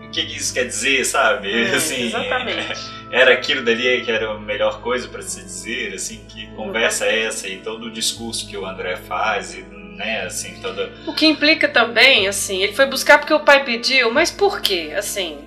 o 0.05 0.09
que, 0.11 0.25
que 0.25 0.37
isso 0.37 0.53
quer 0.53 0.65
dizer, 0.65 1.03
sabe? 1.05 1.51
é, 1.51 1.75
assim, 1.75 2.07
exatamente. 2.07 2.91
era 3.11 3.33
aquilo 3.33 3.63
dali 3.63 4.01
que 4.03 4.11
era 4.11 4.31
a 4.31 4.39
melhor 4.39 4.81
coisa 4.81 5.07
para 5.07 5.21
se 5.21 5.41
dizer, 5.41 5.93
assim, 5.93 6.23
que 6.27 6.47
conversa 6.55 7.05
é 7.05 7.25
essa 7.25 7.47
e 7.47 7.57
todo 7.57 7.85
o 7.87 7.91
discurso 7.91 8.47
que 8.47 8.57
o 8.57 8.65
André 8.65 8.95
faz, 8.95 9.53
e, 9.55 9.61
né, 9.61 10.23
assim, 10.25 10.59
toda... 10.61 10.91
O 11.05 11.13
que 11.13 11.25
implica 11.25 11.67
também, 11.67 12.27
assim, 12.27 12.63
ele 12.63 12.73
foi 12.73 12.85
buscar 12.85 13.19
porque 13.19 13.33
o 13.33 13.41
pai 13.41 13.63
pediu, 13.63 14.11
mas 14.11 14.31
por 14.31 14.61
quê? 14.61 14.93
Assim, 14.97 15.39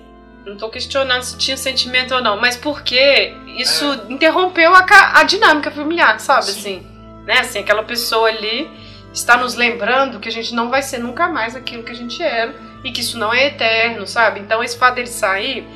não 0.45 0.55
tô 0.55 0.69
questionando 0.69 1.23
se 1.23 1.37
tinha 1.37 1.57
sentimento 1.57 2.15
ou 2.15 2.21
não, 2.21 2.39
mas 2.39 2.55
por 2.55 2.83
que 2.83 3.33
isso 3.57 3.85
interrompeu 4.07 4.73
a, 4.73 4.85
a 5.19 5.23
dinâmica 5.23 5.69
familiar, 5.71 6.19
sabe? 6.19 6.45
Sim. 6.45 6.51
Assim, 6.51 6.96
né? 7.27 7.39
Assim, 7.39 7.59
aquela 7.59 7.83
pessoa 7.83 8.27
ali 8.29 8.67
está 9.13 9.37
nos 9.37 9.53
lembrando 9.55 10.19
que 10.19 10.29
a 10.29 10.31
gente 10.31 10.55
não 10.55 10.69
vai 10.69 10.81
ser 10.81 10.97
nunca 10.99 11.27
mais 11.27 11.55
aquilo 11.55 11.83
que 11.83 11.91
a 11.91 11.95
gente 11.95 12.21
era 12.23 12.55
e 12.83 12.91
que 12.91 13.01
isso 13.01 13.17
não 13.19 13.33
é 13.33 13.47
eterno, 13.47 14.07
sabe? 14.07 14.39
Então, 14.39 14.63
esse 14.63 14.77
fato 14.77 14.95
dele 14.95 15.07
sair 15.07 15.67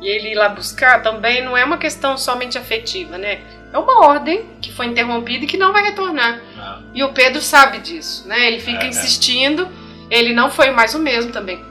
e 0.00 0.08
ele 0.08 0.30
ir 0.30 0.34
lá 0.34 0.48
buscar 0.48 1.02
também 1.02 1.42
não 1.44 1.56
é 1.56 1.64
uma 1.64 1.76
questão 1.78 2.16
somente 2.16 2.56
afetiva, 2.56 3.18
né? 3.18 3.40
É 3.72 3.78
uma 3.78 4.06
ordem 4.06 4.46
que 4.60 4.72
foi 4.72 4.86
interrompida 4.86 5.44
e 5.44 5.46
que 5.46 5.56
não 5.56 5.72
vai 5.72 5.82
retornar. 5.82 6.40
ah, 6.58 6.80
E 6.94 7.02
o 7.04 7.12
Pedro 7.12 7.40
sabe 7.40 7.78
disso, 7.78 8.26
né? 8.26 8.46
Ele 8.48 8.58
fica 8.60 8.82
É, 8.82 8.86
é. 8.86 8.88
insistindo. 8.88 9.68
Ele 10.10 10.32
não 10.34 10.50
foi 10.50 10.70
mais 10.70 10.94
o 10.94 10.98
mesmo 10.98 11.30
também. 11.32 11.64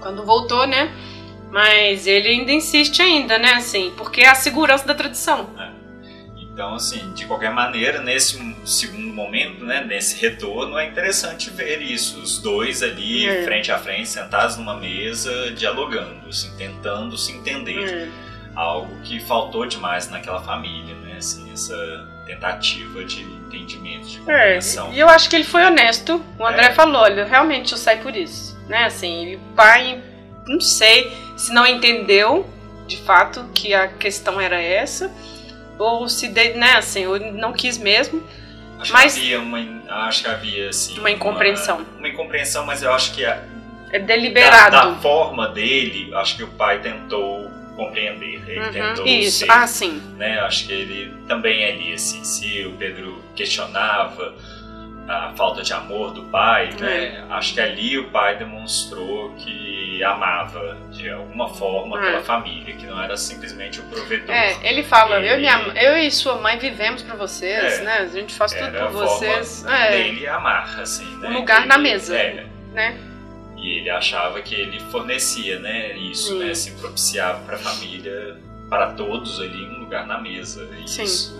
Quando 0.00 0.24
voltou, 0.24 0.66
né? 0.66 0.90
Mas 1.50 2.06
ele 2.06 2.28
ainda 2.28 2.52
insiste 2.52 3.02
ainda, 3.02 3.38
né? 3.38 3.52
Assim, 3.54 3.92
porque 3.96 4.22
é 4.22 4.28
a 4.28 4.34
segurança 4.34 4.86
da 4.86 4.94
tradição. 4.94 5.50
Então, 6.56 6.74
assim, 6.74 7.12
de 7.12 7.26
qualquer 7.26 7.50
maneira, 7.52 8.00
nesse 8.00 8.38
segundo 8.64 9.12
momento, 9.12 9.62
né, 9.62 9.84
nesse 9.86 10.18
retorno, 10.18 10.78
é 10.78 10.86
interessante 10.88 11.50
ver 11.50 11.82
isso, 11.82 12.18
os 12.18 12.38
dois 12.38 12.82
ali, 12.82 13.28
É. 13.28 13.42
frente 13.44 13.70
a 13.70 13.78
frente, 13.78 14.08
sentados 14.08 14.56
numa 14.56 14.74
mesa, 14.74 15.50
dialogando, 15.52 16.26
assim, 16.30 16.50
tentando 16.56 17.18
se 17.18 17.32
entender. 17.32 18.10
Algo 18.54 18.88
que 19.02 19.20
faltou 19.20 19.66
demais 19.66 20.08
naquela 20.08 20.40
família, 20.40 20.94
né, 20.94 21.16
assim, 21.18 21.52
essa 21.52 21.76
tentativa 22.24 23.04
de 23.04 23.20
entendimento, 23.20 24.06
de 24.06 24.16
É, 24.16 24.20
compreensão. 24.20 24.94
e 24.94 24.98
eu 24.98 25.10
acho 25.10 25.28
que 25.28 25.36
ele 25.36 25.44
foi 25.44 25.62
honesto. 25.62 26.24
O 26.38 26.46
André 26.46 26.68
É. 26.68 26.72
falou, 26.72 27.02
olha, 27.02 27.26
realmente 27.26 27.72
eu 27.72 27.76
saí 27.78 27.98
por 27.98 28.16
isso, 28.16 28.58
né? 28.66 28.84
Assim, 28.86 29.26
e 29.32 29.36
o 29.36 29.40
pai, 29.54 30.00
não 30.46 30.58
sei 30.58 31.12
se 31.36 31.52
não 31.52 31.66
entendeu 31.66 32.48
de 32.86 32.96
fato 33.02 33.44
que 33.54 33.74
a 33.74 33.88
questão 33.88 34.40
era 34.40 34.58
essa, 34.58 35.10
ou 35.78 36.08
se, 36.08 36.28
de, 36.28 36.50
né, 36.54 36.74
assim, 36.76 37.06
ou 37.06 37.18
não 37.18 37.52
quis 37.52 37.78
mesmo. 37.78 38.22
Acho 38.78 38.92
mas- 38.92 39.14
que 39.14 39.20
havia 39.34 39.40
uma, 39.40 39.58
acho 40.06 40.22
que 40.22 40.28
havia, 40.28 40.68
assim... 40.70 40.98
Uma 40.98 41.10
incompreensão. 41.10 41.78
Uma, 41.78 41.98
uma 41.98 42.08
incompreensão, 42.08 42.64
mas 42.66 42.82
eu 42.82 42.92
acho 42.92 43.12
que 43.14 43.24
a, 43.24 43.42
É 43.90 43.98
da, 43.98 44.06
deliberado. 44.06 44.76
da 44.76 44.94
forma 44.96 45.48
dele, 45.48 46.14
acho 46.14 46.36
que 46.36 46.42
o 46.44 46.48
pai 46.48 46.80
tentou 46.80 47.50
compreender, 47.76 48.42
ele 48.48 48.60
Uhum, 48.60 48.72
tentou 48.72 49.06
Isso, 49.06 49.40
ser 49.44 49.50
ah, 49.50 49.66
sim. 49.66 50.00
né? 50.16 50.40
Acho 50.40 50.66
que 50.66 50.72
ele 50.72 51.14
também 51.28 51.64
ali, 51.64 51.92
assim, 51.92 52.22
se 52.24 52.64
o 52.66 52.72
Pedro 52.72 53.22
questionava 53.34 54.34
a 55.08 55.32
falta 55.36 55.62
de 55.62 55.72
amor 55.72 56.12
do 56.12 56.22
pai, 56.24 56.70
né? 56.80 57.24
Acho 57.30 57.54
que 57.54 57.60
ali 57.60 57.98
o 57.98 58.08
pai 58.10 58.36
demonstrou 58.36 59.32
que 59.34 60.02
amava 60.02 60.76
de 60.90 61.08
alguma 61.08 61.48
forma 61.48 61.96
É. 61.96 62.00
aquela 62.08 62.22
família, 62.22 62.74
que 62.76 62.84
não 62.86 63.00
era 63.00 63.16
simplesmente 63.16 63.80
o 63.80 63.84
provedor. 63.84 64.34
É, 64.34 64.56
ele 64.68 64.82
fala, 64.82 65.16
Ele- 65.18 65.28
eu, 65.30 65.34
e 65.36 65.40
minha, 65.40 65.58
eu 65.82 65.96
e 65.96 66.10
sua 66.10 66.36
mãe 66.36 66.58
vivemos 66.58 67.02
pra 67.02 67.14
vocês, 67.14 67.78
É. 67.80 67.82
né? 67.82 67.92
A 67.98 68.06
gente 68.06 68.34
faz 68.34 68.52
tudo 68.52 68.64
Era 68.64 68.86
por 68.88 69.02
a 69.02 69.06
vocês. 69.06 69.64
É, 69.64 69.90
dele 69.90 70.26
amar, 70.26 70.80
assim, 70.80 71.06
né? 71.18 71.28
Um 71.30 71.34
lugar 71.38 71.62
Que 71.62 71.68
na 71.68 71.74
ele- 71.76 71.82
mesa. 71.84 72.16
É, 72.16 72.46
né? 72.74 72.98
e 73.56 73.78
ele 73.78 73.90
achava 73.90 74.40
que 74.42 74.54
ele 74.54 74.78
fornecia, 74.92 75.58
né, 75.58 75.96
isso, 75.96 76.28
Sim. 76.34 76.38
né, 76.40 76.50
assim, 76.50 76.76
propiciava 76.78 77.40
para 77.44 77.56
a 77.56 77.58
família, 77.58 78.36
para 78.68 78.92
todos 78.92 79.40
ali, 79.40 79.64
um 79.64 79.80
lugar 79.80 80.06
na 80.06 80.18
mesa. 80.20 80.68
E 80.84 80.86
Sim. 80.88 81.34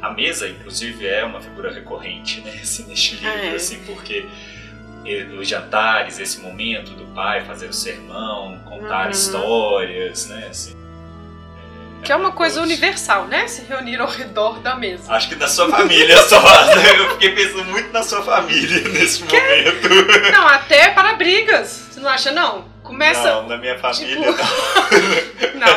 A 0.00 0.10
mesa, 0.10 0.48
inclusive, 0.48 1.06
é 1.06 1.24
uma 1.24 1.40
figura 1.40 1.72
recorrente, 1.72 2.40
né, 2.40 2.52
assim, 2.62 2.84
neste 2.86 3.16
livro, 3.16 3.28
É. 3.30 3.54
assim, 3.54 3.80
porque 3.84 4.26
os 5.38 5.48
jantares, 5.48 6.18
esse 6.18 6.38
momento 6.40 6.90
do 6.92 7.06
pai 7.14 7.42
fazer 7.44 7.66
o 7.66 7.72
sermão, 7.72 8.60
contar 8.68 9.06
Uhum. 9.06 9.10
histórias, 9.10 10.26
né, 10.28 10.46
assim. 10.50 10.76
Que 12.04 12.12
é 12.12 12.16
uma 12.16 12.30
coisa 12.30 12.56
todos- 12.60 12.70
universal, 12.70 13.26
né? 13.26 13.48
Se 13.48 13.62
reunir 13.62 14.00
ao 14.00 14.06
redor 14.08 14.60
da 14.60 14.76
mesa. 14.76 15.12
Acho 15.12 15.30
que 15.30 15.34
da 15.34 15.48
sua 15.48 15.68
família 15.68 16.16
só, 16.28 16.40
né? 16.40 16.96
Eu 16.96 17.10
fiquei 17.12 17.30
pensando 17.30 17.64
muito 17.64 17.90
na 17.92 18.02
sua 18.04 18.22
família 18.22 18.86
nesse 18.88 19.24
momento. 19.24 19.88
Não, 20.32 20.46
até 20.46 20.90
para 20.90 21.14
brigas. 21.14 21.88
Você 21.90 21.98
não 22.00 22.08
acha, 22.08 22.30
não? 22.30 22.66
Começa. 22.88 23.22
Não, 23.22 23.46
na 23.48 23.58
minha 23.58 23.78
família 23.78 24.16
tipo, 24.16 24.22
não. 25.58 25.68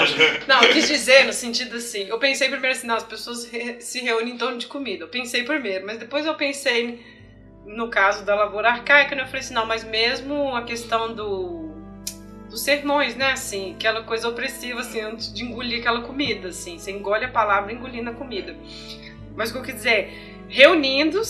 Não, 0.48 0.62
não, 0.62 0.70
quis 0.72 0.88
dizer 0.88 1.26
no 1.26 1.34
sentido 1.34 1.76
assim. 1.76 2.08
Eu 2.08 2.18
pensei 2.18 2.48
primeiro 2.48 2.76
assim, 2.76 2.88
não, 2.88 2.96
as 2.96 3.04
pessoas 3.04 3.46
re- 3.52 3.82
se 3.82 4.00
reúnem 4.00 4.36
em 4.36 4.38
torno 4.38 4.58
de 4.58 4.66
comida. 4.66 5.04
Eu 5.04 5.10
pensei 5.10 5.44
primeiro, 5.44 5.86
mas 5.86 5.98
depois 5.98 6.26
eu 6.26 6.34
pensei 6.36 7.06
no 7.66 7.90
caso 7.90 8.24
da 8.24 8.34
lavoura 8.34 8.70
arcaica, 8.70 9.14
né? 9.14 9.24
Eu 9.24 9.26
falei 9.26 9.42
assim, 9.42 9.54
não, 9.54 9.66
mas 9.66 9.84
mesmo 9.84 10.56
a 10.56 10.64
questão 10.64 11.14
do 11.14 11.70
dos 12.50 12.62
sermões, 12.62 13.16
né? 13.16 13.32
Assim, 13.34 13.76
aquela 13.76 14.04
coisa 14.04 14.28
opressiva, 14.30 14.80
assim, 14.80 15.02
antes 15.02 15.34
de 15.34 15.44
engolir 15.44 15.80
aquela 15.80 16.02
comida, 16.02 16.48
assim. 16.50 16.78
Você 16.78 16.92
engole 16.92 17.26
a 17.26 17.30
palavra 17.30 17.74
engolindo 17.74 18.10
a 18.10 18.14
comida. 18.14 18.56
Mas 19.36 19.50
o 19.50 19.54
que 19.54 19.60
eu 19.60 19.64
quis 19.64 19.76
dizer, 19.76 20.46
reunindo 20.50 21.22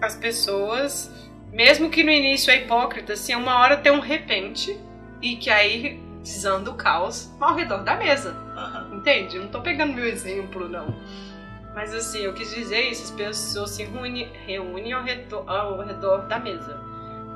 as 0.00 0.14
pessoas, 0.16 1.10
mesmo 1.52 1.90
que 1.90 2.02
no 2.02 2.10
início 2.10 2.50
é 2.50 2.56
hipócrita, 2.58 3.14
assim, 3.14 3.34
uma 3.34 3.58
hora 3.60 3.76
tem 3.78 3.92
um 3.92 4.00
repente 4.00 4.78
e 5.22 5.36
que 5.36 5.50
aí 5.50 6.00
desanda 6.22 6.70
o 6.70 6.74
caos 6.74 7.30
ao 7.40 7.54
redor 7.54 7.78
da 7.84 7.96
mesa. 7.96 8.36
Aham. 8.56 8.96
Entende? 8.96 9.38
Não 9.38 9.48
tô 9.48 9.60
pegando 9.60 9.92
meu 9.94 10.04
exemplo, 10.06 10.68
não. 10.68 10.94
Mas 11.74 11.94
assim, 11.94 12.20
eu 12.20 12.32
quis 12.32 12.54
dizer 12.54 12.90
isso, 12.90 13.04
as 13.04 13.10
pessoas 13.10 13.70
se 13.70 13.84
reúnem, 13.84 14.28
reúnem 14.46 14.92
ao, 14.92 15.02
redor, 15.02 15.44
ao 15.48 15.78
redor 15.84 16.26
da 16.26 16.38
mesa. 16.38 16.80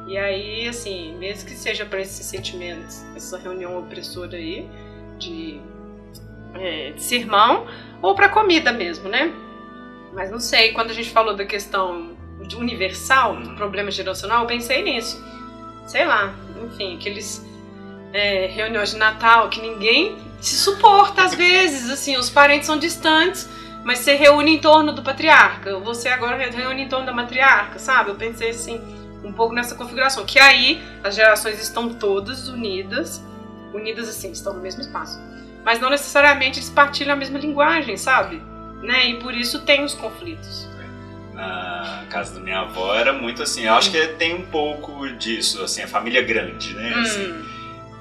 E 0.07 0.17
aí, 0.17 0.67
assim, 0.67 1.15
mesmo 1.19 1.49
que 1.49 1.55
seja 1.55 1.85
para 1.85 2.01
esses 2.01 2.25
sentimentos, 2.27 3.05
essa 3.15 3.39
reunião 3.39 3.79
opressora 3.79 4.37
aí, 4.37 4.67
de, 5.19 5.61
é, 6.55 6.91
de 6.93 7.03
sermão, 7.03 7.67
ou 8.03 8.15
para 8.15 8.29
comida 8.29 8.73
mesmo, 8.73 9.09
né? 9.09 9.33
Mas 10.13 10.31
não 10.31 10.41
sei, 10.41 10.73
quando 10.73 10.91
a 10.91 10.95
gente 10.95 11.11
falou 11.11 11.37
da 11.37 11.45
questão 11.45 12.17
universal, 12.57 13.37
do 13.37 13.51
Uhum. 13.51 13.55
problema 13.57 13.91
geracional, 13.91 14.41
eu 14.41 14.47
pensei 14.47 14.83
nisso. 14.83 15.23
Sei 15.87 16.05
lá, 16.05 16.35
enfim, 16.65 16.97
aqueles 16.97 17.47
é, 18.13 18.47
reuniões 18.47 18.91
de 18.91 18.97
Natal 18.97 19.49
que 19.49 19.61
ninguém 19.61 20.19
se 20.41 20.57
suporta 20.57 21.23
às 21.25 21.35
vezes, 21.35 21.91
assim, 21.91 22.17
os 22.17 22.31
parentes 22.31 22.67
são 22.67 22.79
distantes, 22.79 23.49
mas 23.85 23.99
você 23.99 24.15
reúne 24.15 24.57
em 24.57 24.59
torno 24.59 24.93
do 24.93 25.03
patriarca, 25.03 25.79
você 25.79 26.09
agora 26.09 26.37
reúne 26.51 26.83
em 26.83 26.89
torno 26.89 27.07
da 27.07 27.13
matriarca, 27.13 27.79
sabe? 27.79 28.11
Eu 28.11 28.15
pensei 28.15 28.51
assim, 28.51 28.81
um 29.23 29.33
pouco 29.33 29.55
nessa 29.55 29.75
configuração, 29.75 30.25
que 30.25 30.39
aí 30.39 30.83
as 31.05 31.15
gerações 31.15 31.61
estão 31.63 31.89
todas 31.95 32.49
unidas, 32.49 33.23
unidas 33.73 34.09
assim, 34.09 34.33
estão 34.33 34.55
no 34.55 34.61
mesmo 34.61 34.81
espaço, 34.81 35.21
mas 35.65 35.79
não 35.79 35.91
necessariamente 35.91 36.59
eles 36.59 36.71
partilham 36.71 37.13
a 37.13 37.17
mesma 37.17 37.39
linguagem, 37.39 37.97
sabe? 37.97 38.43
Né? 38.83 39.11
E 39.11 39.15
por 39.19 39.35
isso 39.35 39.61
tem 39.61 39.85
os 39.85 39.95
conflitos. 39.95 40.67
na 41.35 42.05
casa 42.09 42.35
da 42.35 42.41
minha 42.41 42.61
avó 42.61 42.95
era 42.95 43.13
muito 43.13 43.43
assim. 43.43 43.67
Eu 43.67 43.75
acho 43.75 43.91
que 43.91 44.07
tem 44.09 44.35
um 44.35 44.43
pouco 44.47 45.07
disso, 45.13 45.63
assim, 45.63 45.83
a 45.83 45.89
família 45.89 46.23
grande, 46.23 46.75
né? 46.75 46.95
Assim, 46.95 47.33
Hum, 47.33 47.45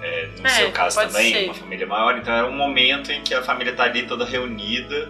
é, 0.01 0.29
no 0.39 0.45
É, 0.47 0.49
seu 0.49 0.71
caso 0.71 0.99
também, 0.99 1.33
ser. 1.33 1.45
uma 1.45 1.53
família 1.53 1.85
maior, 1.87 2.17
então 2.17 2.33
era 2.33 2.47
um 2.47 2.55
momento 2.55 3.11
em 3.11 3.21
que 3.21 3.33
a 3.33 3.41
família 3.43 3.73
tá 3.73 3.83
ali 3.83 4.03
toda 4.03 4.25
reunida. 4.25 5.09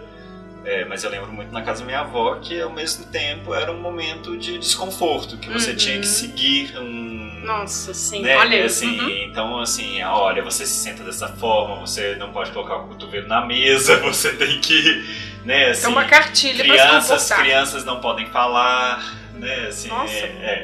é, 0.66 0.84
mas 0.86 1.04
eu 1.04 1.10
lembro 1.10 1.32
muito 1.32 1.52
na 1.54 1.62
casa 1.64 1.80
da 1.80 1.86
minha 1.86 2.02
avó 2.02 2.36
que 2.36 2.60
ao 2.62 2.70
mesmo 2.70 3.06
tempo 3.06 3.56
era 3.56 3.72
um 3.72 3.80
momento 3.80 4.38
de 4.38 4.58
desconforto, 4.60 5.38
que 5.38 5.50
você 5.50 5.72
Uhum. 5.72 5.78
tinha 5.78 6.00
que 6.00 6.06
seguir 6.08 6.78
um. 6.78 7.42
nossa, 7.46 7.94
sim, 7.94 8.22
né? 8.22 8.36
olha 8.38 8.66
assim, 8.66 9.00
uhum. 9.00 9.10
Então, 9.10 9.60
assim, 9.60 10.04
olha, 10.04 10.44
você 10.44 10.66
se 10.68 10.74
senta 10.84 11.02
dessa 11.04 11.30
forma, 11.30 11.78
você 11.80 12.16
não 12.18 12.32
pode 12.34 12.52
colocar 12.52 12.76
o 12.76 12.88
cotovelo 12.90 13.28
na 13.28 13.44
mesa, 13.46 13.98
você 14.04 14.34
tem 14.34 14.60
que, 14.60 15.04
né, 15.46 15.70
assim, 15.70 15.84
Tem 15.84 15.92
uma 15.92 16.06
cartilha 16.06 16.64
pra 16.66 16.76
se 16.76 16.80
crianças, 16.82 17.32
crianças 17.32 17.86
não 17.86 18.00
podem 18.02 18.28
falar, 18.28 19.02
né, 19.36 19.68
assim, 19.70 19.88
Nossa. 19.88 20.14
é, 20.14 20.20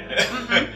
é, 0.10 0.28
Uhum. 0.30 0.68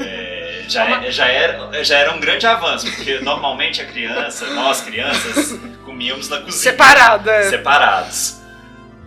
é, 0.00 0.49
já, 0.68 0.84
é- 1.04 1.10
já, 1.10 1.26
era, 1.28 1.84
já 1.84 1.98
era 1.98 2.12
um 2.12 2.20
grande 2.20 2.46
avanço, 2.46 2.86
porque 2.90 3.18
normalmente 3.22 3.80
a 3.80 3.86
criança, 3.86 4.46
nós 4.54 4.80
crianças, 4.80 5.58
comíamos 5.84 6.28
na 6.28 6.38
cozinha, 6.38 6.62
Separada. 6.62 7.42
separados. 7.44 8.40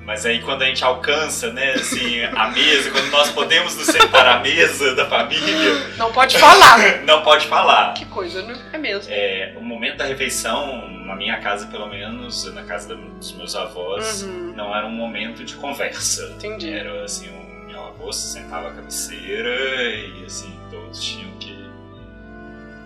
Mas 0.06 0.26
aí 0.26 0.42
quando 0.42 0.64
a 0.64 0.66
gente 0.66 0.84
alcança, 0.84 1.52
né, 1.54 1.76
assim, 1.76 2.22
a 2.24 2.50
mesa, 2.50 2.92
quando 2.92 3.10
nós 3.10 3.30
podemos 3.30 3.76
nos 3.78 3.86
sentar 3.86 4.28
à 4.28 4.40
mesa 4.40 4.94
da 4.96 5.06
família. 5.06 5.88
Não 5.98 6.12
pode 6.12 6.38
falar. 6.38 7.02
não 7.04 7.24
pode 7.24 7.48
falar. 7.48 7.94
Que 7.94 8.06
coisa, 8.06 8.42
não 8.42 8.54
é 8.74 8.78
mesmo? 8.78 9.12
É, 9.12 9.54
o 9.58 9.64
momento 9.64 9.98
da 9.98 10.06
refeição, 10.06 10.90
na 11.06 11.16
minha 11.16 11.40
casa 11.40 11.68
pelo 11.68 11.88
menos, 11.88 12.54
na 12.54 12.64
casa 12.64 12.96
dos 12.96 13.32
meus 13.32 13.56
avós, 13.56 14.24
uhum. 14.24 14.54
não 14.56 14.76
era 14.76 14.86
um 14.86 14.92
momento 14.92 15.44
de 15.46 15.56
conversa. 15.56 16.24
Entendi. 16.36 16.74
Era 16.74 17.06
assim, 17.06 17.30
o 17.30 17.66
meu 17.66 17.82
avô 17.86 18.12
se 18.12 18.28
sentava 18.34 18.70
à 18.70 18.74
cabeceira 18.74 19.50
e 19.96 20.26
assim, 20.26 20.60
todos 20.70 21.02
tinham 21.02 21.32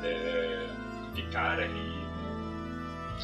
é, 0.04 0.68
ficar 1.16 1.60
ali, 1.60 2.06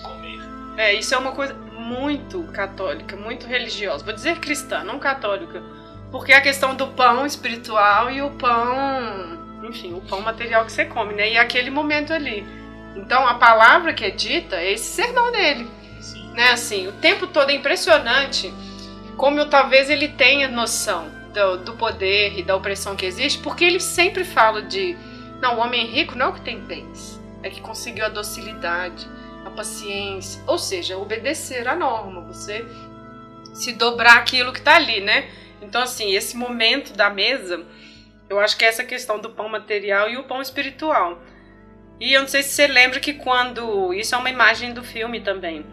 comer. 0.01 0.41
É, 0.77 0.93
isso 0.93 1.13
é 1.13 1.17
uma 1.17 1.31
coisa 1.33 1.53
muito 1.53 2.43
católica, 2.53 3.15
muito 3.15 3.45
religiosa. 3.45 4.03
Vou 4.03 4.13
dizer 4.13 4.39
cristã, 4.39 4.83
não 4.83 4.99
católica. 4.99 5.61
Porque 6.11 6.31
é 6.31 6.37
a 6.37 6.41
questão 6.41 6.75
do 6.75 6.87
pão 6.87 7.25
espiritual 7.25 8.09
e 8.11 8.21
o 8.21 8.31
pão, 8.31 9.39
enfim, 9.63 9.93
o 9.93 10.01
pão 10.01 10.21
material 10.21 10.65
que 10.65 10.71
você 10.71 10.85
come, 10.85 11.13
né? 11.13 11.31
E 11.31 11.37
aquele 11.37 11.69
momento 11.69 12.13
ali. 12.13 12.45
Então 12.95 13.27
a 13.27 13.35
palavra 13.35 13.93
que 13.93 14.05
é 14.05 14.11
dita 14.11 14.57
é 14.57 14.73
esse 14.73 14.85
sermão 14.85 15.31
dele. 15.31 15.67
Sim. 15.99 16.31
Né? 16.33 16.51
Assim, 16.51 16.87
o 16.87 16.91
tempo 16.93 17.27
todo 17.27 17.49
é 17.49 17.55
impressionante 17.55 18.53
como 19.17 19.39
eu, 19.39 19.49
talvez 19.49 19.89
ele 19.89 20.07
tenha 20.07 20.47
noção 20.47 21.07
do, 21.33 21.57
do 21.57 21.73
poder 21.73 22.37
e 22.37 22.43
da 22.43 22.55
opressão 22.55 22.95
que 22.95 23.05
existe, 23.05 23.39
porque 23.39 23.63
ele 23.63 23.79
sempre 23.79 24.23
fala 24.23 24.61
de. 24.61 24.97
Não, 25.41 25.57
o 25.57 25.59
homem 25.59 25.85
rico 25.85 26.15
não 26.15 26.27
é 26.27 26.29
o 26.29 26.33
que 26.33 26.41
tem 26.41 26.59
bens, 26.59 27.19
é 27.41 27.49
que 27.49 27.61
conseguiu 27.61 28.05
a 28.05 28.09
docilidade 28.09 29.07
a 29.45 29.49
paciência, 29.49 30.41
ou 30.47 30.57
seja, 30.57 30.97
obedecer 30.97 31.67
à 31.67 31.75
norma, 31.75 32.21
você 32.21 32.65
se 33.53 33.73
dobrar 33.73 34.17
aquilo 34.17 34.53
que 34.53 34.59
está 34.59 34.75
ali, 34.75 35.01
né? 35.01 35.29
Então, 35.61 35.81
assim, 35.81 36.13
esse 36.13 36.35
momento 36.35 36.93
da 36.93 37.09
mesa, 37.09 37.63
eu 38.29 38.39
acho 38.39 38.57
que 38.57 38.65
é 38.65 38.67
essa 38.67 38.83
questão 38.83 39.19
do 39.19 39.29
pão 39.29 39.47
material 39.47 40.09
e 40.09 40.17
o 40.17 40.23
pão 40.23 40.41
espiritual. 40.41 41.21
E 41.99 42.13
eu 42.13 42.21
não 42.21 42.27
sei 42.27 42.41
se 42.41 42.49
você 42.49 42.67
lembra 42.67 42.99
que 42.99 43.13
quando. 43.13 43.93
Isso 43.93 44.15
é 44.15 44.17
uma 44.17 44.29
imagem 44.29 44.73
do 44.73 44.83
filme 44.83 45.21
também. 45.21 45.65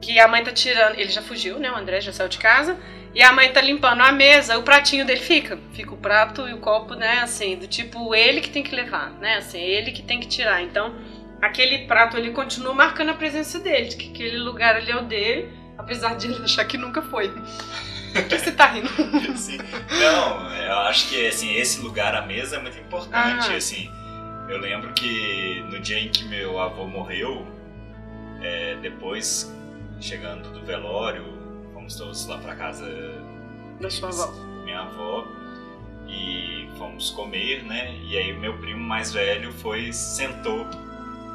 Que 0.00 0.20
a 0.20 0.28
mãe 0.28 0.44
tá 0.44 0.52
tirando. 0.52 0.98
Ele 0.98 1.08
já 1.08 1.22
fugiu, 1.22 1.58
né? 1.58 1.70
O 1.70 1.76
André 1.76 2.00
já 2.00 2.12
saiu 2.12 2.28
de 2.28 2.38
casa. 2.38 2.78
E 3.16 3.22
a 3.22 3.32
mãe 3.32 3.50
tá 3.50 3.62
limpando 3.62 4.02
a 4.02 4.12
mesa, 4.12 4.58
o 4.58 4.62
pratinho 4.62 5.06
dele 5.06 5.22
fica. 5.22 5.58
Fica 5.72 5.94
o 5.94 5.96
prato 5.96 6.46
e 6.46 6.52
o 6.52 6.58
copo, 6.58 6.94
né? 6.94 7.20
Assim, 7.20 7.56
do 7.56 7.66
tipo, 7.66 8.14
ele 8.14 8.42
que 8.42 8.50
tem 8.50 8.62
que 8.62 8.76
levar, 8.76 9.10
né? 9.12 9.38
Assim, 9.38 9.58
ele 9.58 9.90
que 9.90 10.02
tem 10.02 10.20
que 10.20 10.28
tirar. 10.28 10.62
Então 10.62 10.94
aquele 11.40 11.86
prato 11.86 12.18
ali 12.18 12.30
continua 12.32 12.74
marcando 12.74 13.08
a 13.08 13.14
presença 13.14 13.58
dele, 13.58 13.88
de 13.88 13.96
que 13.96 14.10
aquele 14.10 14.36
lugar 14.36 14.76
ali 14.76 14.90
é 14.90 14.96
o 14.96 15.04
dele, 15.04 15.50
apesar 15.78 16.14
de 16.14 16.26
ele 16.26 16.44
achar 16.44 16.66
que 16.66 16.76
nunca 16.76 17.00
foi. 17.00 17.30
Por 18.12 18.28
que 18.28 18.38
você 18.38 18.52
tá 18.52 18.66
rindo? 18.66 18.88
Sim. 19.34 19.56
Não, 19.98 20.54
eu 20.54 20.78
acho 20.80 21.08
que 21.08 21.26
assim, 21.26 21.54
esse 21.54 21.80
lugar 21.80 22.14
à 22.14 22.20
mesa 22.20 22.56
é 22.56 22.58
muito 22.60 22.78
importante. 22.78 23.50
Ah. 23.50 23.56
Assim, 23.56 23.90
eu 24.46 24.58
lembro 24.58 24.92
que 24.92 25.64
no 25.70 25.80
dia 25.80 25.98
em 25.98 26.10
que 26.10 26.22
meu 26.24 26.60
avô 26.60 26.86
morreu, 26.86 27.46
é, 28.42 28.76
depois, 28.82 29.50
chegando 30.02 30.50
do 30.50 30.66
velório, 30.66 31.35
fomos 31.86 31.96
todos 31.96 32.26
lá 32.26 32.38
pra 32.38 32.56
casa 32.56 32.86
da 33.80 33.88
sua 33.88 34.08
avó. 34.08 34.32
Minha 34.64 34.80
avó. 34.80 35.24
E 36.08 36.68
fomos 36.78 37.10
comer, 37.10 37.64
né? 37.64 37.96
E 38.02 38.16
aí 38.16 38.32
meu 38.32 38.58
primo 38.58 38.80
mais 38.80 39.12
velho 39.12 39.52
foi, 39.52 39.92
sentou 39.92 40.66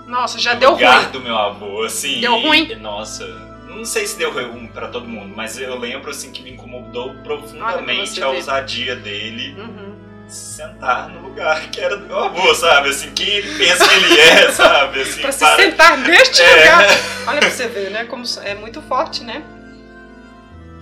nossa, 0.07 0.39
já 0.39 0.55
deu 0.55 0.71
lugar 0.71 1.03
ruim. 1.03 1.11
do 1.11 1.21
meu 1.21 1.37
avô, 1.37 1.83
assim. 1.83 2.19
Deu 2.19 2.37
ruim? 2.37 2.75
Nossa, 2.75 3.25
não 3.69 3.85
sei 3.85 4.05
se 4.05 4.17
deu 4.17 4.33
ruim 4.33 4.67
para 4.67 4.89
todo 4.89 5.07
mundo, 5.07 5.33
mas 5.33 5.57
eu 5.57 5.77
lembro 5.79 6.09
assim 6.09 6.33
que 6.33 6.41
me 6.41 6.51
incomodou 6.51 7.13
profundamente 7.23 8.21
a 8.21 8.29
ousadia 8.29 8.95
dele. 8.95 9.55
Uhum. 9.57 9.95
Sentar 10.27 11.07
no 11.07 11.21
lugar 11.21 11.69
que 11.69 11.79
era 11.79 11.95
do 11.95 12.07
meu 12.07 12.17
avô, 12.17 12.53
sabe? 12.55 12.89
Assim, 12.89 13.11
quem 13.11 13.27
ele 13.27 13.57
pensa 13.57 13.87
que 13.87 13.95
ele 13.95 14.19
é, 14.19 14.51
sabe? 14.51 14.99
Assim, 15.03 15.21
pra 15.21 15.31
se 15.31 15.39
para... 15.39 15.55
sentar 15.55 15.97
neste 15.99 16.41
é. 16.41 16.55
lugar. 16.55 16.85
Olha 17.27 17.39
pra 17.39 17.49
você 17.49 17.67
ver, 17.67 17.91
né? 17.91 18.03
Como 18.05 18.23
é 18.43 18.55
muito 18.55 18.81
forte, 18.81 19.23
né? 19.23 19.43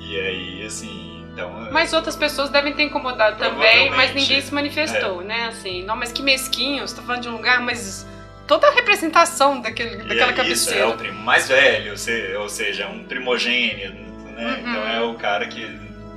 E 0.09 0.19
aí, 0.19 0.65
assim, 0.65 1.23
então. 1.31 1.51
Mas 1.71 1.93
outras 1.93 2.15
pessoas 2.15 2.49
devem 2.49 2.73
ter 2.73 2.81
incomodado 2.81 3.37
também, 3.37 3.91
mas 3.91 4.11
ninguém 4.15 4.41
se 4.41 4.51
manifestou, 4.51 5.21
é. 5.21 5.25
né? 5.25 5.45
Assim, 5.49 5.83
não, 5.83 5.95
mas 5.95 6.11
que 6.11 6.23
mesquinho, 6.23 6.87
você 6.87 6.95
tá 6.95 7.03
falando 7.03 7.21
de 7.21 7.29
um 7.29 7.33
lugar, 7.33 7.61
mas 7.61 8.07
toda 8.47 8.67
a 8.67 8.71
representação 8.71 9.61
daquele, 9.61 9.97
daquela 9.97 10.33
cabeceira. 10.33 10.53
Isso 10.53 10.73
é 10.73 10.85
o 10.87 10.97
primo 10.97 11.21
mais 11.21 11.47
velho, 11.47 11.93
ou 12.39 12.49
seja, 12.49 12.87
um 12.87 13.03
primogênio, 13.03 13.93
né? 14.33 14.47
Uhum. 14.47 14.59
Então 14.59 14.89
é 14.89 15.01
o 15.01 15.13
cara 15.13 15.45
que 15.45 15.63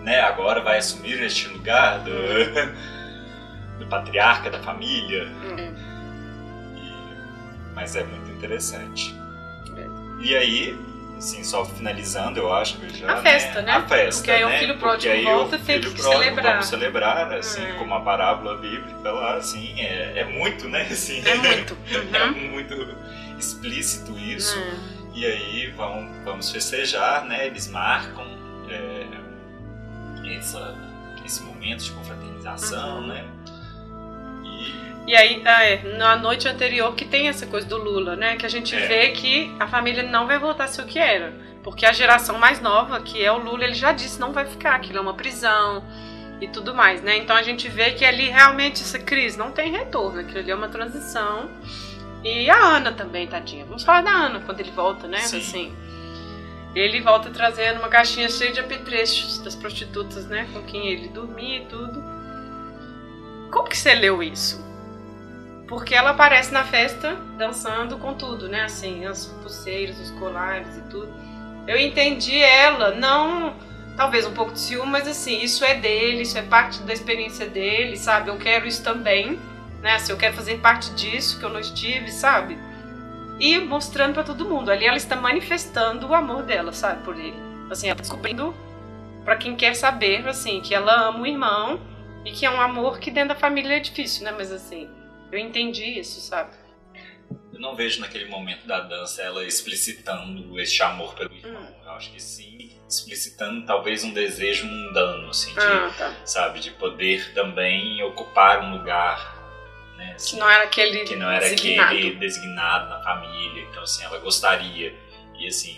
né, 0.02 0.20
agora 0.20 0.62
vai 0.62 0.78
assumir 0.78 1.22
este 1.22 1.48
lugar 1.48 2.00
do, 2.00 2.12
do 3.78 3.86
patriarca 3.88 4.50
da 4.50 4.58
família. 4.60 5.24
Uhum. 5.24 5.74
E, 6.76 7.74
mas 7.74 7.94
é 7.94 8.04
muito 8.04 8.30
interessante. 8.30 9.14
É. 9.76 9.86
E 10.18 10.34
aí, 10.34 10.78
assim, 11.22 11.44
só 11.44 11.64
finalizando, 11.64 12.40
eu 12.40 12.52
acho 12.52 12.78
que 12.78 12.98
já. 12.98 13.12
A 13.12 13.16
festa, 13.22 13.62
né? 13.62 13.72
A 13.72 13.82
festa. 13.82 14.20
Porque 14.20 14.30
aí 14.30 14.44
né? 14.44 14.56
o 14.56 14.58
filho 14.58 14.78
pródigo 14.78 15.22
volta 15.22 15.58
tem 15.58 15.80
que 15.80 15.90
pródigo, 15.90 16.12
celebrar. 16.12 16.52
Vamos 16.52 16.66
celebrar, 16.66 17.32
assim, 17.32 17.62
é. 17.62 17.72
como 17.74 17.94
a 17.94 18.00
parábola 18.00 18.58
bíblica 18.58 19.10
lá, 19.10 19.36
assim, 19.36 19.80
é, 19.80 20.18
é 20.18 20.24
muito, 20.24 20.68
né? 20.68 20.82
Assim, 20.92 21.22
é 21.24 21.34
muito. 21.36 21.76
Uhum. 21.92 22.16
é 22.16 22.26
muito 22.26 22.96
explícito 23.38 24.18
isso. 24.18 24.58
Uhum. 24.58 25.12
E 25.14 25.24
aí 25.24 25.70
vão, 25.70 26.10
vamos 26.24 26.50
festejar, 26.50 27.24
né? 27.24 27.46
Eles 27.46 27.68
marcam 27.68 28.26
é, 28.68 29.06
essa, 30.36 30.74
esse 31.24 31.42
momento 31.42 31.84
de 31.84 31.92
confraternização, 31.92 33.00
uhum. 33.00 33.06
né? 33.06 33.24
E 35.06 35.16
aí, 35.16 35.42
ah, 35.44 35.64
é, 35.64 35.82
na 35.96 36.16
noite 36.16 36.46
anterior 36.48 36.94
que 36.94 37.04
tem 37.04 37.28
essa 37.28 37.46
coisa 37.46 37.66
do 37.66 37.76
Lula, 37.76 38.14
né? 38.14 38.36
Que 38.36 38.46
a 38.46 38.48
gente 38.48 38.74
é. 38.74 38.86
vê 38.86 39.08
que 39.10 39.52
a 39.58 39.66
família 39.66 40.02
não 40.02 40.26
vai 40.26 40.38
voltar 40.38 40.64
a 40.64 40.68
ser 40.68 40.82
o 40.82 40.86
que 40.86 40.98
era. 40.98 41.32
Porque 41.62 41.86
a 41.86 41.92
geração 41.92 42.38
mais 42.38 42.60
nova, 42.60 43.00
que 43.00 43.22
é 43.22 43.30
o 43.30 43.38
Lula, 43.38 43.64
ele 43.64 43.74
já 43.74 43.92
disse 43.92 44.20
não 44.20 44.32
vai 44.32 44.44
ficar, 44.44 44.74
aquilo 44.74 44.98
é 44.98 45.00
uma 45.00 45.14
prisão 45.14 45.84
e 46.40 46.48
tudo 46.48 46.74
mais, 46.74 47.02
né? 47.02 47.16
Então 47.18 47.36
a 47.36 47.42
gente 47.42 47.68
vê 47.68 47.92
que 47.92 48.04
ali 48.04 48.28
realmente 48.28 48.82
essa 48.82 48.98
crise 48.98 49.38
não 49.38 49.52
tem 49.52 49.70
retorno, 49.70 50.20
aquilo 50.20 50.40
ali 50.40 50.50
é 50.50 50.54
uma 50.54 50.68
transição. 50.68 51.48
E 52.24 52.48
a 52.48 52.56
Ana 52.56 52.92
também, 52.92 53.26
tadinha. 53.26 53.64
Vamos 53.64 53.82
falar 53.82 54.02
da 54.02 54.10
Ana 54.10 54.40
quando 54.40 54.60
ele 54.60 54.70
volta, 54.70 55.08
né? 55.08 55.18
Sim. 55.18 55.38
Assim, 55.38 55.76
ele 56.74 57.00
volta 57.00 57.30
trazendo 57.30 57.78
uma 57.78 57.88
caixinha 57.88 58.28
cheia 58.28 58.52
de 58.52 58.60
apetrechos 58.60 59.38
das 59.38 59.56
prostitutas, 59.56 60.26
né? 60.26 60.48
Com 60.52 60.62
quem 60.62 60.88
ele 60.88 61.08
dormia 61.08 61.58
e 61.58 61.66
tudo. 61.66 62.02
Como 63.50 63.68
que 63.68 63.76
você 63.76 63.94
leu 63.94 64.22
isso? 64.22 64.71
Porque 65.72 65.94
ela 65.94 66.10
aparece 66.10 66.52
na 66.52 66.64
festa 66.64 67.16
dançando 67.38 67.96
com 67.96 68.12
tudo, 68.12 68.46
né? 68.46 68.64
Assim, 68.64 69.06
as 69.06 69.24
pulseiras, 69.24 69.98
os 69.98 70.10
colares 70.10 70.76
e 70.76 70.82
tudo. 70.82 71.10
Eu 71.66 71.78
entendi 71.78 72.36
ela, 72.36 72.90
não. 72.90 73.54
Talvez 73.96 74.26
um 74.26 74.34
pouco 74.34 74.52
de 74.52 74.60
ciúme, 74.60 74.92
mas 74.92 75.08
assim, 75.08 75.40
isso 75.42 75.64
é 75.64 75.74
dele, 75.74 76.24
isso 76.24 76.36
é 76.36 76.42
parte 76.42 76.82
da 76.82 76.92
experiência 76.92 77.46
dele, 77.46 77.96
sabe? 77.96 78.28
Eu 78.28 78.36
quero 78.36 78.66
isso 78.66 78.84
também, 78.84 79.40
né? 79.80 79.94
Assim, 79.94 80.12
eu 80.12 80.18
quero 80.18 80.34
fazer 80.34 80.58
parte 80.58 80.90
disso 80.90 81.38
que 81.38 81.44
eu 81.46 81.48
não 81.48 81.58
estive, 81.58 82.12
sabe? 82.12 82.58
E 83.40 83.58
mostrando 83.58 84.12
para 84.12 84.24
todo 84.24 84.44
mundo. 84.44 84.70
Ali 84.70 84.84
ela 84.84 84.98
está 84.98 85.16
manifestando 85.16 86.06
o 86.06 86.14
amor 86.14 86.42
dela, 86.42 86.72
sabe? 86.74 87.02
Por 87.02 87.18
ele. 87.18 87.42
Assim, 87.70 87.86
ela 87.86 87.96
tá 87.96 88.02
descobrindo 88.02 88.54
para 89.24 89.36
quem 89.36 89.56
quer 89.56 89.74
saber, 89.74 90.28
assim, 90.28 90.60
que 90.60 90.74
ela 90.74 91.08
ama 91.08 91.20
o 91.20 91.26
irmão 91.26 91.80
e 92.26 92.30
que 92.30 92.44
é 92.44 92.50
um 92.50 92.60
amor 92.60 92.98
que 92.98 93.10
dentro 93.10 93.30
da 93.30 93.36
família 93.36 93.78
é 93.78 93.80
difícil, 93.80 94.26
né? 94.26 94.34
Mas 94.36 94.52
assim, 94.52 94.90
eu 95.32 95.38
entendi 95.38 95.98
isso, 95.98 96.20
sabe? 96.20 96.50
Eu 97.52 97.58
não 97.58 97.74
vejo 97.74 98.00
naquele 98.00 98.26
momento 98.26 98.66
da 98.66 98.80
dança 98.80 99.22
ela 99.22 99.44
explicitando 99.44 100.60
esse 100.60 100.82
amor 100.82 101.14
pelo 101.14 101.34
irmão. 101.34 101.62
Hum. 101.62 101.74
Eu 101.84 101.90
acho 101.92 102.12
que 102.12 102.22
sim, 102.22 102.70
explicitando 102.88 103.64
talvez 103.66 104.04
um 104.04 104.12
desejo 104.12 104.66
mundano, 104.66 105.30
assim, 105.30 105.52
de, 105.52 105.60
ah, 105.60 105.90
tá. 105.96 106.16
sabe, 106.24 106.60
de 106.60 106.70
poder 106.72 107.32
também 107.34 108.02
ocupar 108.02 108.60
um 108.62 108.76
lugar. 108.76 109.40
Né, 109.96 110.12
assim, 110.14 110.34
que 110.34 110.40
não 110.40 110.50
era 110.50 110.64
aquele 110.64 111.04
que 111.04 111.16
não 111.16 111.30
era 111.30 111.48
designado. 111.48 111.94
aquele 111.94 112.16
designado 112.16 112.88
na 112.88 113.02
família. 113.02 113.62
Então, 113.70 113.82
assim, 113.82 114.04
ela 114.04 114.18
gostaria. 114.18 114.94
E 115.38 115.46
assim, 115.46 115.76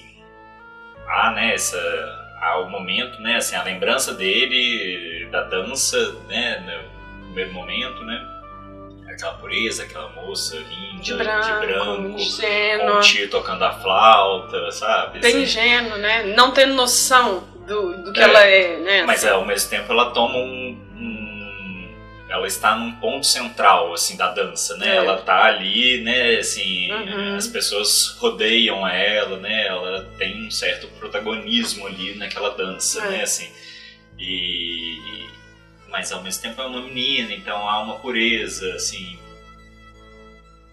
há 1.07 1.33
né, 1.33 1.55
essa 1.55 1.79
há 2.41 2.59
o 2.59 2.69
momento, 2.69 3.21
né, 3.21 3.37
assim, 3.37 3.57
a 3.57 3.63
lembrança 3.63 4.13
dele 4.13 5.27
da 5.31 5.45
dança, 5.45 6.13
né, 6.29 6.61
no 7.17 7.25
primeiro 7.27 7.53
momento, 7.53 8.05
né, 8.05 8.34
aquela 9.15 9.35
pureza, 9.35 9.85
aquela 9.85 10.09
moça 10.11 10.57
linda, 10.57 11.03
de 11.03 11.15
branco, 11.15 11.47
de 11.47 11.67
branco 11.67 12.09
ingênua. 12.19 12.93
com 12.93 12.99
o 12.99 13.01
tio 13.01 13.31
tocando 13.31 13.65
a 13.65 13.73
flauta, 13.73 14.71
sabe? 14.73 15.21
Bem 15.21 15.31
assim. 15.31 15.43
ingênuo, 15.43 15.99
né? 15.99 16.35
Não 16.35 16.53
tendo 16.53 16.75
noção 16.75 17.45
do, 17.67 18.03
do 18.03 18.13
que 18.13 18.21
é, 18.21 18.25
ela 18.25 18.45
é, 18.45 18.77
né? 18.79 19.03
Mas 19.05 19.25
assim. 19.25 19.35
ao 19.35 19.45
mesmo 19.47 19.71
tempo 19.71 19.91
ela 19.93 20.11
toma 20.11 20.37
um, 20.37 20.79
um, 20.97 21.95
ela 22.29 22.47
está 22.47 22.77
num 22.77 22.93
ponto 22.93 23.27
central, 23.27 23.93
assim, 23.93 24.17
da 24.17 24.31
dança, 24.33 24.77
né? 24.77 24.91
É. 24.91 24.97
Ela 24.97 25.19
tá 25.19 25.45
ali, 25.45 26.03
né, 26.03 26.37
assim, 26.37 26.91
uhum. 26.91 27.37
as 27.37 27.47
pessoas 27.47 28.17
rodeiam 28.19 28.87
ela, 28.87 29.39
né? 29.39 29.67
Ela 29.67 30.09
tem 30.19 30.47
um 30.47 30.51
certo 30.51 30.89
protagonismo 30.99 31.87
ali 31.87 32.15
naquela 32.17 32.51
dança, 32.51 33.05
é. 33.07 33.11
né, 33.11 33.23
assim. 33.23 33.51
E... 34.19 35.25
Mas 35.95 36.11
ao 36.11 36.21
mesmo 36.25 36.43
tempo 36.43 36.61
é 36.61 36.67
uma 36.67 36.83
menina, 36.83 37.33
então 37.33 37.69
há 37.69 37.81
uma 37.81 38.01
pureza, 38.01 38.75
assim, 38.75 39.17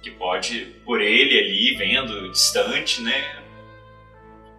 que 0.02 0.10
pode, 0.10 0.76
por 0.84 1.00
ele 1.00 1.38
ali, 1.38 1.76
vendo 1.78 2.32
distante, 2.32 3.04
né? 3.04 3.40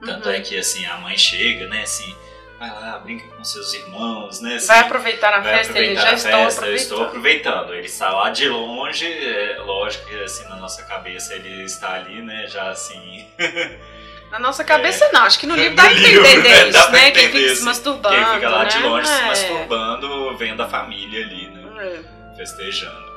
Tanto 0.07 0.29
uhum. 0.29 0.35
é 0.37 0.41
que, 0.41 0.57
assim, 0.57 0.87
a 0.87 0.99
mãe 0.99 1.19
chega, 1.19 1.67
né, 1.67 1.83
assim 1.83 2.15
vai 2.61 2.71
lá, 2.71 2.99
brinca 3.01 3.27
com 3.27 3.43
seus 3.43 3.75
irmãos, 3.75 4.41
né? 4.41 4.55
Assim, 4.55 4.69
vai 4.69 4.79
aproveitar 4.79 5.35
a 5.35 5.41
vai 5.41 5.53
festa, 5.53 5.73
aproveitar 5.73 5.91
eles 5.91 6.01
já 6.01 6.13
estão 6.13 6.45
festa, 6.45 6.61
aproveitando. 6.61 6.71
Eu 6.71 6.77
estou 6.77 7.03
aproveitando. 7.03 7.75
Ele 7.75 7.87
está 7.87 8.11
lá 8.11 8.31
de 8.31 8.49
longe, 8.49 9.05
é, 9.05 9.59
lógico 9.59 10.07
que 10.07 10.23
assim, 10.23 10.45
na 10.45 10.55
nossa 10.55 10.85
cabeça 10.85 11.35
ele 11.35 11.65
está 11.65 11.95
ali, 11.95 12.23
né? 12.23 12.47
Já 12.47 12.71
assim. 12.71 13.27
Na 14.33 14.39
nossa 14.39 14.65
cabeça 14.65 15.05
é, 15.05 15.13
não, 15.13 15.25
acho 15.25 15.39
que 15.39 15.47
no 15.47 15.55
livro 15.55 15.77
dá 15.77 15.83
a 15.83 15.93
entender 15.93 16.39
né? 16.39 16.69
isso, 16.71 16.91
né? 16.91 17.11
Quem 17.11 17.27
fica 17.27 17.39
se 17.39 17.53
assim, 17.53 17.65
masturbando. 17.65 18.17
Quem 18.17 18.35
fica 18.35 18.49
lá 18.49 18.63
né? 18.65 18.71
de 18.71 18.79
longe 18.79 19.07
é. 19.11 19.15
se 19.15 19.23
masturbando, 19.25 20.37
vendo 20.39 20.63
a 20.63 20.69
família 20.69 21.23
ali, 21.23 21.49
né? 21.49 21.63
É. 21.79 22.37
Festejando. 22.37 23.13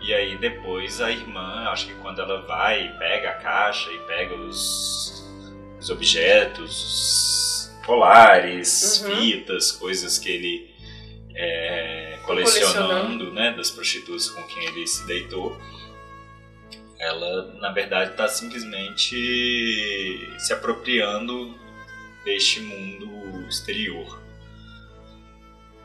E 0.00 0.12
aí 0.12 0.36
depois 0.38 1.00
a 1.00 1.12
irmã, 1.12 1.68
acho 1.68 1.86
que 1.86 1.94
quando 1.94 2.20
ela 2.20 2.42
vai, 2.42 2.92
pega 2.98 3.30
a 3.30 3.34
caixa 3.34 3.88
e 3.92 3.98
pega 4.08 4.34
os, 4.34 5.24
os 5.78 5.88
objetos, 5.88 7.70
colares, 7.86 9.04
uhum. 9.04 9.16
fitas, 9.16 9.70
coisas 9.70 10.18
que 10.18 10.28
ele 10.28 10.74
é, 11.32 12.18
colecionando, 12.24 13.30
né, 13.30 13.52
das 13.52 13.70
prostitutas 13.70 14.28
com 14.30 14.42
quem 14.42 14.64
ele 14.64 14.84
se 14.84 15.06
deitou. 15.06 15.56
Ela, 16.98 17.52
na 17.60 17.72
verdade, 17.72 18.12
está 18.12 18.26
simplesmente 18.26 20.34
se 20.38 20.52
apropriando 20.52 21.54
deste 22.24 22.60
mundo 22.60 23.46
exterior. 23.48 24.20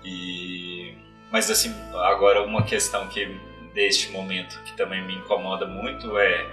E, 0.03 0.95
mas 1.31 1.51
assim, 1.51 1.73
agora 1.93 2.43
uma 2.43 2.63
questão 2.63 3.07
que 3.07 3.39
deste 3.73 4.09
momento 4.09 4.59
que 4.63 4.75
também 4.75 5.05
me 5.05 5.15
incomoda 5.15 5.65
muito 5.65 6.17
é 6.17 6.45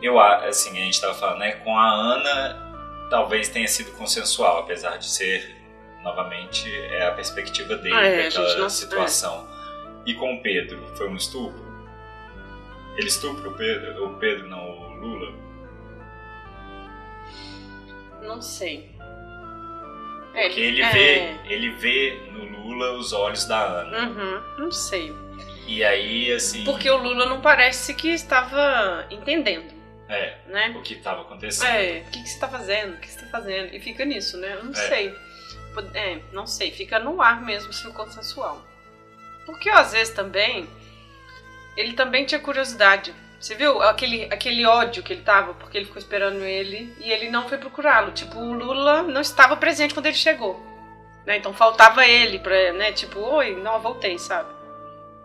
eu 0.00 0.20
assim 0.20 0.70
a 0.70 0.84
gente 0.84 0.94
estava 0.94 1.14
falando 1.14 1.38
né 1.38 1.52
com 1.52 1.76
a 1.76 1.90
Ana 1.90 2.72
talvez 3.12 3.50
tenha 3.50 3.68
sido 3.68 3.92
consensual, 3.92 4.60
apesar 4.60 4.96
de 4.96 5.06
ser, 5.06 5.54
novamente, 6.02 6.66
é 6.74 7.06
a 7.06 7.12
perspectiva 7.12 7.76
dele, 7.76 7.94
ah, 7.94 8.06
é, 8.06 8.22
daquela 8.22 8.56
não... 8.56 8.70
situação. 8.70 9.46
É. 10.06 10.10
E 10.10 10.14
com 10.14 10.34
o 10.34 10.42
Pedro, 10.42 10.82
foi 10.96 11.10
um 11.10 11.16
estupro? 11.16 11.61
Ele 12.96 13.08
estupra 13.08 13.48
o 13.48 13.54
Pedro, 13.56 14.06
o 14.06 14.18
Pedro 14.18 14.48
não 14.48 14.68
o 14.68 14.94
Lula? 15.00 15.32
Não 18.22 18.40
sei. 18.40 18.90
Porque 20.32 20.60
ele, 20.60 20.80
ele 20.80 20.92
vê, 20.92 21.14
é... 21.18 21.40
ele 21.46 21.70
vê 21.70 22.20
no 22.32 22.44
Lula 22.44 22.92
os 22.92 23.12
olhos 23.12 23.44
da 23.44 23.62
Ana. 23.62 24.08
Uhum, 24.08 24.58
não 24.58 24.70
sei. 24.70 25.14
E 25.66 25.84
aí, 25.84 26.32
assim. 26.32 26.64
Porque 26.64 26.90
o 26.90 26.96
Lula 26.96 27.26
não 27.26 27.40
parece 27.40 27.94
que 27.94 28.08
estava 28.08 29.06
entendendo. 29.10 29.72
É. 30.08 30.36
Né? 30.46 30.74
O 30.76 30.82
que 30.82 30.94
estava 30.94 31.22
acontecendo. 31.22 31.68
É, 31.68 32.04
o 32.06 32.10
que, 32.10 32.22
que 32.22 32.28
você 32.28 32.34
está 32.34 32.48
fazendo? 32.48 32.94
O 32.94 32.96
que 32.98 33.08
você 33.08 33.16
está 33.16 33.28
fazendo? 33.28 33.74
E 33.74 33.80
fica 33.80 34.04
nisso, 34.04 34.36
né? 34.36 34.54
Eu 34.54 34.64
não 34.64 34.72
é. 34.72 34.74
sei. 34.74 35.14
É, 35.94 36.18
não 36.32 36.46
sei. 36.46 36.70
Fica 36.70 36.98
no 36.98 37.22
ar 37.22 37.42
mesmo 37.42 37.72
se 37.72 37.82
for 37.82 37.92
consensual. 37.92 38.62
Porque 39.46 39.70
às 39.70 39.92
vezes 39.92 40.14
também. 40.14 40.68
Ele 41.76 41.92
também 41.92 42.24
tinha 42.24 42.40
curiosidade. 42.40 43.14
Você 43.40 43.54
viu 43.54 43.82
aquele, 43.82 44.24
aquele 44.26 44.64
ódio 44.64 45.02
que 45.02 45.12
ele 45.12 45.22
tava 45.22 45.54
porque 45.54 45.76
ele 45.76 45.86
ficou 45.86 45.98
esperando 45.98 46.42
ele 46.42 46.94
e 47.00 47.10
ele 47.10 47.28
não 47.28 47.48
foi 47.48 47.58
procurá-lo. 47.58 48.12
Tipo, 48.12 48.38
o 48.38 48.52
Lula 48.52 49.02
não 49.02 49.20
estava 49.20 49.56
presente 49.56 49.94
quando 49.94 50.06
ele 50.06 50.16
chegou. 50.16 50.64
Né? 51.26 51.38
Então 51.38 51.52
faltava 51.52 52.06
ele 52.06 52.38
pra, 52.38 52.72
né? 52.72 52.92
Tipo, 52.92 53.18
oi, 53.20 53.56
não, 53.56 53.80
voltei, 53.80 54.18
sabe? 54.18 54.48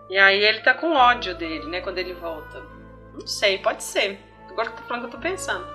E 0.10 0.18
aí 0.18 0.44
ele 0.44 0.62
tá 0.62 0.74
com 0.74 0.94
ódio 0.94 1.36
dele, 1.36 1.66
né? 1.68 1.82
Quando 1.82 1.98
ele 1.98 2.14
volta. 2.14 2.64
Não 3.14 3.28
sei, 3.28 3.58
pode 3.58 3.84
ser. 3.84 4.20
Agora 4.50 4.70
que 4.70 4.78
eu 4.78 4.82
tô 4.82 4.88
falando 4.88 5.04
eu 5.04 5.12
tô 5.12 5.18
pensando. 5.18 5.68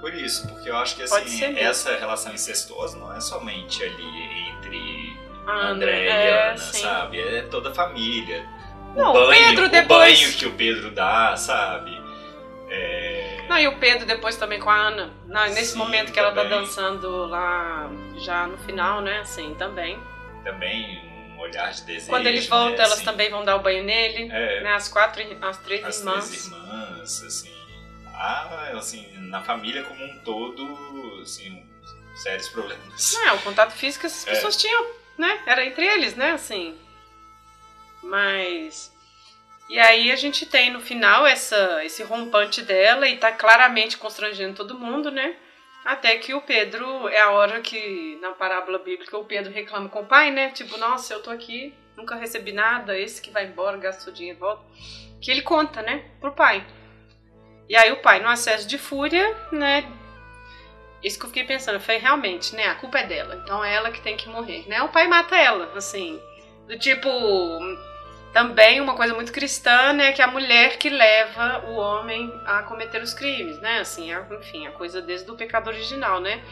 Por 0.00 0.14
isso, 0.14 0.46
porque 0.48 0.68
eu 0.68 0.76
acho 0.76 0.94
que 0.94 1.02
assim, 1.02 1.58
essa 1.58 1.96
relação 1.96 2.32
incestuosa 2.32 2.98
não 2.98 3.12
é 3.12 3.20
somente 3.20 3.82
ali 3.82 4.50
entre 4.50 5.16
André 5.48 6.04
e 6.04 6.08
é, 6.08 6.48
Ana, 6.50 6.58
sim. 6.58 6.82
sabe? 6.82 7.20
É 7.20 7.42
toda 7.42 7.70
a 7.70 7.74
família. 7.74 8.46
O 8.96 9.02
não, 9.02 9.12
banho, 9.12 9.28
o, 9.28 9.48
Pedro 9.48 9.68
depois... 9.68 10.18
o 10.18 10.22
banho 10.22 10.32
que 10.36 10.46
o 10.46 10.52
Pedro 10.52 10.90
dá, 10.90 11.36
sabe? 11.36 12.00
É... 12.68 13.44
Não, 13.48 13.58
e 13.58 13.68
o 13.68 13.78
Pedro 13.78 14.06
depois 14.06 14.36
também 14.36 14.58
com 14.58 14.70
a 14.70 14.76
Ana. 14.76 15.12
Não, 15.26 15.44
nesse 15.46 15.72
sim, 15.72 15.78
momento 15.78 16.12
que 16.12 16.20
também. 16.20 16.30
ela 16.30 16.34
tá 16.34 16.44
dançando 16.44 17.26
lá, 17.26 17.90
já 18.18 18.46
no 18.46 18.58
final, 18.58 19.00
né? 19.00 19.18
Assim, 19.20 19.54
também. 19.54 19.98
Também 20.42 21.00
um 21.36 21.38
olhar 21.38 21.70
de 21.72 21.82
desejo. 21.82 22.08
Quando 22.08 22.26
ele 22.26 22.40
volta, 22.40 22.70
né? 22.70 22.78
elas 22.78 22.92
assim, 22.94 23.04
também 23.04 23.30
vão 23.30 23.44
dar 23.44 23.56
o 23.56 23.60
banho 23.60 23.84
nele. 23.84 24.28
É, 24.32 24.62
né? 24.62 24.72
As 24.72 24.88
quatro, 24.88 25.22
as 25.42 25.58
três 25.58 25.84
as 25.84 25.98
irmãs. 25.98 26.18
As 26.18 26.28
três 26.28 26.46
irmãs, 26.46 27.22
assim 27.22 27.56
há, 28.16 28.72
assim, 28.76 29.06
na 29.28 29.42
família 29.42 29.84
como 29.84 30.02
um 30.04 30.18
todo, 30.20 31.20
assim, 31.22 31.62
sérios 32.14 32.48
problemas. 32.48 33.12
Não, 33.12 33.28
é, 33.28 33.32
o 33.34 33.38
contato 33.40 33.72
físico 33.72 34.06
essas 34.06 34.26
é. 34.26 34.30
pessoas 34.30 34.56
tinham, 34.56 34.86
né? 35.18 35.42
Era 35.46 35.64
entre 35.64 35.86
eles, 35.86 36.16
né, 36.16 36.32
assim. 36.32 36.74
Mas... 38.02 38.94
E 39.68 39.78
aí 39.80 40.12
a 40.12 40.16
gente 40.16 40.46
tem 40.46 40.70
no 40.70 40.80
final 40.80 41.26
essa, 41.26 41.84
esse 41.84 42.02
rompante 42.04 42.62
dela 42.62 43.08
e 43.08 43.16
tá 43.16 43.32
claramente 43.32 43.98
constrangendo 43.98 44.54
todo 44.54 44.78
mundo, 44.78 45.10
né? 45.10 45.34
Até 45.84 46.16
que 46.18 46.34
o 46.34 46.40
Pedro, 46.40 47.08
é 47.08 47.20
a 47.20 47.30
hora 47.30 47.60
que, 47.60 48.18
na 48.20 48.32
parábola 48.32 48.78
bíblica, 48.78 49.16
o 49.16 49.24
Pedro 49.24 49.52
reclama 49.52 49.88
com 49.88 50.02
o 50.02 50.06
pai, 50.06 50.30
né? 50.30 50.50
Tipo, 50.50 50.76
nossa, 50.78 51.14
eu 51.14 51.22
tô 51.22 51.30
aqui, 51.30 51.74
nunca 51.96 52.14
recebi 52.16 52.52
nada, 52.52 52.98
esse 52.98 53.22
que 53.22 53.30
vai 53.30 53.46
embora, 53.46 53.76
gasta 53.76 54.10
o 54.10 54.12
dinheiro 54.12 54.38
e 54.38 54.40
volta. 54.40 54.64
Que 55.20 55.30
ele 55.30 55.42
conta, 55.42 55.82
né, 55.82 56.04
pro 56.20 56.32
pai. 56.32 56.64
E 57.68 57.76
aí 57.76 57.90
o 57.90 58.02
pai, 58.02 58.20
no 58.20 58.28
acesso 58.28 58.66
de 58.68 58.78
fúria, 58.78 59.36
né? 59.50 59.84
Isso 61.02 61.18
que 61.18 61.24
eu 61.24 61.28
fiquei 61.28 61.44
pensando, 61.44 61.80
foi 61.80 61.98
realmente, 61.98 62.54
né? 62.54 62.66
A 62.66 62.74
culpa 62.74 62.98
é 62.98 63.06
dela. 63.06 63.36
Então 63.36 63.64
é 63.64 63.74
ela 63.74 63.90
que 63.90 64.00
tem 64.00 64.16
que 64.16 64.28
morrer, 64.28 64.68
né? 64.68 64.82
O 64.82 64.88
pai 64.88 65.06
mata 65.08 65.36
ela, 65.36 65.72
assim. 65.76 66.20
Do 66.66 66.78
tipo. 66.78 67.08
Também 68.32 68.82
uma 68.82 68.94
coisa 68.94 69.14
muito 69.14 69.32
cristã, 69.32 69.94
né? 69.94 70.12
Que 70.12 70.20
é 70.20 70.24
a 70.24 70.30
mulher 70.30 70.76
que 70.76 70.90
leva 70.90 71.64
o 71.68 71.76
homem 71.76 72.30
a 72.44 72.62
cometer 72.64 73.02
os 73.02 73.14
crimes, 73.14 73.58
né? 73.60 73.78
Assim, 73.78 74.10
enfim, 74.38 74.66
a 74.66 74.72
coisa 74.72 75.00
desde 75.00 75.30
o 75.30 75.34
pecado 75.34 75.68
original, 75.68 76.20
né? 76.20 76.42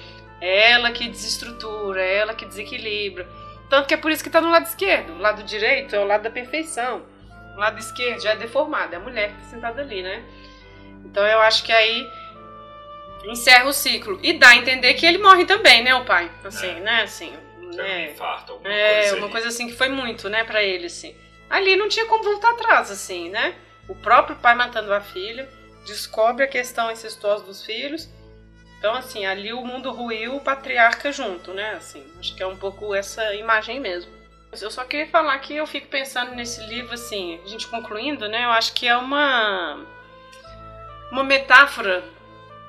É 0.41 0.71
ela 0.73 0.91
que 0.91 1.09
desestrutura, 1.09 2.01
é 2.01 2.17
ela 2.17 2.35
que 2.35 2.47
desequilibra. 2.47 3.29
Tanto 3.69 3.87
que 3.87 3.95
é 3.95 3.97
por 3.97 4.11
isso 4.11 4.25
que 4.25 4.31
tá 4.31 4.41
no 4.41 4.51
lado 4.51 4.67
esquerdo. 4.67 5.13
O 5.15 5.19
lado 5.19 5.43
direito 5.43 5.95
é 5.95 5.99
o 5.99 6.07
lado 6.07 6.23
da 6.23 6.31
perfeição. 6.31 7.03
O 7.55 7.59
lado 7.59 7.79
esquerdo 7.79 8.21
já 8.21 8.31
é 8.31 8.37
deformado, 8.37 8.95
é 8.95 8.97
a 8.97 9.01
mulher 9.01 9.31
que 9.31 9.37
tá 9.37 9.45
sentada 9.45 9.83
ali, 9.83 10.03
né? 10.03 10.25
Então 11.05 11.25
eu 11.27 11.41
acho 11.41 11.63
que 11.63 11.73
aí 11.73 12.09
encerra 13.25 13.67
o 13.67 13.73
ciclo. 13.73 14.19
E 14.23 14.33
dá 14.35 14.49
a 14.49 14.57
entender 14.57 14.95
que 14.95 15.07
ele 15.07 15.19
morre 15.19 15.45
também, 15.45 15.83
né, 15.83 15.95
o 15.95 16.05
pai? 16.05 16.31
Assim, 16.45 16.69
é. 16.69 16.81
né, 16.81 17.03
assim. 17.03 17.33
Né? 17.77 18.09
Um 18.09 18.13
infarto, 18.13 18.53
alguma 18.53 18.73
é, 18.73 19.01
coisa 19.01 19.17
uma 19.17 19.29
coisa 19.29 19.49
assim 19.49 19.67
que 19.67 19.75
foi 19.75 19.89
muito, 19.89 20.29
né, 20.29 20.45
para 20.45 20.63
ele, 20.63 20.87
assim. 20.87 21.17
Ali 21.49 21.77
não 21.77 21.89
tinha 21.89 22.07
como 22.07 22.25
voltar 22.25 22.51
atrás, 22.51 22.91
assim, 22.91 23.31
né? 23.31 23.55
O 23.89 23.95
próprio 23.95 24.37
pai 24.37 24.55
matando 24.55 24.93
a 24.93 25.01
filha, 25.01 25.49
descobre 25.85 26.45
a 26.45 26.49
questão 26.49 26.91
incestuosa 26.91 27.45
dos 27.45 27.65
filhos. 27.65 28.09
Então, 28.79 28.95
assim, 28.95 29.25
ali 29.25 29.53
o 29.53 29.65
mundo 29.65 29.91
ruiu, 29.93 30.37
o 30.37 30.41
patriarca 30.41 31.13
junto, 31.13 31.53
né? 31.53 31.73
Assim, 31.73 32.05
acho 32.19 32.35
que 32.35 32.43
é 32.43 32.47
um 32.47 32.57
pouco 32.57 32.95
essa 32.95 33.35
imagem 33.35 33.81
mesmo. 33.81 34.13
Eu 34.61 34.71
só 34.71 34.85
queria 34.85 35.07
falar 35.09 35.39
que 35.39 35.55
eu 35.55 35.67
fico 35.67 35.89
pensando 35.89 36.35
nesse 36.35 36.61
livro, 36.67 36.95
assim, 36.95 37.41
a 37.45 37.49
gente 37.49 37.67
concluindo, 37.67 38.29
né? 38.29 38.45
Eu 38.45 38.51
acho 38.51 38.73
que 38.73 38.87
é 38.87 38.97
uma 38.97 39.85
uma 41.11 41.25
metáfora 41.25 42.05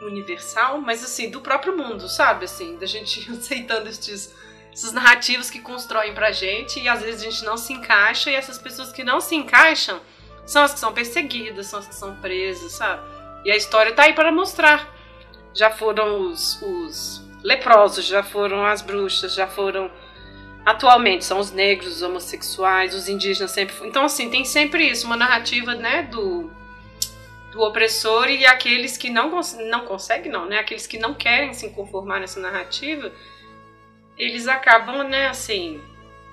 universal, 0.01 0.79
mas 0.79 1.03
assim, 1.03 1.29
do 1.29 1.41
próprio 1.41 1.75
mundo, 1.75 2.07
sabe? 2.07 2.45
Assim, 2.45 2.77
da 2.77 2.85
gente 2.85 3.29
aceitando 3.31 3.89
esses, 3.89 4.35
essas 4.75 4.91
narrativas 4.91 5.49
que 5.49 5.61
constroem 5.61 6.13
pra 6.13 6.33
gente 6.33 6.81
e 6.81 6.89
às 6.89 7.01
vezes 7.01 7.21
a 7.21 7.23
gente 7.31 7.45
não 7.45 7.55
se 7.55 7.71
encaixa 7.71 8.29
e 8.29 8.35
essas 8.35 8.57
pessoas 8.57 8.91
que 8.91 9.05
não 9.05 9.21
se 9.21 9.33
encaixam 9.33 10.01
são 10.45 10.63
as 10.63 10.73
que 10.73 10.79
são 10.81 10.93
perseguidas, 10.93 11.67
são 11.67 11.79
as 11.79 11.87
que 11.87 11.95
são 11.95 12.13
presas, 12.17 12.73
sabe? 12.73 13.01
E 13.45 13.51
a 13.51 13.55
história 13.55 13.93
tá 13.93 14.03
aí 14.03 14.11
para 14.11 14.33
mostrar. 14.33 14.93
Já 15.53 15.71
foram 15.71 16.29
os, 16.29 16.61
os 16.61 17.21
leprosos, 17.41 18.05
já 18.05 18.21
foram 18.21 18.65
as 18.65 18.81
bruxas, 18.81 19.33
já 19.33 19.47
foram 19.47 19.89
atualmente 20.65 21.23
são 21.23 21.39
os 21.39 21.51
negros, 21.51 21.95
os 21.95 22.01
homossexuais, 22.01 22.93
os 22.93 23.07
indígenas 23.07 23.51
sempre. 23.51 23.73
Então 23.87 24.03
assim, 24.03 24.29
tem 24.29 24.43
sempre 24.43 24.89
isso, 24.89 25.05
uma 25.05 25.15
narrativa, 25.15 25.73
né, 25.73 26.03
do 26.03 26.51
do 27.53 27.61
opressor 27.61 28.27
e 28.27 28.45
aqueles 28.45 28.97
que 28.97 29.09
não, 29.09 29.39
não 29.69 29.85
conseguem, 29.85 30.29
não, 30.29 30.45
né? 30.45 30.59
Aqueles 30.59 30.85
que 30.85 30.97
não 30.97 31.13
querem 31.13 31.53
se 31.53 31.69
conformar 31.69 32.19
nessa 32.19 32.41
narrativa, 32.41 33.13
eles 34.17 34.47
acabam, 34.47 35.07
né, 35.07 35.27
assim, 35.27 35.81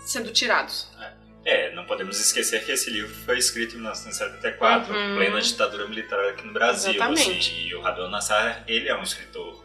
sendo 0.00 0.32
tirados. 0.32 0.88
É. 1.00 1.22
É, 1.44 1.74
não 1.74 1.84
podemos 1.84 2.20
esquecer 2.20 2.64
que 2.64 2.70
esse 2.70 2.88
livro 2.88 3.12
foi 3.24 3.36
escrito 3.36 3.72
em 3.72 3.78
1974, 3.78 4.94
uhum. 4.94 5.16
plena 5.16 5.40
ditadura 5.40 5.88
militar 5.88 6.24
aqui 6.26 6.46
no 6.46 6.52
Brasil. 6.52 6.92
Exatamente. 6.92 7.50
Assim, 7.50 7.66
e 7.66 7.74
o 7.74 7.80
Rabel 7.80 8.08
Nassar, 8.08 8.62
ele 8.68 8.88
é 8.88 8.96
um 8.96 9.02
escritor 9.02 9.64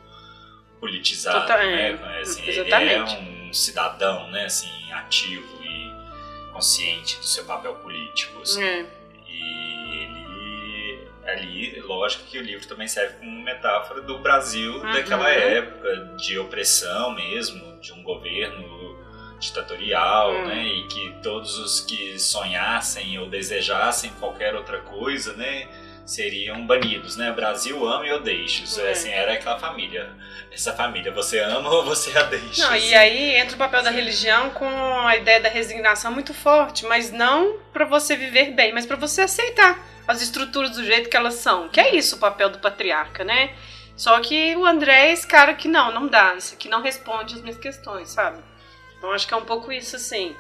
politizado, 0.80 1.42
Total, 1.42 1.60
né? 1.60 1.92
É. 1.92 2.22
Assim, 2.22 2.42
ele 2.44 2.74
é 2.74 3.04
um 3.04 3.54
cidadão, 3.54 4.30
né? 4.32 4.46
Assim, 4.46 4.92
ativo 4.92 5.64
e 5.64 6.52
consciente 6.52 7.18
do 7.18 7.26
seu 7.26 7.46
papel 7.46 7.76
político. 7.76 8.42
Assim. 8.42 8.64
É. 8.64 8.86
Ali, 11.28 11.80
lógico 11.82 12.24
que 12.26 12.40
o 12.40 12.42
livro 12.42 12.66
também 12.68 12.88
serve 12.88 13.16
como 13.18 13.44
metáfora 13.44 14.02
do 14.02 14.18
Brasil 14.20 14.76
uhum. 14.76 14.94
daquela 14.94 15.30
época 15.30 16.16
de 16.18 16.40
opressão 16.40 17.14
mesmo, 17.14 17.80
de 17.82 17.92
um 17.92 18.02
governo 18.02 18.98
ditatorial, 19.40 20.32
hum. 20.32 20.46
né? 20.48 20.64
E 20.66 20.88
que 20.88 21.16
todos 21.22 21.58
os 21.60 21.82
que 21.82 22.18
sonhassem 22.20 23.20
ou 23.20 23.28
desejassem 23.28 24.12
qualquer 24.20 24.56
outra 24.56 24.80
coisa, 24.80 25.34
né? 25.34 25.68
Seriam 26.08 26.66
banidos, 26.66 27.18
né? 27.18 27.34
Brasil 27.34 27.86
ama 27.86 28.06
e 28.06 28.10
eu 28.10 28.22
deixo. 28.22 28.64
É. 28.80 28.92
Assim, 28.92 29.10
era 29.10 29.34
aquela 29.34 29.60
família. 29.60 30.10
Essa 30.50 30.72
família, 30.72 31.12
você 31.12 31.38
ama 31.40 31.70
ou 31.70 31.84
você 31.84 32.18
a 32.18 32.24
deixa. 32.24 32.64
Não, 32.64 32.74
assim. 32.74 32.88
e 32.88 32.96
aí 32.96 33.36
entra 33.36 33.56
o 33.56 33.60
papel 33.60 33.84
da 33.84 33.92
religião 33.92 34.50
com 34.52 34.66
a 34.66 35.18
ideia 35.18 35.42
da 35.42 35.50
resignação 35.50 36.10
muito 36.10 36.34
forte, 36.34 36.86
mas 36.86 37.12
não 37.12 37.60
para 37.74 37.84
você 37.84 38.16
viver 38.16 38.52
bem, 38.52 38.74
mas 38.74 38.86
para 38.86 38.96
você 38.96 39.22
aceitar 39.22 39.86
as 40.08 40.22
estruturas 40.22 40.72
do 40.72 40.86
jeito 40.86 41.10
que 41.10 41.18
elas 41.18 41.34
são. 41.34 41.68
Que 41.68 41.82
é 41.82 41.94
isso 41.94 42.16
o 42.16 42.20
papel 42.20 42.50
do 42.50 42.60
patriarca, 42.60 43.26
né? 43.26 43.54
Só 43.98 44.18
que 44.22 44.56
o 44.56 44.66
André 44.66 45.10
é 45.10 45.12
esse 45.12 45.28
cara 45.28 45.54
que 45.56 45.68
não, 45.68 45.94
não 45.94 46.08
dá, 46.08 46.36
isso 46.36 46.54
aqui 46.54 46.70
não 46.70 46.82
responde 46.82 47.36
as 47.36 47.42
minhas 47.42 47.58
questões, 47.58 48.08
sabe? 48.08 48.42
Então 48.98 49.12
acho 49.12 49.28
que 49.28 49.34
é 49.34 49.38
um 49.38 49.46
pouco 49.46 49.74
isso, 49.74 49.98
assim. 49.98 50.34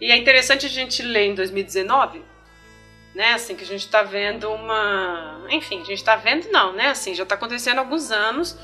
E 0.00 0.12
é 0.12 0.16
interessante 0.16 0.66
a 0.66 0.68
gente 0.68 1.02
ler 1.02 1.26
em 1.26 1.34
2019, 1.34 2.22
né? 3.16 3.32
Assim, 3.32 3.56
que 3.56 3.64
a 3.64 3.66
gente 3.66 3.80
está 3.86 4.02
vendo 4.02 4.52
uma. 4.52 5.46
Enfim, 5.48 5.80
a 5.80 5.84
gente 5.84 5.94
está 5.94 6.16
vendo, 6.16 6.48
não, 6.50 6.74
né? 6.74 6.88
Assim, 6.88 7.14
já 7.14 7.22
está 7.22 7.34
acontecendo 7.34 7.78
há 7.78 7.80
alguns 7.80 8.12
anos, 8.12 8.56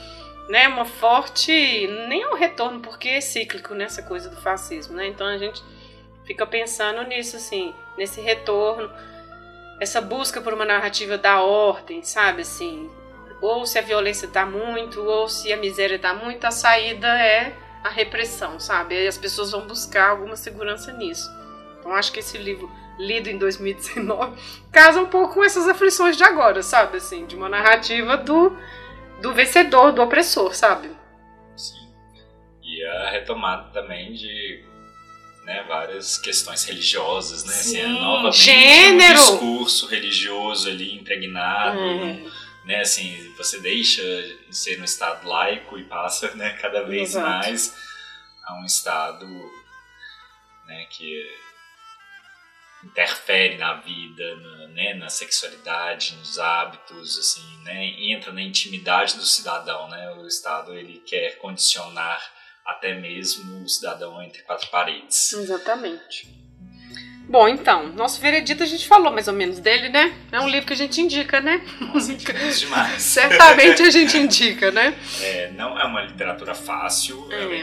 né? 0.51 0.69
Uma 0.69 0.85
forte. 0.85 1.87
Nem 2.07 2.27
um 2.27 2.35
retorno, 2.35 2.81
porque 2.81 3.09
é 3.09 3.21
cíclico, 3.23 3.75
né? 3.75 3.85
Essa 3.85 4.03
coisa 4.03 4.29
do 4.29 4.37
fascismo, 4.37 4.95
né? 4.95 5.07
Então 5.07 5.27
a 5.27 5.39
gente 5.39 5.63
fica 6.27 6.47
pensando 6.47 7.03
nisso, 7.05 7.37
assim, 7.37 7.75
nesse 7.97 8.21
retorno, 8.21 8.93
essa 9.81 10.03
busca 10.03 10.39
por 10.43 10.53
uma 10.53 10.67
narrativa 10.67 11.17
da 11.17 11.41
ordem, 11.41 12.03
sabe? 12.03 12.43
Assim, 12.43 12.91
ou 13.41 13.65
se 13.65 13.79
a 13.79 13.83
violência 13.83 14.27
está 14.27 14.45
muito, 14.45 15.01
ou 15.03 15.31
se 15.31 15.51
a 15.51 15.57
miséria 15.57 15.97
está 15.97 16.13
muito, 16.13 16.45
a 16.45 16.51
saída 16.51 17.09
é 17.09 17.57
a 17.83 17.89
repressão, 17.89 18.61
sabe? 18.61 19.03
E 19.03 19.09
as 19.09 19.17
pessoas 19.17 19.51
vão 19.51 19.67
buscar 19.67 20.11
alguma 20.11 20.37
segurança 20.37 20.93
nisso. 20.93 21.31
Então 21.81 21.95
acho 21.95 22.13
que 22.13 22.21
esse 22.21 22.37
livro, 22.37 22.71
lido 22.99 23.29
em 23.29 23.39
2019, 23.39 24.41
casa 24.71 25.01
um 25.01 25.07
pouco 25.07 25.35
com 25.35 25.45
essas 25.45 25.69
aflições 25.69 26.17
de 26.17 26.25
agora, 26.25 26.63
sabe? 26.63 26.99
Assim, 26.99 27.27
de 27.27 27.35
uma 27.35 27.49
narrativa 27.49 28.17
do, 28.17 28.57
do 29.21 29.33
vencedor, 29.33 29.93
do 29.93 30.03
opressor, 30.03 30.55
sabe? 30.55 30.91
Sim. 31.57 31.89
E 32.63 32.85
a 32.85 33.11
retomada 33.11 33.71
também 33.73 34.13
de 34.13 34.65
né, 35.45 35.65
várias 35.67 36.19
questões 36.19 36.65
religiosas, 36.65 37.45
né? 37.45 37.55
Assim, 37.55 37.71
Sim. 37.71 37.81
Assim, 37.81 38.01
novamente 38.01 38.39
Gênero. 38.39 39.13
um 39.13 39.15
discurso 39.15 39.87
religioso 39.87 40.69
ali 40.69 40.95
impregnado. 40.95 41.79
Hum 41.79 42.31
né, 42.65 42.81
assim, 42.81 43.33
você 43.37 43.61
deixa 43.61 44.03
de 44.49 44.57
ser 44.57 44.81
um 44.81 44.85
estado 44.85 45.27
laico 45.27 45.79
e 45.79 45.85
passa, 45.85 46.35
né, 46.35 46.53
cada 46.61 46.83
vez 46.85 47.11
Exato. 47.11 47.27
mais 47.27 47.75
a 48.45 48.55
um 48.55 48.65
estado, 48.65 49.27
né, 50.67 50.87
que 50.91 51.27
interfere 52.85 53.57
na 53.57 53.75
vida, 53.75 54.37
na, 54.37 54.67
né, 54.69 54.95
na 54.95 55.09
sexualidade, 55.09 56.17
nos 56.17 56.39
hábitos, 56.39 57.19
assim, 57.19 57.63
né, 57.65 57.87
entra 58.11 58.33
na 58.33 58.43
intimidade 58.43 59.17
do 59.17 59.25
cidadão, 59.25 59.89
né, 59.89 60.13
o 60.15 60.27
estado 60.27 60.75
ele 60.75 61.03
quer 61.07 61.39
condicionar 61.39 62.21
até 62.65 62.95
mesmo 62.95 63.63
o 63.63 63.69
cidadão 63.69 64.23
entre 64.23 64.43
quatro 64.43 64.69
paredes. 64.71 65.33
Exatamente. 65.33 66.43
Bom, 67.29 67.49
então, 67.49 67.89
nosso 67.89 68.21
veredito 68.21 68.63
a 68.63 68.67
gente 68.67 68.87
falou 68.87 69.13
mais 69.13 69.29
ou 69.29 69.35
menos 69.35 69.59
dele, 69.59 69.89
né? 69.89 70.13
É 70.31 70.41
um 70.41 70.49
livro 70.49 70.67
que 70.67 70.73
a 70.73 70.77
gente 70.77 71.01
indica, 71.01 71.41
né? 71.41 71.65
Nossa, 71.81 72.13
demais. 72.15 73.01
Certamente 73.01 73.83
a 73.83 73.91
gente 73.91 74.19
indica, 74.19 74.71
né? 74.71 74.95
É, 75.21 75.51
não 75.53 75.79
é 75.79 75.85
uma 75.85 76.03
literatura 76.03 76.55
fácil, 76.55 77.29
é. 77.33 77.43
ela 77.43 77.57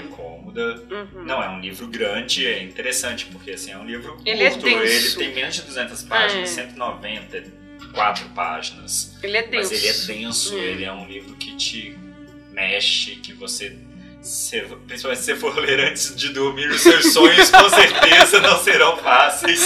é 0.57 0.61
incômoda. 0.61 0.83
Uhum. 0.89 1.25
Não 1.25 1.43
é 1.43 1.49
um 1.49 1.59
livro 1.59 1.87
grande, 1.87 2.45
é 2.45 2.63
interessante, 2.63 3.25
porque 3.27 3.51
assim, 3.51 3.71
é 3.71 3.77
um 3.77 3.85
livro 3.85 4.13
curto. 4.13 4.27
Ele, 4.27 4.43
é 4.43 4.49
denso. 4.49 4.67
ele 4.67 5.15
tem 5.15 5.35
menos 5.35 5.55
de 5.55 5.61
200 5.63 6.03
páginas, 6.03 6.57
é. 6.57 6.63
194 6.63 8.29
páginas. 8.29 9.17
Ele 9.21 9.37
é 9.37 9.43
denso. 9.43 9.71
Mas 9.71 9.83
ele 9.83 9.87
é 9.87 10.17
denso, 10.17 10.55
hum. 10.55 10.59
ele 10.59 10.83
é 10.83 10.91
um 10.91 11.07
livro 11.07 11.35
que 11.35 11.55
te 11.55 11.97
mexe, 12.51 13.15
que 13.15 13.33
você 13.33 13.75
se, 14.21 14.59
principalmente 14.85 15.21
se 15.21 15.33
você 15.33 15.35
for 15.35 15.55
ler 15.59 15.79
antes 15.79 16.15
de 16.15 16.29
dormir, 16.29 16.69
os 16.69 16.81
seus 16.81 17.13
sonhos 17.13 17.49
com 17.49 17.69
certeza 17.69 18.39
não 18.41 18.61
serão 18.61 18.97
fáceis. 18.97 19.63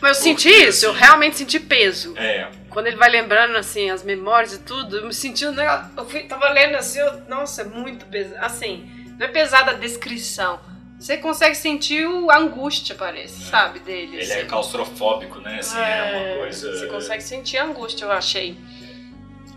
Mas 0.00 0.16
eu 0.16 0.22
senti 0.22 0.48
isso, 0.48 0.86
eu 0.86 0.92
assim, 0.92 1.00
realmente 1.00 1.36
senti 1.38 1.58
peso. 1.58 2.14
É. 2.16 2.48
Quando 2.68 2.86
ele 2.86 2.96
vai 2.96 3.10
lembrando 3.10 3.56
assim 3.56 3.90
as 3.90 4.04
memórias 4.04 4.54
e 4.54 4.60
tudo, 4.60 4.98
eu 4.98 5.06
me 5.06 5.12
senti, 5.12 5.44
né, 5.46 5.90
eu 5.96 6.08
fui, 6.08 6.22
tava 6.22 6.48
lendo 6.50 6.76
assim, 6.76 7.00
eu, 7.00 7.22
nossa, 7.28 7.62
é 7.62 7.64
muito 7.64 8.06
pesado. 8.06 8.44
Assim, 8.44 8.88
não 9.20 9.26
é 9.26 9.28
pesada 9.28 9.72
a 9.72 9.74
descrição. 9.74 10.58
Você 10.98 11.18
consegue 11.18 11.54
sentir 11.54 12.06
a 12.30 12.38
angústia, 12.38 12.94
parece, 12.94 13.42
é. 13.42 13.46
sabe, 13.50 13.78
dele. 13.80 14.16
Ele 14.16 14.22
é 14.22 14.22
assim. 14.22 14.32
é 14.32 14.44
claustrofóbico, 14.46 15.40
né? 15.40 15.58
Assim, 15.58 15.78
é, 15.78 15.82
é 15.82 16.16
uma 16.16 16.38
coisa. 16.38 16.74
Você 16.74 16.86
consegue 16.86 17.22
sentir 17.22 17.58
a 17.58 17.64
angústia, 17.64 18.06
eu 18.06 18.12
achei. 18.12 18.58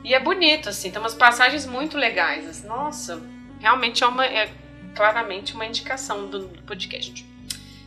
E 0.04 0.14
é 0.14 0.20
bonito, 0.20 0.68
assim, 0.68 0.92
tem 0.92 1.00
umas 1.00 1.14
passagens 1.14 1.66
muito 1.66 1.98
legais. 1.98 2.46
Assim, 2.46 2.68
nossa, 2.68 3.22
realmente 3.62 4.04
é, 4.04 4.08
uma, 4.08 4.26
é 4.26 4.52
claramente 4.94 5.54
uma 5.54 5.66
indicação 5.66 6.28
do, 6.28 6.40
do 6.40 6.62
podcast. 6.64 7.26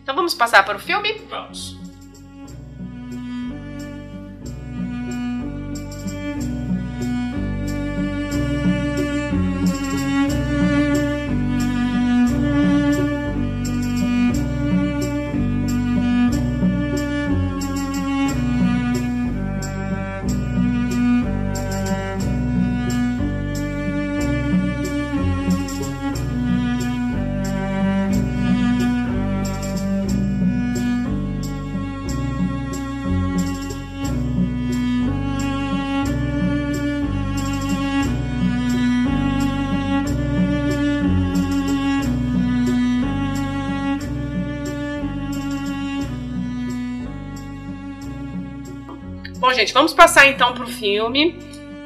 Então 0.02 0.14
vamos 0.14 0.32
passar 0.32 0.64
para 0.64 0.78
o 0.78 0.80
filme? 0.80 1.12
Vamos. 1.28 1.76
Gente, 49.56 49.72
vamos 49.72 49.94
passar 49.94 50.26
então 50.28 50.52
pro 50.52 50.66
filme. 50.66 51.34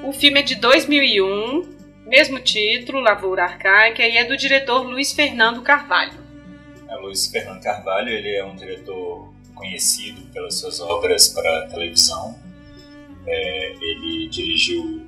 O 0.02 0.12
filme 0.12 0.40
é 0.40 0.42
de 0.42 0.56
2001, 0.56 1.76
mesmo 2.04 2.40
título, 2.40 2.98
Lavoura 2.98 3.44
Arcaica, 3.44 4.02
e 4.02 4.16
é 4.16 4.24
do 4.24 4.36
diretor 4.36 4.82
Luiz 4.82 5.12
Fernando 5.12 5.62
Carvalho. 5.62 6.18
É, 6.88 6.96
Luiz 6.96 7.28
Fernando 7.28 7.62
Carvalho, 7.62 8.08
ele 8.08 8.34
é 8.34 8.44
um 8.44 8.56
diretor 8.56 9.32
conhecido 9.54 10.22
pelas 10.32 10.58
suas 10.58 10.80
obras 10.80 11.28
para 11.28 11.68
televisão. 11.68 12.36
É, 13.24 13.72
ele 13.80 14.28
dirigiu 14.28 15.06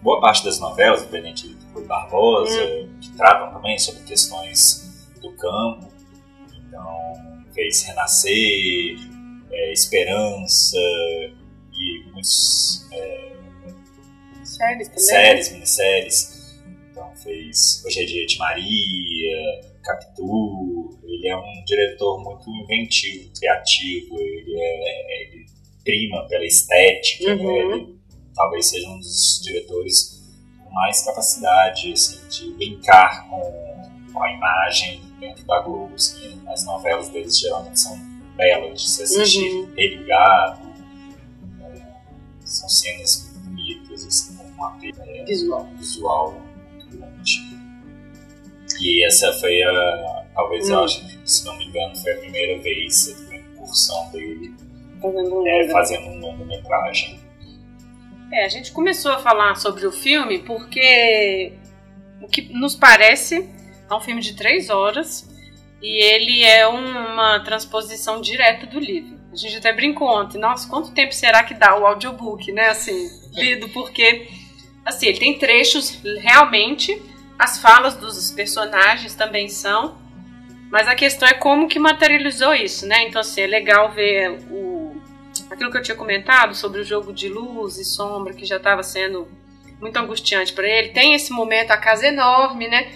boa 0.00 0.20
parte 0.20 0.44
das 0.44 0.60
novelas, 0.60 1.02
do 1.02 1.08
Benedito 1.08 1.56
Barbosa, 1.88 2.62
hum. 2.64 2.88
que 3.00 3.16
tratam 3.16 3.52
também 3.52 3.76
sobre 3.78 4.04
questões 4.04 5.10
do 5.20 5.32
campo. 5.32 5.92
Então, 6.68 7.42
fez 7.52 7.82
Renascer, 7.82 8.96
é, 9.50 9.72
Esperança, 9.72 10.78
e 11.76 12.04
muitos 12.12 12.86
é, 12.92 13.36
séries 14.44 14.88
também. 14.88 15.04
Séries, 15.04 15.52
minisséries. 15.52 16.36
Então 16.90 17.14
fez 17.16 17.82
Hoje 17.84 18.02
é 18.02 18.04
Dia 18.06 18.26
de 18.26 18.38
Maria, 18.38 19.60
Capitu. 19.82 20.98
Ele 21.04 21.28
é 21.28 21.36
um 21.36 21.64
diretor 21.64 22.22
muito 22.22 22.50
inventivo, 22.50 23.30
criativo. 23.38 24.18
Ele, 24.18 24.54
é, 24.58 25.22
ele 25.22 25.46
prima 25.84 26.26
pela 26.28 26.44
estética. 26.44 27.34
Né? 27.34 27.42
Uhum. 27.42 27.68
Né? 27.68 27.76
Ele 27.76 27.96
talvez 28.34 28.68
seja 28.68 28.88
um 28.88 28.98
dos 28.98 29.40
diretores 29.42 30.22
com 30.62 30.70
mais 30.70 31.02
capacidade 31.02 31.92
assim, 31.92 32.28
de 32.28 32.50
brincar 32.52 33.28
com, 33.28 34.12
com 34.12 34.22
a 34.22 34.32
imagem 34.32 35.00
dentro 35.18 35.44
da 35.46 35.60
Globo. 35.60 35.94
Assim, 35.94 36.42
as 36.48 36.64
novelas 36.64 37.08
deles 37.08 37.38
geralmente 37.38 37.80
são 37.80 37.96
bela 38.36 38.72
de 38.72 38.88
se 38.88 39.02
assistir, 39.02 39.50
uhum. 39.50 39.74
religado. 39.74 40.65
É, 40.65 40.65
são 42.58 42.68
cenas 42.68 43.32
bonitas, 43.44 44.06
assim, 44.06 44.36
com 44.36 44.44
uma 44.44 44.78
é, 44.82 45.24
visual. 45.24 45.68
visual 45.76 46.42
muito 46.72 46.96
grande. 46.96 47.56
E 48.80 49.06
essa 49.06 49.32
foi 49.34 49.62
a, 49.62 50.26
talvez 50.34 50.68
eu 50.68 50.76
hum. 50.76 50.84
acho, 50.84 51.04
se 51.24 51.44
não 51.44 51.56
me 51.56 51.66
engano, 51.66 51.96
foi 51.96 52.12
a 52.12 52.18
primeira 52.18 52.60
vez, 52.62 53.08
a 53.08 53.14
primeira 53.14 53.46
incursão 53.52 54.10
dele 54.10 54.54
fazendo 55.00 55.40
um, 55.40 55.46
é, 55.46 55.68
fazendo 55.68 56.08
um 56.08 56.18
longa-metragem. 56.20 57.20
É, 58.32 58.44
a 58.44 58.48
gente 58.48 58.72
começou 58.72 59.12
a 59.12 59.18
falar 59.18 59.54
sobre 59.56 59.86
o 59.86 59.92
filme 59.92 60.40
porque 60.40 61.52
o 62.20 62.26
que 62.26 62.52
nos 62.52 62.74
parece 62.74 63.48
é 63.88 63.94
um 63.94 64.00
filme 64.00 64.20
de 64.20 64.34
três 64.34 64.68
horas 64.68 65.28
e 65.80 66.02
ele 66.02 66.42
é 66.42 66.66
uma 66.66 67.40
transposição 67.40 68.20
direta 68.20 68.66
do 68.66 68.80
livro. 68.80 69.15
A 69.36 69.38
gente 69.38 69.58
até 69.58 69.70
brincou 69.70 70.08
ontem, 70.08 70.38
nossa, 70.38 70.66
quanto 70.66 70.92
tempo 70.92 71.12
será 71.12 71.44
que 71.44 71.52
dá 71.52 71.78
o 71.78 71.86
audiobook, 71.86 72.50
né? 72.52 72.70
Assim, 72.70 73.10
lido, 73.34 73.68
porque 73.68 74.26
assim, 74.82 75.08
ele 75.08 75.18
tem 75.18 75.38
trechos 75.38 76.00
realmente, 76.20 77.02
as 77.38 77.58
falas 77.58 77.96
dos 77.96 78.30
personagens 78.30 79.14
também 79.14 79.46
são, 79.50 79.98
mas 80.70 80.88
a 80.88 80.94
questão 80.94 81.28
é 81.28 81.34
como 81.34 81.68
que 81.68 81.78
materializou 81.78 82.54
isso, 82.54 82.86
né? 82.86 83.06
Então, 83.06 83.20
assim, 83.20 83.42
é 83.42 83.46
legal 83.46 83.92
ver 83.92 84.30
o, 84.50 84.96
aquilo 85.50 85.70
que 85.70 85.76
eu 85.76 85.82
tinha 85.82 85.96
comentado 85.96 86.54
sobre 86.54 86.80
o 86.80 86.84
jogo 86.84 87.12
de 87.12 87.28
luz 87.28 87.76
e 87.76 87.84
sombra, 87.84 88.32
que 88.32 88.46
já 88.46 88.56
estava 88.56 88.82
sendo 88.82 89.28
muito 89.78 89.98
angustiante 89.98 90.54
para 90.54 90.66
ele. 90.66 90.88
Tem 90.88 91.12
esse 91.12 91.30
momento, 91.30 91.72
a 91.72 91.76
casa 91.76 92.06
enorme, 92.06 92.68
né? 92.68 92.90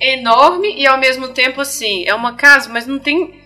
Enorme 0.00 0.72
e 0.80 0.86
ao 0.86 0.98
mesmo 0.98 1.30
tempo, 1.30 1.60
assim, 1.60 2.04
é 2.06 2.14
uma 2.14 2.34
casa, 2.34 2.70
mas 2.70 2.86
não 2.86 3.00
tem 3.00 3.42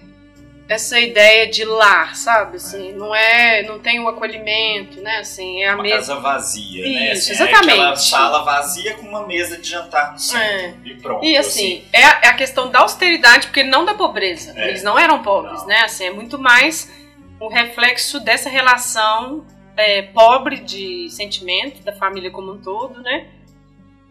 essa 0.69 1.01
ideia 1.01 1.49
de 1.49 1.64
lar, 1.64 2.14
sabe? 2.14 2.59
Assim, 2.59 2.91
é. 2.91 2.93
não 2.93 3.14
é, 3.14 3.62
não 3.62 3.79
tem 3.79 3.99
o 3.99 4.05
um 4.05 4.09
acolhimento, 4.09 5.01
né? 5.01 5.19
Assim, 5.21 5.62
é 5.62 5.71
a 5.71 5.75
uma 5.75 5.83
mesa 5.83 5.97
casa 5.97 6.21
vazia, 6.21 6.87
Isso, 6.87 6.95
né? 6.95 7.11
Assim, 7.12 7.33
exatamente. 7.33 7.71
É 7.71 7.73
aquela 7.73 7.97
sala 7.97 8.45
vazia 8.45 8.95
com 8.95 9.07
uma 9.07 9.27
mesa 9.27 9.57
de 9.57 9.66
jantar 9.66 10.12
no 10.12 10.19
centro 10.19 10.47
é. 10.47 10.75
e 10.85 10.95
pronto. 10.97 11.25
E 11.25 11.37
assim, 11.39 11.79
assim. 11.79 11.85
É, 11.91 12.05
a, 12.05 12.21
é, 12.23 12.29
a, 12.29 12.35
questão 12.35 12.71
da 12.71 12.81
austeridade, 12.81 13.47
porque 13.47 13.62
não 13.62 13.87
da 13.87 13.95
pobreza. 13.95 14.53
É. 14.55 14.69
Eles 14.69 14.83
não 14.83 14.99
eram 14.99 15.23
pobres, 15.23 15.61
não. 15.61 15.69
né? 15.69 15.81
Assim, 15.81 16.05
é 16.05 16.11
muito 16.11 16.39
mais 16.39 16.93
um 17.41 17.49
reflexo 17.49 18.21
dessa 18.21 18.51
relação 18.51 19.47
é, 19.75 20.03
pobre 20.03 20.57
de 20.61 21.09
sentimento 21.09 21.83
da 21.83 21.95
família 21.95 22.31
como 22.31 22.53
um 22.53 22.59
todo, 22.59 23.01
né? 23.01 23.27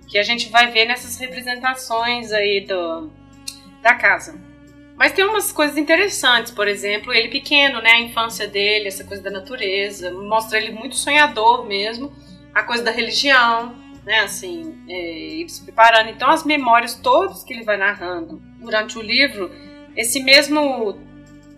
Que 0.08 0.18
a 0.18 0.24
gente 0.24 0.50
vai 0.50 0.72
ver 0.72 0.86
nessas 0.86 1.20
representações 1.20 2.32
aí 2.32 2.62
do, 2.62 3.12
da 3.84 3.94
casa. 3.94 4.47
Mas 4.98 5.12
tem 5.12 5.24
umas 5.24 5.52
coisas 5.52 5.78
interessantes, 5.78 6.52
por 6.52 6.68
exemplo, 6.68 7.14
ele 7.14 7.28
pequeno, 7.30 7.80
né? 7.82 7.92
A 7.92 8.00
infância 8.00 8.48
dele, 8.48 8.88
essa 8.88 9.04
coisa 9.04 9.22
da 9.22 9.30
natureza, 9.30 10.12
mostra 10.12 10.58
ele 10.58 10.72
muito 10.72 10.96
sonhador 10.96 11.68
mesmo, 11.68 12.12
a 12.54 12.64
coisa 12.64 12.84
da 12.84 12.90
religião, 12.90 13.76
né? 14.04 14.20
Assim, 14.22 14.76
é, 14.90 14.94
ele 14.94 15.50
se 15.50 15.64
preparando. 15.64 16.10
Então, 16.10 16.30
as 16.30 16.44
memórias 16.44 16.96
todas 16.96 17.44
que 17.44 17.54
ele 17.54 17.64
vai 17.64 17.78
narrando 17.78 18.42
durante 18.60 18.98
o 18.98 19.02
livro, 19.02 19.52
esse 19.96 20.24
mesmo 20.24 20.98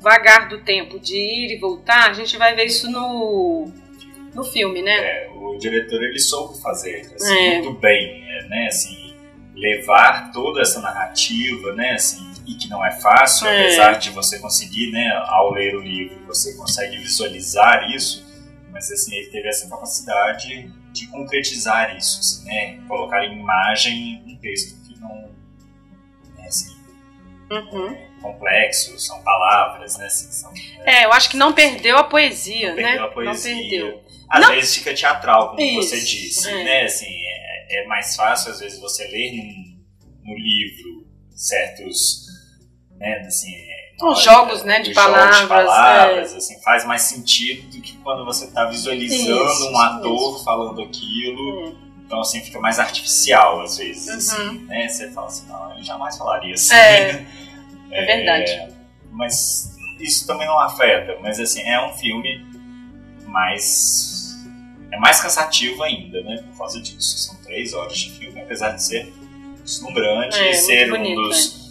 vagar 0.01 0.49
do 0.49 0.59
tempo 0.59 0.99
de 0.99 1.15
ir 1.15 1.53
e 1.53 1.57
voltar, 1.57 2.09
a 2.09 2.13
gente 2.13 2.37
vai 2.37 2.55
ver 2.55 2.65
isso 2.65 2.91
no, 2.91 3.71
no 4.33 4.43
filme, 4.43 4.81
né? 4.81 4.91
É, 4.91 5.29
o 5.33 5.57
diretor 5.57 6.03
ele 6.03 6.19
soube 6.19 6.61
fazer 6.61 7.01
assim, 7.15 7.37
é. 7.37 7.61
muito 7.61 7.79
bem, 7.79 8.21
né? 8.49 8.67
Assim, 8.67 9.13
levar 9.55 10.31
toda 10.31 10.61
essa 10.61 10.81
narrativa, 10.81 11.73
né? 11.73 11.91
Assim, 11.91 12.28
e 12.49 12.55
que 12.55 12.67
não 12.67 12.83
é 12.83 12.91
fácil, 12.99 13.47
é. 13.47 13.61
apesar 13.61 13.93
de 13.93 14.09
você 14.09 14.39
conseguir, 14.39 14.91
né, 14.91 15.11
ao 15.27 15.53
ler 15.53 15.75
o 15.75 15.81
livro, 15.81 16.25
você 16.25 16.55
consegue 16.55 16.97
visualizar 16.97 17.91
isso, 17.91 18.25
mas 18.71 18.91
assim, 18.91 19.15
ele 19.15 19.29
teve 19.29 19.47
essa 19.47 19.69
capacidade 19.69 20.71
de 20.91 21.07
concretizar 21.07 21.95
isso, 21.95 22.19
assim, 22.19 22.45
né, 22.45 22.79
colocar 22.87 23.23
em 23.23 23.39
imagem 23.39 24.23
um 24.25 24.35
texto 24.37 24.75
que 24.83 24.99
não 24.99 25.29
é 26.39 26.47
assim, 26.47 26.75
uhum. 27.51 27.91
é 27.91 28.09
complexo, 28.19 28.97
são 28.99 29.21
palavras, 29.21 29.95
né, 29.97 30.07
assim, 30.07 30.31
são, 30.31 30.51
é, 30.85 31.05
eu 31.05 31.13
acho 31.13 31.29
que 31.29 31.37
não 31.37 31.53
perdeu 31.53 31.97
a 31.97 32.03
poesia, 32.03 32.69
não 32.69 32.77
né? 32.77 32.83
Perdeu 32.83 33.05
a 33.05 33.09
poesia. 33.09 33.53
Não 33.53 33.61
perdeu. 33.61 34.03
Às 34.27 34.41
não. 34.41 34.49
vezes 34.49 34.75
fica 34.75 34.93
teatral, 34.93 35.49
como 35.51 35.61
isso. 35.61 35.89
você 35.89 35.99
disse, 35.99 36.49
é. 36.49 36.63
né, 36.63 36.83
assim, 36.85 37.07
é, 37.07 37.83
é 37.83 37.85
mais 37.85 38.15
fácil 38.15 38.51
às 38.51 38.59
vezes 38.59 38.79
você 38.79 39.07
ler 39.07 39.33
num, 39.33 39.79
no 40.23 40.35
livro 40.35 41.07
certos 41.35 42.27
né, 42.99 43.19
assim, 43.25 43.53
os 44.01 44.23
jogos, 44.23 44.63
né, 44.63 44.79
de 44.79 44.93
palavras, 44.93 45.41
de 45.41 45.47
palavras 45.47 46.33
é. 46.33 46.37
assim, 46.37 46.61
faz 46.61 46.85
mais 46.85 47.01
sentido 47.03 47.69
do 47.69 47.81
que 47.81 47.97
quando 47.97 48.23
você 48.23 48.45
está 48.45 48.65
visualizando 48.65 49.45
isso, 49.45 49.69
um 49.69 49.77
ator 49.77 50.35
isso. 50.35 50.43
falando 50.45 50.81
aquilo. 50.81 51.67
Hum. 51.67 51.75
Então, 52.05 52.21
assim, 52.21 52.41
fica 52.41 52.59
mais 52.59 52.79
artificial 52.79 53.61
às 53.61 53.77
vezes. 53.77 54.31
Uhum. 54.31 54.37
Assim, 54.39 54.65
né? 54.65 54.87
Você 54.87 55.11
fala 55.11 55.27
assim, 55.27 55.47
não, 55.47 55.77
eu 55.77 55.83
jamais 55.83 56.17
falaria 56.17 56.53
assim. 56.53 56.73
É, 56.73 57.25
é 57.91 58.05
verdade. 58.05 58.73
Mas 59.11 59.77
isso 59.99 60.25
também 60.25 60.47
não 60.47 60.59
afeta. 60.59 61.17
Mas, 61.21 61.39
assim, 61.39 61.61
é 61.61 61.85
um 61.85 61.93
filme 61.93 62.43
mais... 63.27 64.17
É 64.91 64.97
mais 64.97 65.21
cansativo 65.21 65.83
ainda, 65.83 66.21
né? 66.23 66.37
Por 66.49 66.57
causa 66.57 66.81
disso. 66.81 67.17
São 67.19 67.35
três 67.43 67.73
horas 67.75 67.95
de 67.95 68.09
filme, 68.17 68.41
apesar 68.41 68.71
de 68.71 68.83
ser 68.83 69.13
deslumbrante 69.63 70.35
é, 70.39 70.49
e 70.49 70.55
ser 70.55 70.89
bonito, 70.89 71.19
um 71.19 71.27
dos 71.27 71.68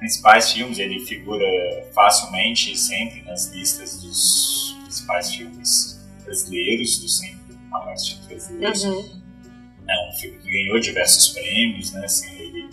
principais 0.00 0.50
filmes, 0.50 0.78
ele 0.78 0.98
figura 1.00 1.46
facilmente 1.94 2.76
sempre 2.76 3.22
nas 3.22 3.52
listas 3.52 4.02
dos 4.02 4.76
principais 4.82 5.32
filmes 5.32 6.00
brasileiros, 6.24 6.98
dos 6.98 7.18
100 7.18 7.40
maiores 7.68 8.08
filmes 8.08 8.26
brasileiros. 8.26 8.84
Uhum. 8.84 9.20
É 9.86 10.08
um 10.08 10.12
filme 10.18 10.38
que 10.38 10.50
ganhou 10.50 10.80
diversos 10.80 11.28
prêmios, 11.28 11.92
né? 11.92 12.04
Assim, 12.04 12.34
ele 12.38 12.70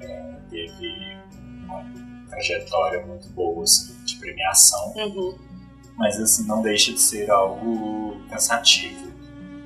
é, 0.00 0.34
teve 0.50 1.16
uma 1.64 1.84
trajetória 2.28 3.06
muito 3.06 3.28
boa 3.28 3.62
assim, 3.62 3.94
de 4.04 4.16
premiação, 4.16 4.92
uhum. 4.96 5.38
mas 5.96 6.18
assim 6.20 6.46
não 6.46 6.62
deixa 6.62 6.92
de 6.92 7.00
ser 7.00 7.30
algo 7.30 8.20
cansativo. 8.28 9.06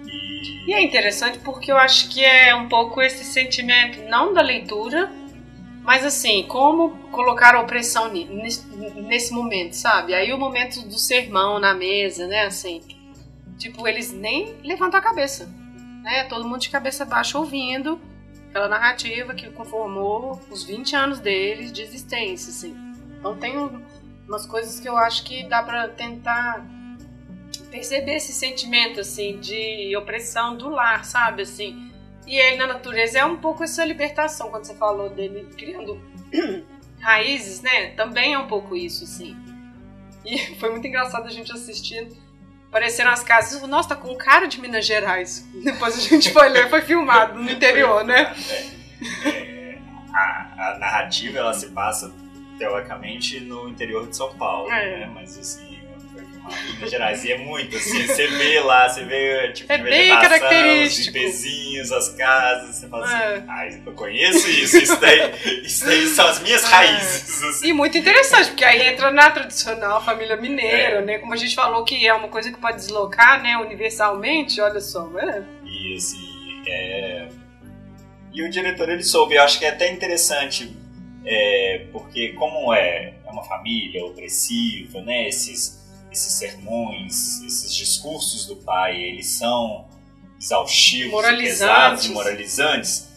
E... 0.04 0.70
e 0.70 0.74
é 0.74 0.82
interessante 0.82 1.38
porque 1.38 1.72
eu 1.72 1.78
acho 1.78 2.10
que 2.10 2.22
é 2.22 2.54
um 2.54 2.68
pouco 2.68 3.00
esse 3.00 3.24
sentimento 3.24 4.02
não 4.10 4.34
da 4.34 4.42
leitura, 4.42 5.10
mas 5.82 6.04
assim, 6.04 6.44
como 6.46 6.90
colocar 7.10 7.54
a 7.54 7.60
opressão 7.60 8.12
nesse, 8.12 9.32
momento, 9.32 9.74
sabe? 9.74 10.14
Aí 10.14 10.32
o 10.32 10.38
momento 10.38 10.82
do 10.82 10.98
sermão 10.98 11.58
na 11.58 11.74
mesa, 11.74 12.26
né? 12.26 12.44
Assim, 12.44 12.80
tipo, 13.58 13.86
eles 13.88 14.12
nem 14.12 14.54
levantam 14.62 15.00
a 15.00 15.02
cabeça, 15.02 15.46
né? 16.02 16.24
Todo 16.24 16.46
mundo 16.46 16.60
de 16.60 16.70
cabeça 16.70 17.04
baixa 17.04 17.38
ouvindo 17.38 18.00
aquela 18.50 18.68
narrativa 18.68 19.32
que 19.32 19.48
conformou 19.50 20.40
os 20.50 20.64
20 20.64 20.94
anos 20.96 21.18
deles 21.18 21.72
de 21.72 21.82
existência, 21.82 22.50
assim. 22.50 22.76
Então 23.18 23.36
tem 23.36 23.56
umas 24.28 24.44
coisas 24.44 24.78
que 24.78 24.88
eu 24.88 24.96
acho 24.96 25.24
que 25.24 25.44
dá 25.44 25.62
para 25.62 25.88
tentar 25.88 26.64
perceber 27.70 28.16
esse 28.16 28.32
sentimento, 28.32 29.00
assim, 29.00 29.38
de 29.38 29.96
opressão 29.96 30.56
do 30.56 30.68
lar, 30.68 31.04
sabe? 31.04 31.42
Assim, 31.42 31.90
e 32.26 32.38
ele 32.38 32.56
na 32.56 32.66
natureza 32.66 33.18
é 33.18 33.24
um 33.24 33.36
pouco 33.36 33.64
essa 33.64 33.84
libertação, 33.84 34.50
quando 34.50 34.64
você 34.64 34.74
falou 34.74 35.10
dele 35.10 35.48
criando 35.56 36.00
raízes, 37.00 37.60
né? 37.60 37.88
Também 37.90 38.34
é 38.34 38.38
um 38.38 38.46
pouco 38.46 38.76
isso, 38.76 39.04
assim. 39.04 39.36
E 40.24 40.38
foi 40.56 40.70
muito 40.70 40.86
engraçado 40.86 41.26
a 41.26 41.30
gente 41.30 41.52
assistindo. 41.52 42.16
Apareceram 42.68 43.10
as 43.10 43.22
casas. 43.24 43.60
Nossa, 43.62 43.90
tá 43.90 43.96
com 43.96 44.14
cara 44.14 44.46
de 44.46 44.60
Minas 44.60 44.86
Gerais. 44.86 45.48
Depois 45.64 45.98
a 45.98 46.00
gente 46.00 46.32
foi 46.32 46.48
ler, 46.48 46.68
foi 46.68 46.82
filmado 46.82 47.42
no 47.42 47.50
interior, 47.50 48.04
né? 48.04 48.32
É, 49.24 49.28
é, 49.28 49.78
a, 50.14 50.74
a, 50.74 50.78
narrativa 50.78 51.38
ela 51.38 51.54
se 51.54 51.70
passa 51.70 52.14
teoricamente 52.58 53.40
no 53.40 53.68
interior 53.68 54.06
de 54.06 54.16
São 54.16 54.32
Paulo, 54.36 54.70
é. 54.70 55.00
né? 55.00 55.12
Mas 55.12 55.36
assim, 55.36 55.69
Minas 56.50 56.90
Gerais. 56.90 57.24
E 57.24 57.32
é 57.32 57.38
muito, 57.38 57.76
assim, 57.76 58.06
você 58.06 58.26
vê 58.26 58.60
lá, 58.60 58.88
você 58.88 59.04
vê 59.04 59.52
tipo 59.52 59.72
é 59.72 60.08
característico. 60.20 61.16
os 61.16 61.22
vizinhos, 61.24 61.92
as 61.92 62.08
casas, 62.10 62.76
você 62.76 62.88
fala 62.88 63.04
assim, 63.04 63.14
é. 63.14 63.44
ah, 63.48 63.68
eu 63.86 63.92
conheço 63.92 64.48
isso, 64.50 64.78
isso 64.78 65.00
daí, 65.00 65.32
isso 65.64 65.84
daí 65.84 66.06
são 66.08 66.26
as 66.26 66.40
minhas 66.40 66.64
é. 66.64 66.66
raízes. 66.66 67.42
Assim. 67.42 67.68
E 67.68 67.72
muito 67.72 67.96
interessante, 67.96 68.48
porque 68.48 68.64
aí 68.64 68.88
entra 68.88 69.10
na 69.10 69.30
tradicional 69.30 70.04
família 70.04 70.36
mineira, 70.36 70.98
é. 70.98 71.02
né? 71.02 71.18
Como 71.18 71.32
a 71.32 71.36
gente 71.36 71.54
falou 71.54 71.84
que 71.84 72.06
é 72.06 72.12
uma 72.14 72.28
coisa 72.28 72.50
que 72.50 72.58
pode 72.58 72.76
deslocar, 72.76 73.42
né, 73.42 73.56
universalmente, 73.56 74.60
olha 74.60 74.80
só, 74.80 75.06
né? 75.06 75.44
E 75.64 75.94
assim, 75.94 76.62
é... 76.66 77.28
E 78.32 78.44
o 78.44 78.50
diretor, 78.50 78.88
ele 78.88 79.02
soube, 79.02 79.34
eu 79.34 79.42
acho 79.42 79.58
que 79.58 79.64
é 79.64 79.70
até 79.70 79.90
interessante, 79.90 80.76
é, 81.24 81.86
porque 81.92 82.28
como 82.34 82.72
é, 82.72 83.14
é 83.26 83.30
uma 83.30 83.42
família 83.42 84.04
opressiva, 84.04 85.00
né, 85.02 85.28
esses 85.28 85.79
esses 86.10 86.32
sermões, 86.34 87.42
esses 87.42 87.74
discursos 87.74 88.46
do 88.46 88.56
pai, 88.56 89.00
eles 89.00 89.26
são 89.38 89.88
exaustivos, 90.38 91.20
pesados 91.22 92.06
e 92.06 92.10
moralizantes, 92.10 93.10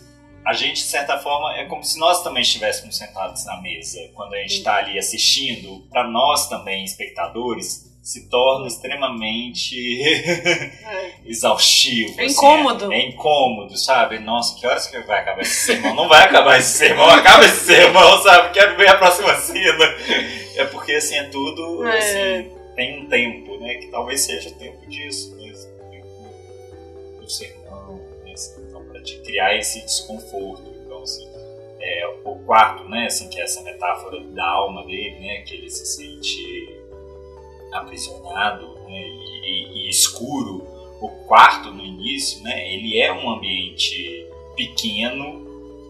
a 0.45 0.51
gente, 0.51 0.75
de 0.75 0.83
certa 0.83 1.17
forma, 1.17 1.55
é 1.55 1.65
como 1.65 1.83
se 1.83 1.97
nós 1.97 2.21
também 2.21 2.41
estivéssemos 2.41 2.97
sentados 2.97 3.45
na 3.45 3.61
mesa. 3.61 3.99
Quando 4.13 4.33
a 4.33 4.37
gente 4.39 4.57
está 4.57 4.75
ali 4.75 4.99
assistindo, 4.99 5.87
para 5.89 6.05
nós 6.09 6.49
também, 6.49 6.83
espectadores, 6.83 7.89
se 8.01 8.27
torna 8.27 8.67
extremamente 8.67 10.03
é. 10.03 11.13
exaustivo. 11.25 12.19
É 12.19 12.25
assim, 12.25 12.33
incômodo. 12.33 12.91
É, 12.91 12.97
é, 12.97 13.07
incômodo, 13.07 13.77
sabe? 13.77 14.19
Nossa, 14.19 14.59
que 14.59 14.67
horas 14.67 14.85
que 14.87 14.99
vai 15.03 15.21
acabar 15.21 15.41
esse 15.41 15.65
sermão? 15.65 15.95
Não 15.95 16.09
vai 16.09 16.25
acabar 16.25 16.59
esse 16.59 16.77
sermão, 16.77 17.09
acaba 17.09 17.45
esse 17.45 17.65
sermão, 17.65 18.21
sabe? 18.21 18.51
Quero 18.51 18.75
ver 18.75 18.89
a 18.89 18.97
próxima 18.97 19.33
cena. 19.37 19.85
É 20.57 20.65
porque, 20.65 20.91
assim, 20.91 21.15
é 21.15 21.23
tudo, 21.23 21.87
é. 21.87 21.97
assim, 21.97 22.51
tem 22.75 23.03
um 23.03 23.09
tempo, 23.09 23.57
né? 23.57 23.75
Que 23.75 23.87
talvez 23.87 24.21
seja 24.21 24.51
tempo 24.51 24.85
disso 24.87 25.35
mesmo. 25.35 25.71
Tempo 25.91 27.19
do 27.19 27.29
sermão, 27.29 27.95
né? 28.23 28.33
Então, 28.59 28.85
para 28.85 29.01
te 29.01 29.19
criar 29.19 29.57
esse 29.57 29.81
desconforto. 29.81 30.73
Então, 30.83 31.03
assim, 31.03 31.29
é, 31.79 32.07
o 32.23 32.35
quarto, 32.45 32.87
né? 32.89 33.05
Assim, 33.05 33.29
que 33.29 33.39
é 33.39 33.43
essa 33.43 33.61
metáfora 33.61 34.19
da 34.21 34.45
alma 34.45 34.85
dele, 34.85 35.19
né? 35.19 35.41
Que 35.41 35.55
ele 35.55 35.69
se 35.69 35.85
sente 35.85 36.83
aprisionado 37.73 38.75
né, 38.87 39.01
e, 39.43 39.87
e, 39.87 39.89
escuro, 39.89 40.67
o 41.01 41.09
quarto 41.27 41.71
no 41.71 41.83
início, 41.83 42.41
né, 42.43 42.73
ele 42.73 42.99
é 42.99 43.11
um 43.11 43.29
ambiente 43.29 44.27
pequeno, 44.55 45.42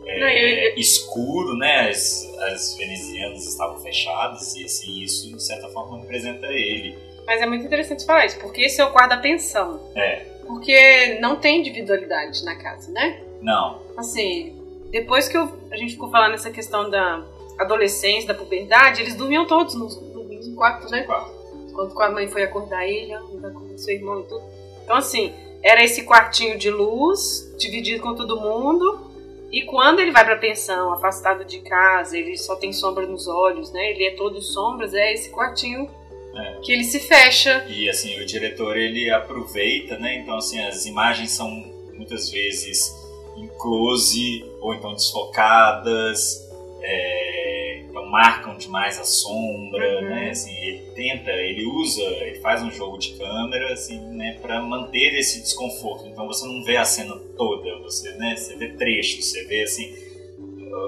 é, 0.06 0.80
escuro, 0.80 1.58
né, 1.58 1.90
as, 1.90 2.30
as 2.52 2.76
venezianas 2.78 3.46
estavam 3.46 3.78
fechadas 3.80 4.56
e 4.56 4.66
assim, 4.66 5.04
isso 5.04 5.32
de 5.32 5.44
certa 5.44 5.68
forma 5.70 6.00
representa 6.02 6.48
ele. 6.48 6.98
Mas 7.26 7.42
é 7.42 7.46
muito 7.46 7.66
interessante 7.66 8.06
falar 8.06 8.26
isso, 8.26 8.38
porque 8.40 8.62
esse 8.62 8.82
é 8.82 8.86
o 8.86 8.92
quarto 8.92 9.12
da 9.12 9.18
pensão. 9.18 9.80
É. 9.96 10.26
Porque 10.46 11.20
não 11.22 11.38
tem 11.38 11.60
individualidade 11.60 12.44
na 12.44 12.56
casa, 12.56 12.92
né? 12.92 13.22
Não. 13.42 13.82
Assim, 13.96 14.62
depois 14.92 15.28
que 15.30 15.38
eu, 15.38 15.50
a 15.72 15.78
gente 15.78 15.94
ficou 15.94 16.12
falando 16.12 16.32
nessa 16.32 16.52
questão 16.52 16.90
da 16.90 17.26
adolescência, 17.58 18.28
da 18.28 18.34
puberdade, 18.34 19.02
eles 19.02 19.16
dormiam 19.16 19.46
todos 19.46 19.74
nos, 19.76 19.96
nos 20.02 20.54
quartos, 20.56 20.92
né? 20.92 21.04
Quarto 21.04 21.44
quando 21.74 22.00
a 22.02 22.12
mãe 22.12 22.28
foi 22.28 22.44
acordar 22.44 22.88
ele, 22.88 23.14
acordar 23.14 23.52
seu 23.78 23.96
irmão 23.96 24.22
e 24.22 24.24
tudo. 24.24 24.44
Então, 24.84 24.96
assim, 24.96 25.34
era 25.62 25.84
esse 25.84 26.04
quartinho 26.04 26.58
de 26.58 26.70
luz, 26.70 27.54
dividido 27.58 28.02
com 28.02 28.16
todo 28.16 28.40
mundo. 28.40 29.13
E 29.54 29.62
quando 29.62 30.00
ele 30.00 30.12
vai 30.12 30.26
para 30.26 30.34
a 30.34 30.40
pensão, 30.40 30.92
afastado 30.92 31.46
de 31.46 31.60
casa, 31.60 32.18
ele 32.18 32.36
só 32.36 32.56
tem 32.56 32.74
sombra 32.74 33.06
nos 33.06 33.28
olhos, 33.28 33.72
né? 33.72 33.92
Ele 33.92 34.06
é 34.06 34.16
todo 34.16 34.42
sombras, 34.42 34.96
é 34.96 35.14
esse 35.14 35.30
quartinho 35.30 35.88
é. 36.36 36.60
que 36.64 36.72
ele 36.72 36.84
se 36.84 37.00
fecha. 37.00 37.64
E 37.70 37.88
assim, 37.88 38.20
o 38.20 38.26
diretor 38.26 38.76
ele 38.76 39.12
aproveita, 39.12 40.00
né? 40.00 40.16
Então, 40.16 40.38
assim, 40.38 40.60
as 40.60 40.88
imagens 40.88 41.30
são 41.30 41.48
muitas 41.94 42.32
vezes 42.32 42.92
em 43.38 43.48
close 43.60 44.44
ou 44.60 44.74
então 44.74 44.92
desfocadas. 44.94 46.50
É 46.82 47.43
marcam 48.14 48.56
demais 48.56 49.00
a 49.00 49.04
sombra, 49.04 50.02
uhum. 50.02 50.10
né? 50.10 50.30
Assim, 50.30 50.56
ele 50.56 50.92
tenta, 50.94 51.32
ele 51.32 51.66
usa, 51.66 52.04
ele 52.04 52.40
faz 52.42 52.62
um 52.62 52.70
jogo 52.70 53.00
de 53.00 53.16
câmera, 53.16 53.74
assim, 53.74 54.00
né, 54.12 54.38
para 54.40 54.62
manter 54.62 55.16
esse 55.18 55.42
desconforto. 55.42 56.06
Então 56.08 56.28
você 56.28 56.46
não 56.46 56.64
vê 56.64 56.78
a 56.78 56.86
cena 56.86 57.16
toda, 57.36 57.76
você, 57.80 58.12
né, 58.18 58.36
você 58.36 58.56
vê 58.56 58.68
trechos, 58.74 59.32
você 59.32 59.44
vê 59.46 59.64
assim, 59.64 59.96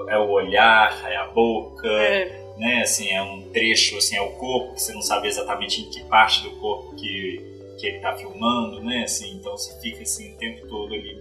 é 0.08 0.16
o 0.16 0.30
olhar, 0.30 1.04
é 1.10 1.16
a 1.16 1.26
boca, 1.26 1.88
é. 1.88 2.54
né? 2.58 2.82
Assim, 2.82 3.10
é 3.10 3.20
um 3.20 3.42
trecho, 3.50 3.96
assim, 3.96 4.16
é 4.16 4.22
o 4.22 4.30
corpo, 4.34 4.74
que 4.74 4.82
você 4.82 4.92
não 4.92 5.02
sabe 5.02 5.26
exatamente 5.26 5.82
em 5.82 5.90
que 5.90 6.04
parte 6.04 6.44
do 6.44 6.52
corpo 6.60 6.94
que 6.94 7.56
que 7.76 7.86
ele 7.88 7.96
está 7.96 8.16
filmando, 8.16 8.82
né? 8.82 9.02
Assim, 9.02 9.34
então 9.34 9.52
você 9.52 9.78
fica 9.80 10.02
assim 10.02 10.32
o 10.32 10.36
tempo 10.38 10.66
todo 10.66 10.94
ali 10.94 11.14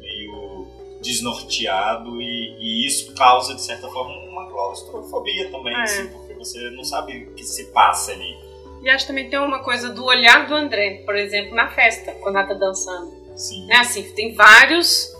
desnorteado 1.05 2.19
e, 2.19 2.57
e 2.59 2.87
isso 2.87 3.13
causa 3.13 3.53
de 3.53 3.61
certa 3.61 3.87
forma 3.87 4.11
uma 4.27 4.49
claustrofobia 4.49 5.49
também, 5.51 5.75
é. 5.75 5.81
assim, 5.83 6.07
porque 6.07 6.33
você 6.33 6.71
não 6.71 6.83
sabe 6.83 7.27
o 7.29 7.35
que 7.35 7.43
se 7.43 7.65
passa 7.65 8.11
ali. 8.11 8.35
E 8.81 8.89
acho 8.89 9.05
que 9.05 9.11
também 9.11 9.29
tem 9.29 9.39
uma 9.39 9.59
coisa 9.59 9.89
do 9.89 10.03
olhar 10.03 10.47
do 10.47 10.55
André, 10.55 11.03
por 11.05 11.15
exemplo, 11.15 11.55
na 11.55 11.69
festa, 11.69 12.11
quando 12.21 12.37
ela 12.37 12.47
tá 12.47 12.53
dançando. 12.55 13.13
Sim. 13.35 13.65
Né, 13.67 13.77
assim, 13.77 14.03
tem 14.13 14.33
vários 14.33 15.13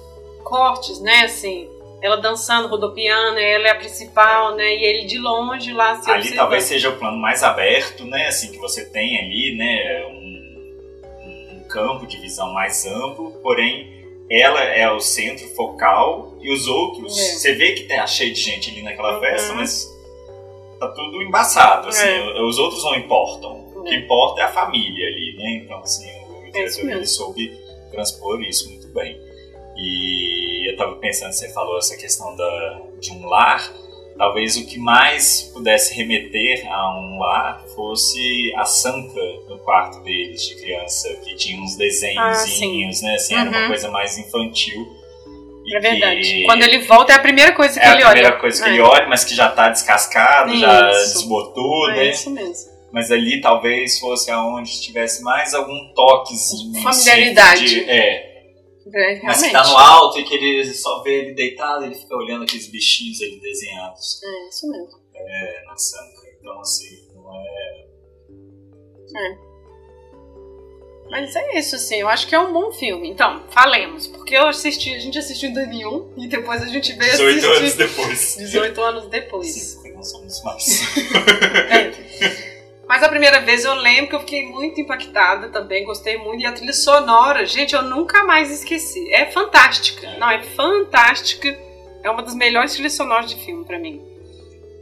cortes, 0.43 0.99
né, 1.01 1.25
assim, 1.25 1.67
ela 2.01 2.17
dançando, 2.17 2.67
rodopiando, 2.67 3.37
ela 3.37 3.67
é 3.67 3.71
a 3.71 3.75
principal, 3.75 4.55
né, 4.55 4.75
e 4.75 4.83
ele 4.83 5.05
de 5.05 5.19
longe 5.19 5.71
lá 5.73 5.95
se 5.95 6.09
Ali 6.09 6.19
observando. 6.19 6.37
talvez 6.37 6.63
seja 6.63 6.89
o 6.89 6.97
plano 6.97 7.17
mais 7.17 7.43
aberto, 7.43 8.05
né, 8.05 8.27
assim, 8.27 8.51
que 8.51 8.57
você 8.57 8.85
tem 8.85 9.19
ali, 9.19 9.55
né, 9.57 10.05
um, 10.07 11.57
um 11.57 11.67
campo 11.67 12.05
de 12.05 12.17
visão 12.17 12.53
mais 12.53 12.85
amplo, 12.85 13.31
porém 13.41 13.94
ela 14.29 14.63
é 14.63 14.89
o 14.91 14.99
centro 14.99 15.47
focal 15.49 16.37
e 16.41 16.51
os 16.53 16.67
outros, 16.67 17.17
é. 17.17 17.33
você 17.35 17.53
vê 17.53 17.73
que 17.73 17.83
tá 17.83 18.05
cheio 18.07 18.33
de 18.33 18.41
gente 18.41 18.71
ali 18.71 18.81
naquela 18.81 19.15
uhum. 19.15 19.19
festa, 19.19 19.53
mas 19.53 19.87
tá 20.79 20.87
tudo 20.89 21.21
embaçado, 21.21 21.89
assim, 21.89 22.07
é. 22.07 22.41
os 22.41 22.57
outros 22.57 22.83
não 22.83 22.95
importam. 22.95 23.65
O 23.75 23.83
que 23.83 23.93
é. 23.93 23.99
importa 23.99 24.41
é 24.41 24.43
a 24.45 24.51
família 24.51 25.07
ali, 25.07 25.35
né? 25.37 25.61
Então, 25.63 25.79
assim, 25.79 26.07
o 26.29 26.47
é 26.47 26.51
diretor 26.51 26.89
ele 26.89 27.05
soube 27.05 27.57
transpor 27.91 28.41
isso 28.41 28.69
muito 28.69 28.87
bem. 28.89 29.19
E 29.77 30.71
eu 30.71 30.77
tava 30.77 30.95
pensando, 30.95 31.33
você 31.33 31.49
falou 31.49 31.77
essa 31.77 31.95
questão 31.97 32.35
da, 32.35 32.81
de 32.99 33.11
um 33.11 33.27
lar, 33.27 33.73
talvez 34.17 34.55
o 34.57 34.65
que 34.65 34.79
mais 34.79 35.51
pudesse 35.53 35.93
remeter 35.93 36.65
a 36.71 36.99
um 36.99 37.19
lar 37.19 37.63
fosse 37.75 38.53
a 38.55 38.65
Santa 38.65 39.21
no 39.49 39.57
quarto 39.59 40.01
deles 40.03 40.47
de 40.47 40.55
criança, 40.55 41.13
que 41.23 41.35
tinha 41.35 41.61
uns 41.61 41.75
desenhozinhos, 41.75 43.03
ah, 43.03 43.07
né? 43.07 43.15
Assim, 43.15 43.35
uhum. 43.35 43.41
era 43.41 43.49
uma 43.49 43.67
coisa 43.67 43.91
mais 43.91 44.17
infantil. 44.17 44.87
É 45.73 45.79
verdade. 45.79 46.21
Que... 46.21 46.43
Quando 46.45 46.63
ele 46.63 46.79
volta 46.79 47.11
é 47.11 47.15
a 47.15 47.19
primeira 47.19 47.51
coisa 47.53 47.79
que 47.79 47.85
é 47.85 47.91
ele 47.91 48.03
olha. 48.03 48.03
É 48.03 48.05
a 48.05 48.11
primeira 48.11 48.39
coisa 48.39 48.63
que 48.63 48.69
é. 48.69 48.73
ele 48.73 48.81
olha, 48.81 49.07
mas 49.07 49.23
que 49.23 49.35
já 49.35 49.49
tá 49.49 49.69
descascado, 49.69 50.51
isso. 50.51 50.61
já 50.61 50.89
desbotou, 50.89 51.89
é 51.89 51.95
né? 51.95 52.09
Isso 52.09 52.29
mesmo. 52.29 52.75
Mas 52.91 53.11
ali 53.11 53.41
talvez 53.41 53.99
fosse 53.99 54.31
aonde 54.31 54.79
tivesse 54.79 55.21
mais 55.21 55.53
algum 55.53 55.87
toquezinho. 55.93 56.81
Familiaridade. 56.81 57.67
De, 57.67 57.89
é, 57.89 58.34
é, 58.93 59.21
Mas 59.23 59.41
que 59.41 59.51
tá 59.51 59.67
no 59.67 59.77
alto 59.77 60.19
e 60.19 60.23
que 60.23 60.35
ele 60.35 60.73
só 60.73 61.01
vê 61.01 61.21
ele 61.21 61.33
deitado, 61.33 61.85
ele 61.85 61.95
fica 61.95 62.15
olhando 62.15 62.43
aqueles 62.43 62.67
bichinhos 62.67 63.21
ali 63.21 63.39
desenhados. 63.39 64.21
É, 64.23 64.49
isso 64.49 64.69
mesmo. 64.69 64.99
É, 65.15 65.63
na 65.65 65.77
sanca. 65.77 66.21
Então, 66.39 66.59
assim, 66.59 67.07
não 67.15 67.35
é. 67.35 67.85
É. 69.17 69.37
Mas 71.09 71.35
é 71.35 71.59
isso, 71.59 71.75
assim, 71.75 71.95
eu 71.97 72.07
acho 72.07 72.27
que 72.27 72.35
é 72.35 72.39
um 72.39 72.51
bom 72.51 72.71
filme. 72.71 73.09
Então, 73.09 73.43
falemos, 73.49 74.07
porque 74.07 74.35
eu 74.35 74.47
assisti, 74.47 74.93
a 74.93 74.99
gente 74.99 75.17
assistiu 75.17 75.49
em 75.49 75.53
2001 75.53 76.13
e 76.17 76.27
depois 76.27 76.61
a 76.61 76.67
gente 76.67 76.93
veio 76.93 77.11
18 77.11 77.37
assistir... 77.37 77.57
anos 77.57 77.73
depois. 77.75 78.35
18 78.37 78.81
anos 78.81 79.07
depois. 79.07 79.47
Sim, 79.51 79.93
nós 79.93 80.09
somos 80.09 80.43
mais. 80.43 80.81
é. 81.71 82.45
Mas 82.87 83.01
a 83.01 83.09
primeira 83.09 83.39
vez 83.39 83.65
eu 83.65 83.73
lembro 83.73 84.09
que 84.09 84.15
eu 84.15 84.19
fiquei 84.19 84.47
muito 84.47 84.79
impactada 84.79 85.49
também, 85.49 85.83
gostei 85.83 86.17
muito. 86.17 86.41
E 86.41 86.45
a 86.45 86.51
trilha 86.51 86.73
sonora, 86.73 87.45
gente, 87.45 87.73
eu 87.73 87.81
nunca 87.81 88.23
mais 88.23 88.51
esqueci. 88.51 89.11
É 89.11 89.25
fantástica. 89.25 90.17
Não, 90.19 90.29
é 90.29 90.43
fantástica. 90.43 91.49
É 92.03 92.09
uma 92.09 92.21
das 92.21 92.35
melhores 92.35 92.73
trilhas 92.73 92.93
sonoras 92.93 93.27
de 93.27 93.43
filme 93.43 93.65
para 93.65 93.79
mim. 93.79 94.01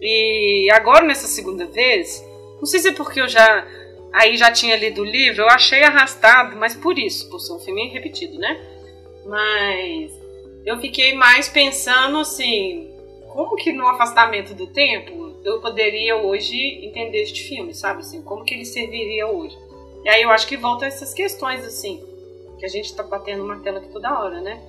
E 0.01 0.70
agora, 0.74 1.06
nessa 1.06 1.28
segunda 1.28 1.66
vez, 1.66 2.22
não 2.58 2.66
sei 2.66 2.82
se 2.82 2.89
é 2.89 2.93
porque 2.93 3.22
eu 3.22 3.28
já. 3.28 3.66
Aí 4.12 4.38
já 4.38 4.51
tinha 4.51 4.76
lido 4.76 5.01
o 5.01 5.06
livro, 5.06 5.41
eu 5.41 5.49
achei 5.49 5.82
arrastado, 5.84 6.56
mas 6.56 6.76
por 6.76 6.99
isso, 6.99 7.28
por 7.32 7.39
ser 7.39 7.54
um 7.54 7.60
filme 7.60 7.88
repetido, 7.88 8.38
né? 8.38 8.62
Mas 9.26 10.12
eu 10.66 10.80
fiquei 10.80 11.16
mais 11.16 11.49
pensando 11.49 12.20
assim, 12.20 12.93
como 13.32 13.56
que 13.56 13.72
no 13.72 13.88
afastamento 13.88 14.54
do 14.54 14.68
tempo 14.68 15.23
eu 15.44 15.60
poderia 15.60 16.16
hoje 16.18 16.58
entender 16.86 17.22
este 17.22 17.44
filme, 17.44 17.74
sabe? 17.74 18.02
Assim, 18.02 18.22
como 18.22 18.46
que 18.46 18.54
ele 18.54 18.66
serviria 18.66 19.28
hoje. 19.28 19.58
E 20.04 20.10
aí 20.10 20.22
eu 20.22 20.30
acho 20.30 20.48
que 20.48 20.58
volta 20.58 20.86
essas 20.86 21.14
questões, 21.14 21.64
assim, 21.66 22.02
que 22.60 22.66
a 22.66 22.70
gente 22.70 22.94
tá 22.96 23.04
batendo 23.04 23.44
uma 23.44 23.60
tela 23.60 23.80
aqui 23.80 23.89
toda 23.89 24.20
hora, 24.20 24.41
né? 24.41 24.62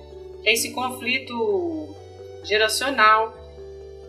É 0.43 0.53
esse 0.53 0.71
conflito 0.71 1.95
geracional, 2.43 3.33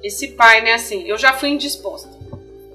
esse 0.03 0.33
pai, 0.33 0.61
né, 0.61 0.75
assim, 0.75 1.05
eu 1.05 1.17
já 1.17 1.33
fui 1.33 1.51
indisposta. 1.51 2.11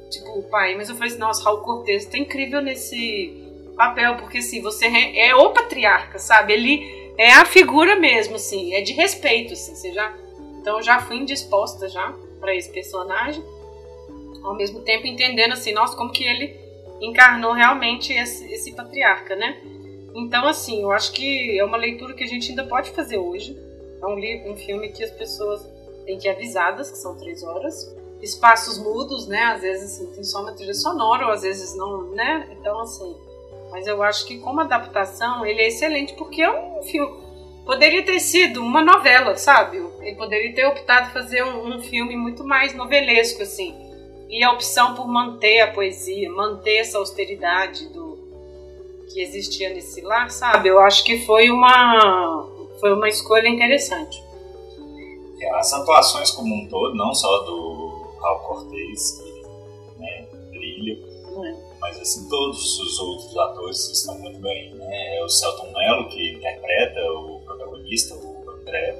Tipo, 0.09 0.39
o 0.39 0.43
pai, 0.43 0.75
mas 0.75 0.89
eu 0.89 0.95
falei 0.95 1.11
assim, 1.11 1.19
nossa, 1.19 1.43
Raul 1.43 1.59
Cortez 1.59 2.05
tá 2.05 2.17
incrível 2.17 2.61
nesse 2.61 3.41
papel, 3.77 4.17
porque 4.17 4.39
assim, 4.39 4.61
você 4.61 4.87
é 5.15 5.33
o 5.35 5.51
patriarca, 5.51 6.19
sabe? 6.19 6.53
Ele 6.53 7.13
é 7.17 7.33
a 7.33 7.45
figura 7.45 7.95
mesmo, 7.95 8.35
assim, 8.35 8.73
é 8.73 8.81
de 8.81 8.93
respeito, 8.93 9.53
assim, 9.53 9.75
você 9.75 9.93
já... 9.93 10.13
Então 10.59 10.77
eu 10.77 10.83
já 10.83 10.99
fui 10.99 11.17
indisposta 11.17 11.87
já 11.87 12.13
para 12.39 12.55
esse 12.55 12.69
personagem 12.69 13.43
ao 14.43 14.55
mesmo 14.55 14.81
tempo 14.81 15.07
entendendo 15.07 15.53
assim, 15.53 15.73
nossa, 15.73 15.95
como 15.95 16.11
que 16.11 16.23
ele 16.23 16.59
encarnou 17.01 17.53
realmente 17.53 18.13
esse, 18.13 18.51
esse 18.51 18.73
patriarca, 18.73 19.35
né? 19.35 19.59
Então, 20.13 20.47
assim, 20.47 20.81
eu 20.81 20.91
acho 20.91 21.11
que 21.13 21.57
é 21.57 21.63
uma 21.63 21.77
leitura 21.77 22.13
que 22.13 22.23
a 22.23 22.27
gente 22.27 22.49
ainda 22.49 22.65
pode 22.65 22.91
fazer 22.91 23.17
hoje. 23.17 23.57
É 24.01 24.05
um, 24.05 24.19
livro, 24.19 24.51
um 24.51 24.57
filme 24.57 24.89
que 24.89 25.03
as 25.03 25.11
pessoas 25.11 25.65
têm 26.05 26.17
que 26.17 26.27
ir 26.27 26.31
avisadas, 26.31 26.91
que 26.91 26.97
são 26.97 27.17
três 27.17 27.43
horas. 27.43 27.95
Espaços 28.21 28.77
mudos, 28.77 29.27
né? 29.27 29.41
Às 29.43 29.61
vezes 29.61 29.93
assim, 29.93 30.13
tem 30.13 30.23
só 30.23 30.41
uma 30.41 30.53
trilha 30.53 30.73
sonora, 30.73 31.25
ou 31.25 31.31
às 31.31 31.41
vezes 31.41 31.75
não, 31.75 32.11
né? 32.11 32.47
Então, 32.51 32.79
assim. 32.81 33.15
Mas 33.71 33.87
eu 33.87 34.03
acho 34.03 34.25
que 34.27 34.37
como 34.37 34.59
adaptação, 34.59 35.45
ele 35.45 35.61
é 35.61 35.67
excelente, 35.69 36.13
porque 36.15 36.41
é 36.41 36.51
um 36.51 36.83
filme. 36.83 37.17
poderia 37.65 38.03
ter 38.03 38.19
sido 38.19 38.61
uma 38.61 38.81
novela, 38.81 39.35
sabe? 39.37 39.77
Ele 40.01 40.15
poderia 40.15 40.53
ter 40.53 40.65
optado 40.65 41.11
fazer 41.13 41.43
um, 41.43 41.75
um 41.75 41.81
filme 41.81 42.17
muito 42.17 42.43
mais 42.43 42.75
novelesco, 42.75 43.41
assim. 43.43 43.90
E 44.31 44.43
a 44.43 44.51
opção 44.53 44.95
por 44.95 45.05
manter 45.07 45.59
a 45.59 45.73
poesia, 45.73 46.31
manter 46.31 46.77
essa 46.77 46.97
austeridade 46.97 47.89
do 47.89 48.17
que 49.11 49.21
existia 49.21 49.69
nesse 49.69 49.99
lar, 49.99 50.31
sabe? 50.31 50.69
Eu 50.69 50.79
acho 50.79 51.03
que 51.03 51.25
foi 51.25 51.51
uma 51.51 52.49
foi 52.79 52.93
uma 52.93 53.09
escolha 53.09 53.47
interessante. 53.47 54.23
As 55.55 55.73
atuações 55.73 56.31
como 56.31 56.55
um 56.55 56.67
todo, 56.67 56.95
não 56.95 57.13
só 57.13 57.39
do 57.43 58.15
Raul 58.21 58.39
Cortez, 58.39 59.19
que 59.19 59.99
né, 59.99 60.27
brilha, 60.49 60.93
é. 60.93 61.55
mas 61.79 61.99
assim, 61.99 62.29
todos 62.29 62.79
os 62.79 62.99
outros 62.99 63.37
atores 63.37 63.89
estão 63.89 64.17
muito 64.19 64.39
bem. 64.39 64.73
Né? 64.75 65.17
É 65.17 65.23
o 65.23 65.29
Celton 65.29 65.71
Mello, 65.73 66.07
que 66.09 66.33
interpreta 66.35 67.01
o 67.11 67.41
protagonista, 67.43 68.15
o 68.15 68.49
André, 68.51 68.95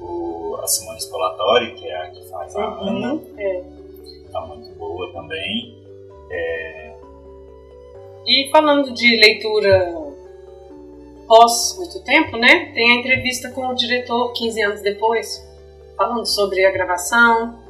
o, 0.00 0.56
a 0.60 0.66
Simone 0.66 1.00
Spolatori, 1.00 1.74
que 1.74 1.86
é 1.86 1.96
a 1.96 2.10
que 2.10 2.28
faz 2.28 2.56
a 2.56 2.80
uhum, 2.80 2.88
Ana, 2.88 3.22
é. 3.38 3.83
Tá 4.34 4.40
muito 4.46 4.68
boa 4.74 5.12
também. 5.12 5.78
É... 6.30 6.94
E 8.26 8.48
falando 8.50 8.92
de 8.92 9.16
leitura 9.16 9.94
pós 11.26 11.76
muito 11.78 12.02
tempo, 12.04 12.36
né? 12.36 12.72
Tem 12.74 12.92
a 12.92 13.00
entrevista 13.00 13.50
com 13.50 13.68
o 13.68 13.74
diretor 13.74 14.32
15 14.32 14.62
anos 14.62 14.82
depois, 14.82 15.46
falando 15.96 16.26
sobre 16.26 16.64
a 16.64 16.70
gravação. 16.70 17.62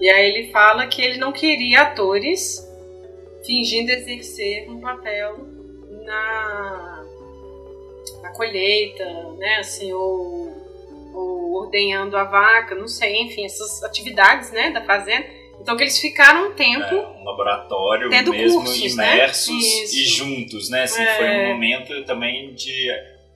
E 0.00 0.10
aí 0.10 0.28
ele 0.30 0.50
fala 0.50 0.86
que 0.88 1.00
ele 1.00 1.18
não 1.18 1.32
queria 1.32 1.82
atores 1.82 2.68
fingindo 3.44 3.90
exercer 3.90 4.68
um 4.68 4.80
papel 4.80 5.36
na, 6.04 7.04
na 8.22 8.32
colheita, 8.32 9.04
né? 9.38 9.56
Assim, 9.56 9.92
ou, 9.92 10.50
ou 11.14 11.52
ordenhando 11.52 12.16
a 12.16 12.24
vaca, 12.24 12.74
não 12.74 12.88
sei, 12.88 13.22
enfim, 13.22 13.44
essas 13.44 13.82
atividades, 13.84 14.50
né, 14.50 14.70
da 14.70 14.82
fazenda. 14.84 15.41
Então 15.62 15.76
que 15.76 15.84
eles 15.84 15.98
ficaram 15.98 16.48
um 16.48 16.54
tempo. 16.54 16.94
É, 16.94 17.20
um 17.20 17.24
laboratório 17.24 18.10
mesmo 18.10 18.64
cursos, 18.64 18.96
né? 18.96 19.14
imersos 19.14 19.48
né? 19.48 19.84
e 19.92 20.04
juntos, 20.06 20.68
né? 20.68 20.82
Assim, 20.82 21.02
é. 21.02 21.16
Foi 21.16 21.28
um 21.28 21.48
momento 21.54 22.04
também 22.04 22.52
de 22.52 22.90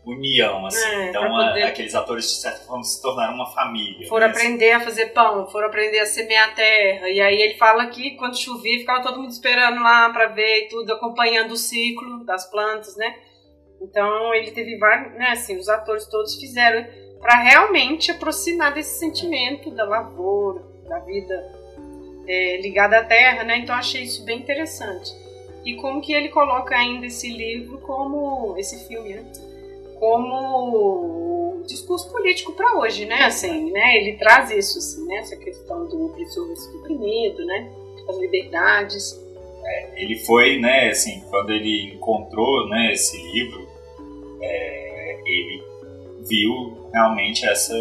união, 0.04 0.66
assim. 0.66 0.84
É, 0.84 1.08
então 1.08 1.28
poder... 1.28 1.62
aqueles 1.62 1.94
atores 1.94 2.24
de 2.28 2.40
certa 2.40 2.64
forma 2.64 2.82
se 2.82 3.00
tornaram 3.00 3.34
uma 3.34 3.46
família. 3.52 4.08
Foram 4.08 4.26
né? 4.26 4.32
aprender 4.32 4.72
a 4.72 4.80
fazer 4.80 5.06
pão, 5.06 5.46
foram 5.46 5.68
aprender 5.68 6.00
a 6.00 6.06
semear 6.06 6.48
a 6.50 6.52
terra. 6.52 7.08
E 7.08 7.20
aí 7.20 7.40
ele 7.40 7.54
fala 7.54 7.86
que 7.86 8.16
quando 8.16 8.36
chovia 8.36 8.78
ficava 8.80 9.02
todo 9.02 9.20
mundo 9.20 9.30
esperando 9.30 9.80
lá 9.80 10.10
para 10.10 10.26
ver 10.26 10.64
e 10.64 10.68
tudo, 10.68 10.92
acompanhando 10.92 11.52
o 11.52 11.56
ciclo 11.56 12.24
das 12.24 12.50
plantas, 12.50 12.96
né? 12.96 13.16
Então 13.80 14.34
ele 14.34 14.50
teve 14.50 14.76
vários, 14.78 15.14
né? 15.14 15.28
Assim, 15.30 15.56
os 15.56 15.68
atores 15.68 16.06
todos 16.06 16.34
fizeram 16.40 16.84
para 17.20 17.40
realmente 17.40 18.10
aproximar 18.10 18.74
desse 18.74 18.98
sentimento 18.98 19.70
da 19.70 19.84
lavoura, 19.84 20.62
da 20.88 20.98
vida 21.00 21.65
é, 22.26 22.60
ligada 22.60 22.98
à 22.98 23.04
terra, 23.04 23.44
né? 23.44 23.58
Então 23.58 23.74
achei 23.74 24.02
isso 24.02 24.24
bem 24.24 24.38
interessante. 24.38 25.12
E 25.64 25.74
como 25.74 26.00
que 26.00 26.12
ele 26.12 26.28
coloca 26.28 26.76
ainda 26.76 27.06
esse 27.06 27.28
livro 27.28 27.78
como 27.78 28.56
esse 28.56 28.86
filme, 28.86 29.14
né? 29.14 29.24
Como 29.98 31.62
discurso 31.66 32.10
político 32.10 32.52
para 32.52 32.78
hoje, 32.78 33.04
né? 33.04 33.24
Assim, 33.24 33.70
né? 33.72 33.96
Ele 33.96 34.16
traz 34.16 34.50
isso, 34.50 34.78
assim, 34.78 35.06
né? 35.06 35.16
Essa 35.16 35.36
questão 35.36 35.86
do 35.88 36.06
opressor 36.06 36.46
versus 36.46 36.74
oprimido, 36.76 37.44
né? 37.44 37.72
As 38.08 38.16
liberdades. 38.18 39.20
É, 39.64 40.02
ele 40.02 40.16
foi, 40.20 40.60
né? 40.60 40.90
Assim, 40.90 41.20
quando 41.28 41.50
ele 41.50 41.94
encontrou, 41.94 42.68
né? 42.68 42.92
Esse 42.92 43.16
livro, 43.32 43.66
é, 44.40 45.18
ele 45.26 45.62
viu 46.28 46.88
realmente 46.92 47.44
essa 47.44 47.74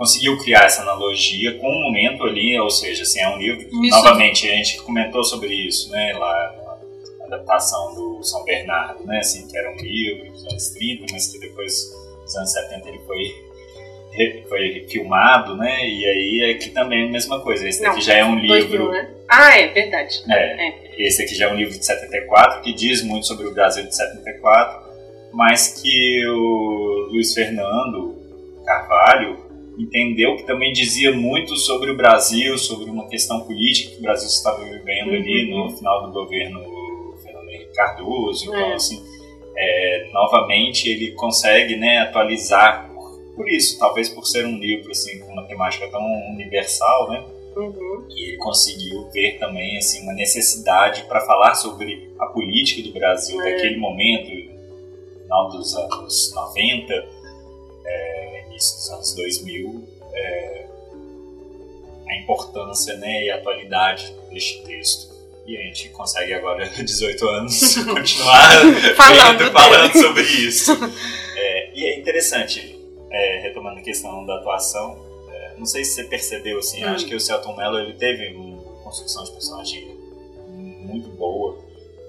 conseguiu 0.00 0.38
criar 0.38 0.64
essa 0.64 0.80
analogia 0.80 1.58
com 1.58 1.68
um 1.68 1.82
momento 1.82 2.24
ali, 2.24 2.58
ou 2.58 2.70
seja, 2.70 3.02
assim, 3.02 3.20
é 3.20 3.28
um 3.28 3.36
livro 3.36 3.68
que, 3.68 3.90
novamente, 3.90 4.50
a 4.50 4.56
gente 4.56 4.80
comentou 4.80 5.22
sobre 5.22 5.52
isso, 5.52 5.90
né, 5.90 6.14
lá 6.14 6.78
na 7.18 7.26
adaptação 7.26 7.94
do 7.94 8.24
São 8.24 8.42
Bernardo, 8.42 9.04
né, 9.04 9.18
assim, 9.18 9.46
que 9.46 9.58
era 9.58 9.70
um 9.70 9.76
livro 9.76 10.32
dos 10.32 10.46
anos 10.46 10.68
30, 10.70 11.04
mas 11.12 11.30
que 11.30 11.38
depois, 11.38 11.92
nos 12.22 12.34
anos 12.34 12.50
70, 12.50 12.88
ele 12.88 12.98
foi 13.00 13.50
foi 14.48 14.86
filmado, 14.90 15.56
né? 15.56 15.88
E 15.88 16.04
aí 16.04 16.50
aqui 16.50 16.70
também 16.70 17.04
é 17.04 17.08
a 17.08 17.12
mesma 17.12 17.40
coisa. 17.40 17.68
Esse 17.68 17.80
daqui 17.80 17.94
Não, 17.94 18.02
já 18.02 18.14
é 18.14 18.24
um 18.24 18.40
livro. 18.40 18.90
né? 18.90 19.08
Ah, 19.28 19.56
é 19.56 19.68
verdade. 19.68 20.20
É, 20.28 20.66
é, 20.66 20.74
Esse 20.98 21.22
aqui 21.22 21.36
já 21.36 21.48
é 21.48 21.52
um 21.52 21.54
livro 21.54 21.78
de 21.78 21.86
74 21.86 22.60
que 22.60 22.72
diz 22.72 23.02
muito 23.04 23.28
sobre 23.28 23.46
o 23.46 23.54
Brasil 23.54 23.84
de 23.84 23.94
74, 23.94 24.82
mas 25.32 25.80
que 25.80 26.26
o 26.26 27.08
Luiz 27.12 27.32
Fernando 27.32 28.18
Carvalho 28.66 29.49
entendeu 29.82 30.36
que 30.36 30.44
também 30.44 30.72
dizia 30.72 31.12
muito 31.12 31.56
sobre 31.56 31.90
o 31.90 31.96
Brasil, 31.96 32.58
sobre 32.58 32.90
uma 32.90 33.08
questão 33.08 33.40
política 33.40 33.92
que 33.92 33.98
o 33.98 34.02
Brasil 34.02 34.28
estava 34.28 34.62
vivendo 34.64 35.08
uhum. 35.08 35.16
ali 35.16 35.50
no 35.50 35.76
final 35.76 36.06
do 36.06 36.12
governo 36.12 36.60
Fernando 37.22 37.48
Henrique 37.48 37.74
Cardoso. 37.74 38.44
Então, 38.44 38.70
é. 38.70 38.74
assim, 38.74 39.02
é, 39.56 40.10
novamente 40.12 40.88
ele 40.88 41.12
consegue 41.12 41.76
né, 41.76 41.98
atualizar 41.98 42.88
por, 42.88 43.18
por, 43.36 43.48
isso, 43.48 43.78
talvez 43.78 44.08
por 44.08 44.24
ser 44.26 44.46
um 44.46 44.58
livro 44.58 44.90
assim, 44.90 45.18
com 45.20 45.32
uma 45.32 45.44
temática 45.44 45.88
tão 45.88 46.02
universal, 46.30 47.10
né? 47.10 47.24
Uhum. 47.56 48.06
E 48.08 48.28
ele 48.28 48.36
conseguiu 48.38 49.08
ver 49.10 49.38
também 49.38 49.76
assim, 49.76 50.02
uma 50.02 50.12
necessidade 50.12 51.02
para 51.04 51.20
falar 51.20 51.54
sobre 51.54 52.10
a 52.18 52.26
política 52.26 52.86
do 52.88 52.92
Brasil 52.92 53.40
é. 53.40 53.50
daquele 53.50 53.76
momento, 53.76 54.30
final 55.22 55.48
dos 55.50 55.74
anos 55.76 56.32
90, 56.34 56.94
é, 57.84 58.19
início 58.60 58.76
dos 58.76 58.90
anos 58.90 59.14
2000, 59.14 59.88
é, 60.12 60.66
a 62.08 62.16
importância 62.18 62.96
né, 62.96 63.24
e 63.24 63.30
a 63.30 63.36
atualidade 63.36 64.14
deste 64.30 64.62
texto. 64.62 65.10
E 65.46 65.56
a 65.56 65.62
gente 65.62 65.88
consegue 65.88 66.34
agora, 66.34 66.68
18 66.68 67.28
anos, 67.28 67.74
continuar 67.84 68.48
falando, 68.94 69.50
falando 69.50 69.92
sobre 69.92 70.22
isso. 70.22 70.72
É, 71.36 71.70
e 71.74 71.84
é 71.86 71.98
interessante, 71.98 72.78
é, 73.10 73.40
retomando 73.42 73.80
a 73.80 73.82
questão 73.82 74.24
da 74.26 74.36
atuação, 74.36 74.98
é, 75.32 75.54
não 75.58 75.64
sei 75.64 75.84
se 75.84 75.94
você 75.94 76.04
percebeu, 76.04 76.58
assim, 76.58 76.84
hum. 76.84 76.88
acho 76.88 77.06
que 77.06 77.14
o 77.14 77.20
Celton 77.20 77.56
Mello 77.56 77.78
ele 77.78 77.94
teve 77.94 78.34
uma 78.34 78.82
construção 78.82 79.24
de 79.24 79.32
personagem 79.32 79.98
muito 80.84 81.08
boa, 81.10 81.58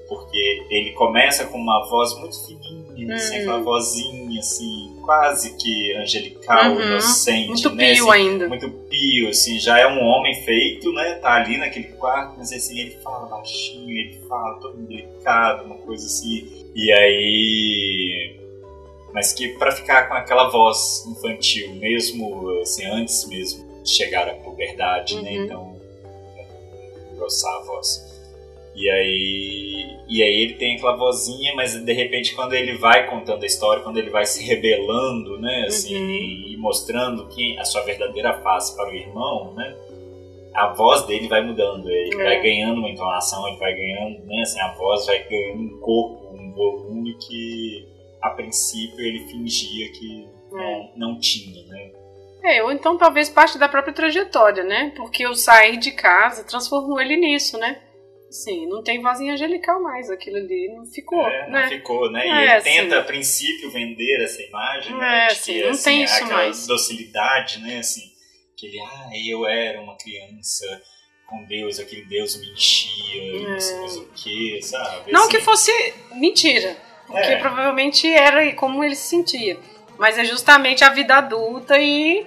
porque 0.10 0.68
ele 0.70 0.92
começa 0.92 1.46
com 1.46 1.58
uma 1.58 1.88
voz 1.88 2.14
muito 2.20 2.46
fininha, 2.46 2.81
hum. 3.06 3.14
assim, 3.14 3.46
uma 3.46 3.60
vozinha, 3.60 4.40
assim, 4.40 4.96
quase 5.04 5.56
que 5.56 5.96
angelical, 5.98 6.72
uhum. 6.72 6.82
inocente, 6.82 7.48
muito 7.48 7.76
né? 7.76 7.94
pio 7.94 8.10
assim, 8.10 8.22
ainda. 8.22 8.48
Muito 8.48 8.70
pio, 8.70 9.30
assim, 9.30 9.60
já 9.60 9.80
é 9.80 9.88
um 9.88 10.00
homem 10.00 10.36
feito, 10.44 10.92
né? 10.94 11.16
Tá 11.16 11.34
ali 11.34 11.58
naquele 11.58 11.90
quarto, 11.90 12.36
mas 12.38 12.52
assim, 12.52 12.80
ele 12.80 12.98
fala 13.04 13.28
baixinho, 13.28 13.90
ele 13.90 14.20
fala 14.28 14.60
todo 14.60 14.78
delicado, 14.78 15.66
uma 15.66 15.78
coisa 15.78 16.06
assim. 16.06 16.68
E 16.76 16.92
aí... 16.92 18.38
Mas 19.14 19.34
que 19.34 19.50
para 19.58 19.72
ficar 19.74 20.08
com 20.08 20.14
aquela 20.14 20.50
voz 20.50 21.06
infantil, 21.06 21.76
mesmo 21.76 22.50
assim, 22.62 22.86
antes 22.86 23.28
mesmo 23.28 23.84
de 23.84 23.90
chegar 23.90 24.28
à 24.30 24.34
puberdade, 24.36 25.16
né? 25.16 25.32
uhum. 25.32 25.38
né? 25.38 25.46
Então, 25.46 25.82
engrossar 27.12 27.54
a 27.54 27.64
voz. 27.64 28.11
E 28.74 28.90
aí, 28.90 29.98
e 30.08 30.24
aí 30.24 30.44
ele 30.44 30.54
tem 30.54 30.76
aquela 30.76 30.96
vozinha, 30.96 31.54
mas 31.56 31.76
de 31.76 31.94
repente 31.94 32.34
quando 32.34 32.54
ele 32.54 32.78
vai 32.78 33.10
contando 33.10 33.44
a 33.44 33.46
história, 33.46 33.84
quando 33.84 33.98
ele 33.98 34.10
vai 34.10 34.26
se 34.26 34.44
rebelando, 34.44 35.40
né, 35.40 35.66
assim, 35.68 35.96
uhum. 35.96 36.10
e, 36.10 36.58
mostrando 36.58 37.28
quem 37.28 37.60
a 37.60 37.66
sua 37.66 37.82
verdadeira 37.82 38.34
face 38.42 38.76
para 38.76 38.90
o 38.90 38.96
irmão, 38.96 39.54
né, 39.56 39.76
a 40.54 40.68
voz 40.74 41.06
dele 41.06 41.28
vai 41.28 41.42
mudando, 41.46 41.90
ele 41.90 42.22
é. 42.22 42.24
vai 42.24 42.42
ganhando 42.42 42.80
uma 42.80 42.90
entonação, 42.90 43.48
ele 43.48 43.58
vai 43.58 43.74
ganhando, 43.74 44.26
né, 44.26 44.42
assim, 44.42 44.60
a 44.62 44.74
voz 44.74 45.06
vai 45.06 45.24
ganhando 45.24 45.64
um 45.64 45.80
corpo, 45.80 46.34
um 46.34 46.54
volume 46.54 47.18
que 47.18 47.88
a 48.22 48.30
princípio 48.30 49.02
ele 49.02 49.20
fingia 49.28 49.92
que 49.92 50.28
é. 50.56 50.90
não, 50.98 51.10
não 51.14 51.20
tinha, 51.20 51.66
né. 51.68 51.92
É, 52.44 52.64
ou 52.64 52.72
então 52.72 52.98
talvez 52.98 53.30
parte 53.30 53.58
da 53.60 53.70
própria 53.70 53.94
trajetória, 53.94 54.64
né? 54.64 54.92
Porque 54.96 55.28
o 55.28 55.36
sair 55.36 55.78
de 55.78 55.92
casa 55.92 56.44
transformou 56.44 57.00
ele 57.00 57.16
nisso, 57.16 57.56
né? 57.60 57.80
Sim, 58.32 58.66
não 58.68 58.82
tem 58.82 59.02
vozinha 59.02 59.34
angelical 59.34 59.82
mais, 59.84 60.10
aquilo 60.10 60.38
ali 60.38 60.74
não 60.74 60.86
ficou, 60.86 61.28
é, 61.28 61.50
né? 61.50 61.64
Não 61.64 61.70
ficou, 61.70 62.10
né? 62.10 62.26
E 62.26 62.30
é, 62.30 62.54
ele 62.54 62.62
tenta, 62.62 63.00
a 63.00 63.04
princípio, 63.04 63.70
vender 63.70 64.24
essa 64.24 64.42
imagem, 64.42 64.96
né? 64.98 65.28
É, 65.28 65.30
sim, 65.32 65.62
não 65.62 65.72
assim, 65.72 65.84
tem 65.84 66.04
isso 66.04 66.16
aquela 66.16 66.34
mais. 66.36 66.66
docilidade, 66.66 67.60
né? 67.60 67.80
Assim, 67.80 68.10
que 68.56 68.68
ele, 68.68 68.80
ah, 68.80 69.10
eu 69.28 69.46
era 69.46 69.82
uma 69.82 69.98
criança 69.98 70.66
com 71.28 71.44
Deus, 71.44 71.78
aquele 71.78 72.06
Deus 72.06 72.40
me 72.40 72.54
enchia, 72.54 73.22
é. 73.22 73.50
não 73.50 73.60
sei 73.60 73.80
mais 73.80 73.98
o 73.98 74.06
que, 74.16 74.62
sabe? 74.62 75.12
Não 75.12 75.24
assim. 75.24 75.32
que 75.32 75.42
fosse 75.42 75.94
mentira, 76.14 76.78
porque 77.08 77.34
é. 77.34 77.38
provavelmente 77.38 78.08
era 78.08 78.54
como 78.54 78.82
ele 78.82 78.96
se 78.96 79.10
sentia. 79.10 79.60
Mas 79.98 80.18
é 80.18 80.24
justamente 80.24 80.86
a 80.86 80.90
vida 80.90 81.16
adulta 81.16 81.78
e 81.78 82.26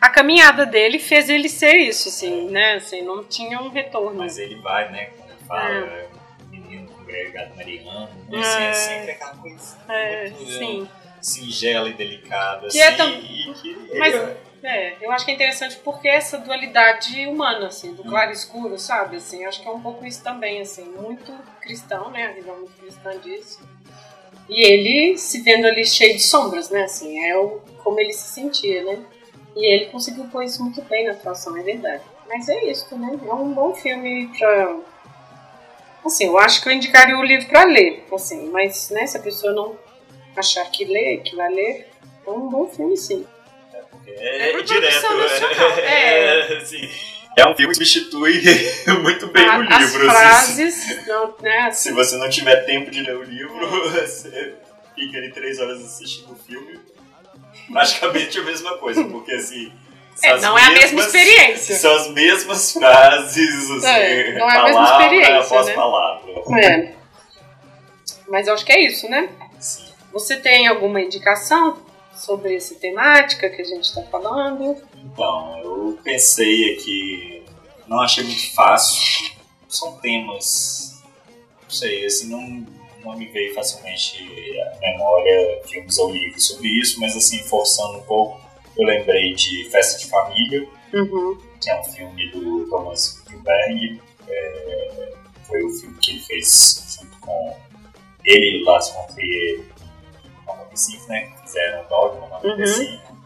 a 0.00 0.10
caminhada 0.10 0.66
dele 0.66 0.98
fez 0.98 1.30
ele 1.30 1.48
ser 1.48 1.76
isso, 1.76 2.08
assim, 2.08 2.50
né? 2.50 2.74
Assim, 2.74 3.02
não 3.02 3.24
tinha 3.24 3.60
um 3.60 3.70
retorno. 3.70 4.18
Mas 4.18 4.36
ele 4.36 4.56
vai, 4.56 4.90
né? 4.92 5.10
Fala, 5.46 5.68
é. 5.86 6.08
menino 6.50 6.88
congregado 6.88 7.54
mariano, 7.56 8.08
né? 8.28 8.40
assim, 8.40 8.62
é 8.64 8.72
sempre 8.72 9.10
aquela 9.12 9.36
coisa. 9.36 9.78
É, 9.88 10.32
sim. 10.58 10.88
singela 11.20 11.88
e 11.88 11.94
delicada. 11.94 12.68
Que 12.68 12.80
é 12.80 12.88
assim, 12.88 12.96
tão- 12.96 13.10
e 13.10 13.54
que 13.54 13.98
Mas- 13.98 14.44
É, 14.66 14.96
eu 15.02 15.12
acho 15.12 15.26
que 15.26 15.30
é 15.30 15.34
interessante 15.34 15.76
porque 15.84 16.08
essa 16.08 16.38
dualidade 16.38 17.26
humana, 17.26 17.66
assim, 17.66 17.92
do 17.92 18.02
claro 18.02 18.30
e 18.30 18.32
escuro, 18.32 18.78
sabe? 18.78 19.16
Assim, 19.18 19.44
acho 19.44 19.60
que 19.60 19.68
é 19.68 19.70
um 19.70 19.80
pouco 19.82 20.06
isso 20.06 20.22
também, 20.24 20.58
assim, 20.62 20.84
muito 20.86 21.30
cristão, 21.60 22.10
né? 22.10 22.28
A 22.28 22.32
visão 22.32 22.56
muito 22.60 22.72
cristã 22.80 23.10
disso. 23.18 23.60
E 24.48 24.62
ele 24.66 25.18
se 25.18 25.42
vendo 25.42 25.66
ali 25.66 25.84
cheio 25.84 26.14
de 26.14 26.22
sombras, 26.22 26.70
né? 26.70 26.84
Assim, 26.84 27.22
é 27.28 27.36
o, 27.36 27.60
como 27.82 28.00
ele 28.00 28.14
se 28.14 28.32
sentia, 28.32 28.82
né? 28.84 29.04
E 29.54 29.70
ele 29.74 29.86
conseguiu 29.90 30.24
pôr 30.28 30.42
isso 30.44 30.62
muito 30.62 30.80
bem 30.82 31.04
na 31.04 31.12
atuação, 31.12 31.54
é 31.58 31.62
verdade. 31.62 32.02
Mas 32.26 32.48
é 32.48 32.64
isso, 32.70 32.96
né? 32.96 33.18
É 33.22 33.34
um 33.34 33.52
bom 33.52 33.74
filme 33.74 34.28
pra. 34.38 34.76
Assim, 36.04 36.26
eu 36.26 36.38
acho 36.38 36.62
que 36.62 36.68
eu 36.68 36.72
indicaria 36.72 37.16
o 37.16 37.22
livro 37.24 37.46
pra 37.48 37.64
ler, 37.64 38.04
assim, 38.12 38.50
mas 38.50 38.90
né, 38.90 39.06
se 39.06 39.16
a 39.16 39.20
pessoa 39.20 39.52
não 39.52 39.78
achar 40.36 40.64
que 40.70 40.84
lê, 40.84 41.18
que 41.18 41.34
vai 41.34 41.50
ler, 41.52 41.88
é 42.26 42.30
um 42.30 42.48
bom 42.48 42.68
filme 42.68 42.96
sim. 42.96 43.24
É, 44.06 44.50
É 44.50 44.52
por 44.52 44.62
direto. 44.62 45.00
produção 45.00 45.16
nacional, 45.18 45.70
é. 45.78 46.52
É, 46.52 46.56
assim, 46.58 46.88
é 47.36 47.46
um 47.48 47.54
filme 47.54 47.72
que 47.74 47.84
substitui 47.84 48.42
muito 49.02 49.26
bem 49.28 49.46
A- 49.48 49.58
o 49.58 49.62
As 49.62 49.80
livro. 49.92 50.10
assim. 50.10 50.18
frases, 50.18 51.06
não, 51.06 51.34
né? 51.40 51.58
Assim, 51.68 51.88
Se 51.88 51.94
você 51.94 52.16
não 52.16 52.28
tiver 52.28 52.56
tempo 52.66 52.90
de 52.90 53.00
ler 53.00 53.16
o 53.16 53.22
livro, 53.22 53.54
você 53.90 54.54
fica 54.94 55.16
ali 55.18 55.32
três 55.32 55.58
horas 55.58 55.82
assistindo 55.82 56.32
o 56.32 56.36
filme. 56.36 56.78
Praticamente 57.72 58.38
a 58.38 58.42
mesma 58.42 58.76
coisa, 58.78 59.02
porque 59.04 59.32
assim. 59.32 59.72
É, 60.22 60.38
não 60.40 60.56
é 60.58 60.62
a 60.64 60.70
mesma 60.70 60.80
mesmas- 61.02 61.06
experiência. 61.06 61.76
São 61.76 61.94
as 61.96 62.08
mesmas 62.10 62.72
frases, 62.72 63.70
assim, 63.70 63.86
É, 63.86 64.38
não 64.38 64.50
é 64.50 64.56
a 64.58 64.62
mesma 64.64 64.82
palavra 64.84 65.04
experiência, 65.16 65.38
após 65.40 65.66
né? 65.66 65.72
palavra. 65.74 66.32
É. 66.60 66.94
Mas 68.28 68.46
eu 68.46 68.54
acho 68.54 68.64
que 68.64 68.72
é 68.72 68.80
isso, 68.86 69.08
né? 69.08 69.28
Sim. 69.60 69.84
Você 70.12 70.36
tem 70.36 70.66
alguma 70.66 71.00
indicação 71.00 71.78
sobre 72.14 72.54
essa 72.56 72.74
temática 72.76 73.50
que 73.50 73.60
a 73.60 73.64
gente 73.64 73.84
está 73.84 74.02
falando? 74.04 74.76
Então, 75.04 75.58
eu 75.62 75.98
pensei 76.02 76.74
aqui, 76.74 77.44
não 77.86 78.00
achei 78.00 78.24
muito 78.24 78.54
fácil. 78.54 79.32
São 79.68 79.96
temas, 79.98 81.02
não 81.64 81.70
sei, 81.70 82.06
assim, 82.06 82.28
não, 82.30 82.66
não 83.04 83.18
me 83.18 83.26
veio 83.26 83.52
facilmente 83.54 84.22
à 84.76 84.78
memória 84.80 85.60
filmes 85.66 85.98
ou 85.98 86.10
livros 86.10 86.46
sobre 86.46 86.68
isso, 86.68 87.00
mas 87.00 87.16
assim, 87.16 87.40
forçando 87.40 87.98
um 87.98 88.02
pouco, 88.02 88.40
eu 88.78 88.84
lembrei 88.86 89.34
de 89.34 89.68
Festa 89.70 89.98
de 89.98 90.06
Família, 90.10 90.68
Uhum. 90.92 91.38
que 91.60 91.70
é 91.70 91.80
um 91.80 91.84
filme 91.84 92.28
do 92.30 92.68
Thomas 92.68 93.20
Spielberg. 93.24 94.00
É, 94.28 95.12
foi 95.46 95.62
o 95.64 95.70
filme 95.70 95.96
que 95.98 96.12
ele 96.12 96.20
fez 96.20 96.96
junto 97.00 97.18
com 97.20 97.56
ele 98.24 98.58
e 98.58 98.62
o 98.62 98.66
Lars 98.66 98.88
von 98.90 99.06
Trier 99.08 99.60
em 100.24 100.46
95, 100.46 101.08
né? 101.08 101.32
Fizeram 101.44 101.84
o 101.84 101.88
Dogma 101.88 102.26
em 102.26 102.30
95. 102.48 103.16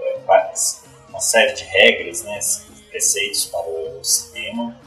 É, 0.00 0.18
várias- 0.26 0.84
uma 1.08 1.20
série 1.20 1.52
de 1.54 1.64
regras, 1.64 2.22
né? 2.22 2.36
assim, 2.38 2.70
preceitos 2.90 3.46
para 3.46 3.60
o 3.68 4.04
cinema. 4.04 4.78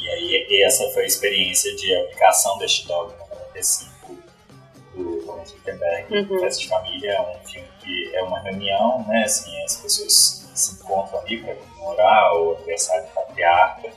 E 0.00 0.08
aí 0.10 0.46
e 0.48 0.64
essa 0.64 0.88
foi 0.90 1.02
a 1.04 1.06
experiência 1.06 1.74
de 1.76 1.94
aplicação 1.94 2.56
deste 2.58 2.86
Dogma 2.86 3.14
em 3.24 3.28
95 3.30 4.18
do 4.94 5.22
Thomas 5.26 5.50
Spielberg. 5.50 6.16
Uhum. 6.18 6.40
Festa 6.40 6.62
de 6.62 6.68
Família 6.68 7.10
é 7.12 7.20
um 7.20 7.46
filme 7.46 7.68
que 7.88 8.14
é 8.14 8.22
uma 8.22 8.38
reunião, 8.40 9.02
né? 9.08 9.24
Assim, 9.24 9.50
as 9.64 9.76
pessoas 9.76 10.46
se 10.54 10.74
encontram 10.74 11.20
ali 11.20 11.40
para 11.40 11.54
comemorar 11.54 12.34
o 12.34 12.56
aniversário 12.56 13.06
do 13.06 13.14
patriarca 13.14 13.88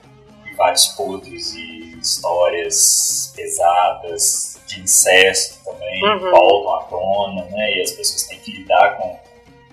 e 0.50 0.54
vários 0.56 0.88
podres 0.90 1.54
e 1.54 1.98
histórias 2.00 3.34
pesadas 3.36 4.60
de 4.68 4.80
incesto 4.82 5.64
também 5.66 6.02
Uhum. 6.04 6.32
voltam 6.32 6.76
à 6.76 6.84
tona, 6.84 7.46
né? 7.46 7.78
E 7.78 7.82
as 7.82 7.92
pessoas 7.92 8.24
têm 8.24 8.40
que 8.40 8.52
lidar 8.60 8.98
com, 8.98 9.20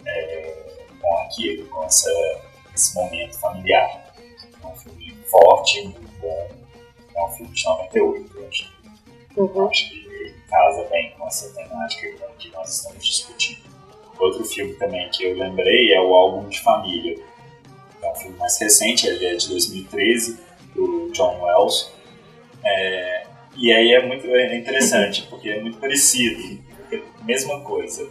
é, 0.06 0.54
com 1.00 1.18
aquilo, 1.18 1.68
com 1.68 1.84
essa, 1.84 2.10
esse 2.74 2.94
momento 2.94 3.38
familiar. 3.38 4.12
É 4.62 4.66
um 4.66 4.76
filme 4.76 5.14
forte, 5.30 5.82
muito 5.82 6.00
bom. 6.20 6.48
É 7.14 7.24
um 7.24 7.30
filme 7.30 7.52
de 7.52 7.64
98, 7.64 8.36
eu 8.36 8.48
acho. 8.48 8.72
Uhum. 9.36 9.68
Acho 9.68 9.88
que 9.88 10.06
ele 10.06 10.34
casa 10.50 10.82
bem 10.90 11.12
com 11.12 11.26
essa 11.28 11.48
temática 11.54 12.08
que 12.38 12.48
nós 12.50 12.76
estamos 12.76 13.04
discutindo. 13.04 13.67
Outro 14.18 14.44
filme 14.44 14.74
também 14.74 15.08
que 15.10 15.24
eu 15.24 15.36
lembrei 15.36 15.92
é 15.92 16.00
o 16.00 16.12
Álbum 16.14 16.48
de 16.48 16.60
Família. 16.60 17.16
É 18.02 18.10
um 18.10 18.14
filme 18.14 18.36
mais 18.36 18.58
recente, 18.58 19.06
ele 19.06 19.24
é 19.24 19.34
de 19.34 19.48
2013, 19.48 20.40
do 20.74 21.10
John 21.12 21.40
Wells. 21.42 21.92
É, 22.64 23.26
e 23.56 23.72
aí 23.72 23.92
é 23.92 24.06
muito 24.06 24.26
é 24.26 24.56
interessante, 24.56 25.26
porque 25.30 25.48
é 25.50 25.60
muito 25.60 25.78
parecido. 25.78 26.58
Porque, 26.76 27.02
mesma 27.22 27.60
coisa. 27.60 28.08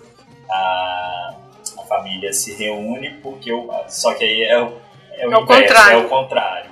A, 0.50 1.36
a 1.78 1.82
família 1.84 2.32
se 2.32 2.54
reúne 2.54 3.12
porque 3.22 3.52
o, 3.52 3.70
só 3.90 4.14
que 4.14 4.24
aí 4.24 4.44
é 4.44 4.62
o, 4.62 4.74
é 5.12 5.28
o, 5.28 5.34
É 5.34 5.38
o 5.38 5.42
inverso, 5.42 5.46
contrário. 5.46 5.94
é 5.94 5.98
o 5.98 6.10
contrário. 6.10 6.72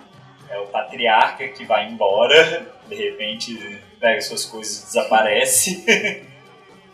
É 0.50 0.60
o 0.60 0.68
patriarca 0.68 1.48
que 1.50 1.66
vai 1.66 1.90
embora, 1.90 2.66
de 2.88 2.96
repente 2.96 3.82
pega 4.00 4.22
suas 4.22 4.46
coisas 4.46 4.84
e 4.84 4.86
desaparece. 4.86 6.26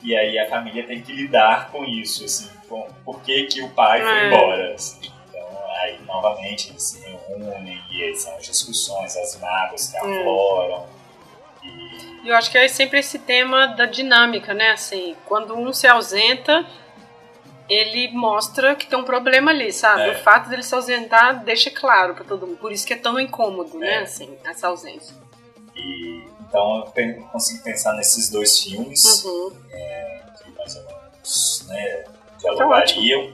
e 0.03 0.15
aí 0.15 0.37
a 0.39 0.49
família 0.49 0.85
tem 0.85 1.01
que 1.01 1.11
lidar 1.11 1.69
com 1.71 1.83
isso, 1.85 2.23
assim, 2.25 2.49
com 2.67 2.87
por 3.05 3.21
que, 3.21 3.43
que 3.45 3.61
o 3.61 3.69
pai 3.69 4.01
foi 4.01 4.11
É. 4.11 4.27
embora. 4.27 4.73
assim. 4.73 5.11
Então 5.29 5.47
aí 5.81 5.99
novamente 6.05 6.69
eles 6.69 6.83
se 6.83 6.99
reúnem 7.01 7.81
e 7.91 8.15
são 8.15 8.35
as 8.37 8.45
discussões, 8.45 9.15
as 9.17 9.39
mágoas 9.39 9.87
que 9.91 9.97
afloram. 9.97 10.85
E 11.63 12.27
eu 12.29 12.35
acho 12.35 12.49
que 12.51 12.57
é 12.57 12.67
sempre 12.67 12.99
esse 12.99 13.19
tema 13.19 13.67
da 13.67 13.85
dinâmica, 13.85 14.53
né? 14.53 14.71
Assim, 14.71 15.15
quando 15.25 15.55
um 15.55 15.71
se 15.73 15.87
ausenta, 15.87 16.65
ele 17.69 18.09
mostra 18.11 18.75
que 18.75 18.85
tem 18.87 18.97
um 18.99 19.03
problema 19.03 19.51
ali, 19.51 19.71
sabe? 19.71 20.01
É. 20.03 20.11
O 20.11 20.15
fato 20.19 20.49
dele 20.49 20.61
se 20.63 20.73
ausentar 20.75 21.43
deixa 21.43 21.71
claro 21.71 22.13
pra 22.15 22.23
todo 22.23 22.45
mundo. 22.45 22.57
Por 22.57 22.71
isso 22.71 22.85
que 22.85 22.93
é 22.93 22.97
tão 22.97 23.19
incômodo, 23.19 23.77
né? 23.77 23.93
É. 23.93 23.97
Assim, 23.99 24.37
essa 24.45 24.67
ausência. 24.67 25.15
E, 25.75 26.23
então 26.51 26.77
eu 26.79 26.91
pen- 26.91 27.21
consigo 27.31 27.63
pensar 27.63 27.93
nesses 27.93 28.29
dois 28.29 28.59
filmes 28.59 29.23
Uhum. 29.23 29.51
que 30.43 30.51
mais 30.57 30.75
ou 30.75 30.83
menos 30.83 31.65
né, 31.67 32.03
Tá 32.03 32.11
dialogariam. 32.39 33.33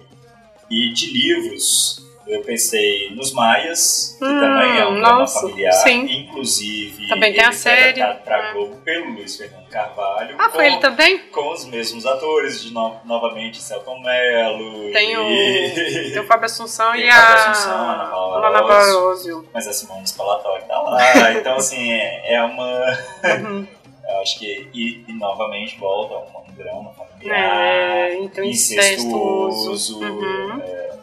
E 0.70 0.92
de 0.94 1.12
livros, 1.14 2.06
eu 2.28 2.42
pensei 2.42 3.10
nos 3.16 3.32
Maias, 3.34 4.16
que 4.20 4.26
Hum, 4.26 4.40
também 4.40 4.78
é 4.80 4.88
um 4.88 4.96
drama 4.96 5.20
nossa, 5.20 5.42
familiar, 5.42 5.72
sim. 5.74 6.06
inclusive 6.24 7.08
Também 7.08 7.34
tem 7.34 7.42
a 7.44 7.46
foi 7.48 7.54
série, 7.54 8.02
para 8.24 8.50
é. 8.50 8.54
Globo 8.54 8.76
pelo 8.78 9.12
Luiz 9.14 9.36
Fernando 9.38 9.68
Carvalho. 9.70 10.36
Ah, 10.40 10.50
foi 10.50 10.52
com, 10.52 10.62
ele 10.64 10.78
também? 10.78 11.18
com 11.32 11.52
os 11.52 11.66
mesmos 11.66 12.06
atores, 12.06 12.64
de 12.64 12.74
no- 12.74 12.96
novamente 13.06 13.62
Celton 13.62 14.00
Mello. 14.00 14.92
Tem 14.92 15.18
o, 15.18 15.22
e- 15.30 16.12
tem 16.12 16.20
o 16.20 16.26
Fábio 16.26 16.46
Assunção 16.46 16.92
Tem 16.94 17.08
e 17.08 17.12
Fábio 17.12 17.26
a 17.34 17.50
Assunção, 17.52 17.90
Ana 17.90 18.06
Paula. 18.06 19.44
Mas 19.54 19.68
a 19.68 19.74
Simone 19.74 20.08
Spalatori 20.08 20.64
tá 20.68 20.82
lá. 20.82 21.32
então, 21.34 21.56
assim, 21.56 21.92
é, 21.92 22.34
é 22.36 22.44
uma. 22.44 22.98
Uhum. 23.40 23.68
Eu 24.10 24.22
acho 24.22 24.40
que. 24.40 24.70
E, 24.74 25.04
e 25.08 25.14
novamente 25.14 25.78
volta 25.78 26.16
um, 26.16 26.50
um 26.50 26.54
drama 26.56 26.94
familiar. 26.94 27.38
É, 27.38 28.16
então 28.20 28.44
incestuoso. 28.44 29.74
incestuoso. 29.74 30.00
Uhum. 30.02 30.62
é, 30.64 30.97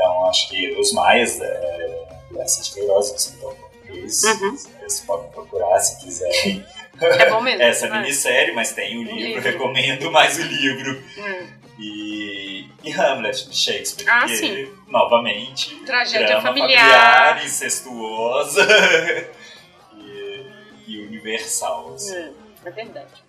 então, 0.00 0.26
acho 0.30 0.48
que 0.48 0.72
os 0.78 0.92
maias 0.92 1.40
é, 1.40 2.08
dessa 2.32 2.62
de 2.62 2.90
assim, 2.90 3.34
então, 3.36 3.54
eles, 3.86 4.22
Uhum. 4.22 4.56
eles 4.80 5.00
podem 5.00 5.30
procurar 5.30 5.78
se 5.80 6.00
quiserem 6.04 6.64
É 7.00 7.28
bom 7.30 7.40
mesmo. 7.40 7.60
essa 7.62 7.88
né? 7.88 8.00
minissérie, 8.00 8.54
mas 8.54 8.72
tem 8.72 8.96
o 8.96 9.00
O 9.00 9.04
livro, 9.04 9.18
livro. 9.20 9.42
recomendo 9.42 10.10
mais 10.10 10.38
o 10.38 10.42
livro. 10.42 11.02
É. 11.18 11.60
E, 11.78 12.68
e 12.84 12.92
Hamlet 12.92 13.48
de 13.48 13.56
Shakespeare, 13.56 14.06
Ah, 14.08 14.20
porque, 14.20 14.36
sim. 14.36 14.72
novamente, 14.86 15.74
Tragédia 15.86 16.26
drama 16.26 16.42
familiar. 16.42 17.44
incestuosa 17.44 18.66
e, 19.96 20.44
e 20.86 21.06
universal. 21.06 21.94
Assim, 21.94 22.14
É, 22.16 22.30
é 22.66 22.70
verdade. 22.70 23.24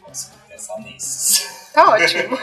Consigo 0.00 0.36
pensar 0.48 0.78
nesses. 0.80 1.70
Tá 1.72 1.90
ótimo. 1.90 2.38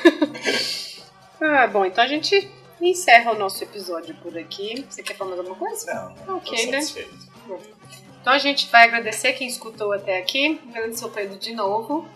ah, 1.41 1.67
bom, 1.67 1.85
então 1.85 2.03
a 2.03 2.07
gente 2.07 2.51
encerra 2.89 3.31
o 3.31 3.35
nosso 3.35 3.63
episódio 3.63 4.15
por 4.15 4.37
aqui. 4.37 4.85
Você 4.89 5.03
quer 5.03 5.15
falar 5.15 5.31
mais 5.35 5.39
alguma 5.39 5.57
coisa? 5.57 6.13
Não, 6.25 6.37
Ok, 6.37 6.67
né? 6.67 6.79
Então 8.21 8.31
a 8.33 8.37
gente 8.37 8.67
vai 8.69 8.85
agradecer 8.85 9.33
quem 9.33 9.47
escutou 9.47 9.91
até 9.91 10.17
aqui. 10.17 10.59
Agradecer 10.69 11.05
o 11.05 11.09
Pedro 11.09 11.37
de 11.37 11.53
novo 11.53 12.07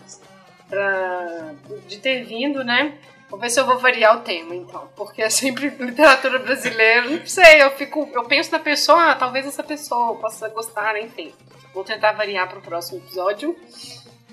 pra, 0.68 1.54
de 1.86 1.98
ter 1.98 2.24
vindo, 2.24 2.64
né? 2.64 2.98
Vou 3.28 3.38
ver 3.38 3.50
se 3.50 3.60
eu 3.60 3.66
vou 3.66 3.78
variar 3.78 4.16
o 4.16 4.20
tema, 4.20 4.54
então. 4.54 4.88
Porque 4.96 5.20
é 5.20 5.28
sempre 5.28 5.68
literatura 5.78 6.38
brasileira. 6.38 7.10
Não 7.10 7.26
sei, 7.26 7.62
eu 7.62 7.70
fico. 7.72 8.08
Eu 8.14 8.24
penso 8.24 8.50
na 8.50 8.58
pessoa, 8.58 9.10
ah, 9.10 9.14
talvez 9.14 9.46
essa 9.46 9.62
pessoa 9.62 10.16
possa 10.16 10.48
gostar, 10.48 10.98
enfim. 10.98 11.32
Vou 11.74 11.84
tentar 11.84 12.12
variar 12.12 12.48
para 12.48 12.58
o 12.58 12.62
próximo 12.62 12.98
episódio. 12.98 13.54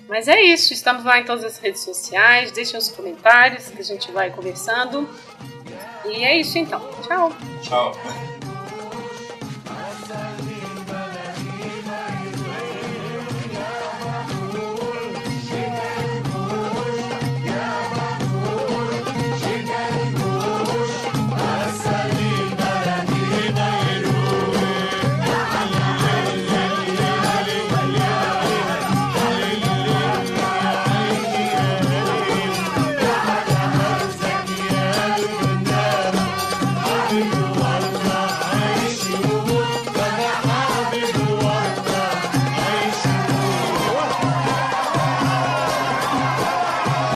Mas 0.08 0.28
é 0.28 0.40
isso, 0.42 0.74
estamos 0.74 1.04
lá 1.04 1.20
em 1.20 1.26
todas 1.26 1.44
as 1.44 1.58
redes 1.58 1.82
sociais. 1.82 2.52
Deixem 2.52 2.78
os 2.78 2.90
comentários 2.90 3.70
que 3.70 3.82
a 3.82 3.84
gente 3.84 4.12
vai 4.12 4.30
conversando. 4.30 5.10
E 6.06 6.24
é 6.24 6.38
isso 6.38 6.58
então. 6.58 6.80
Tchau! 7.02 7.32
Tchau. 7.64 8.35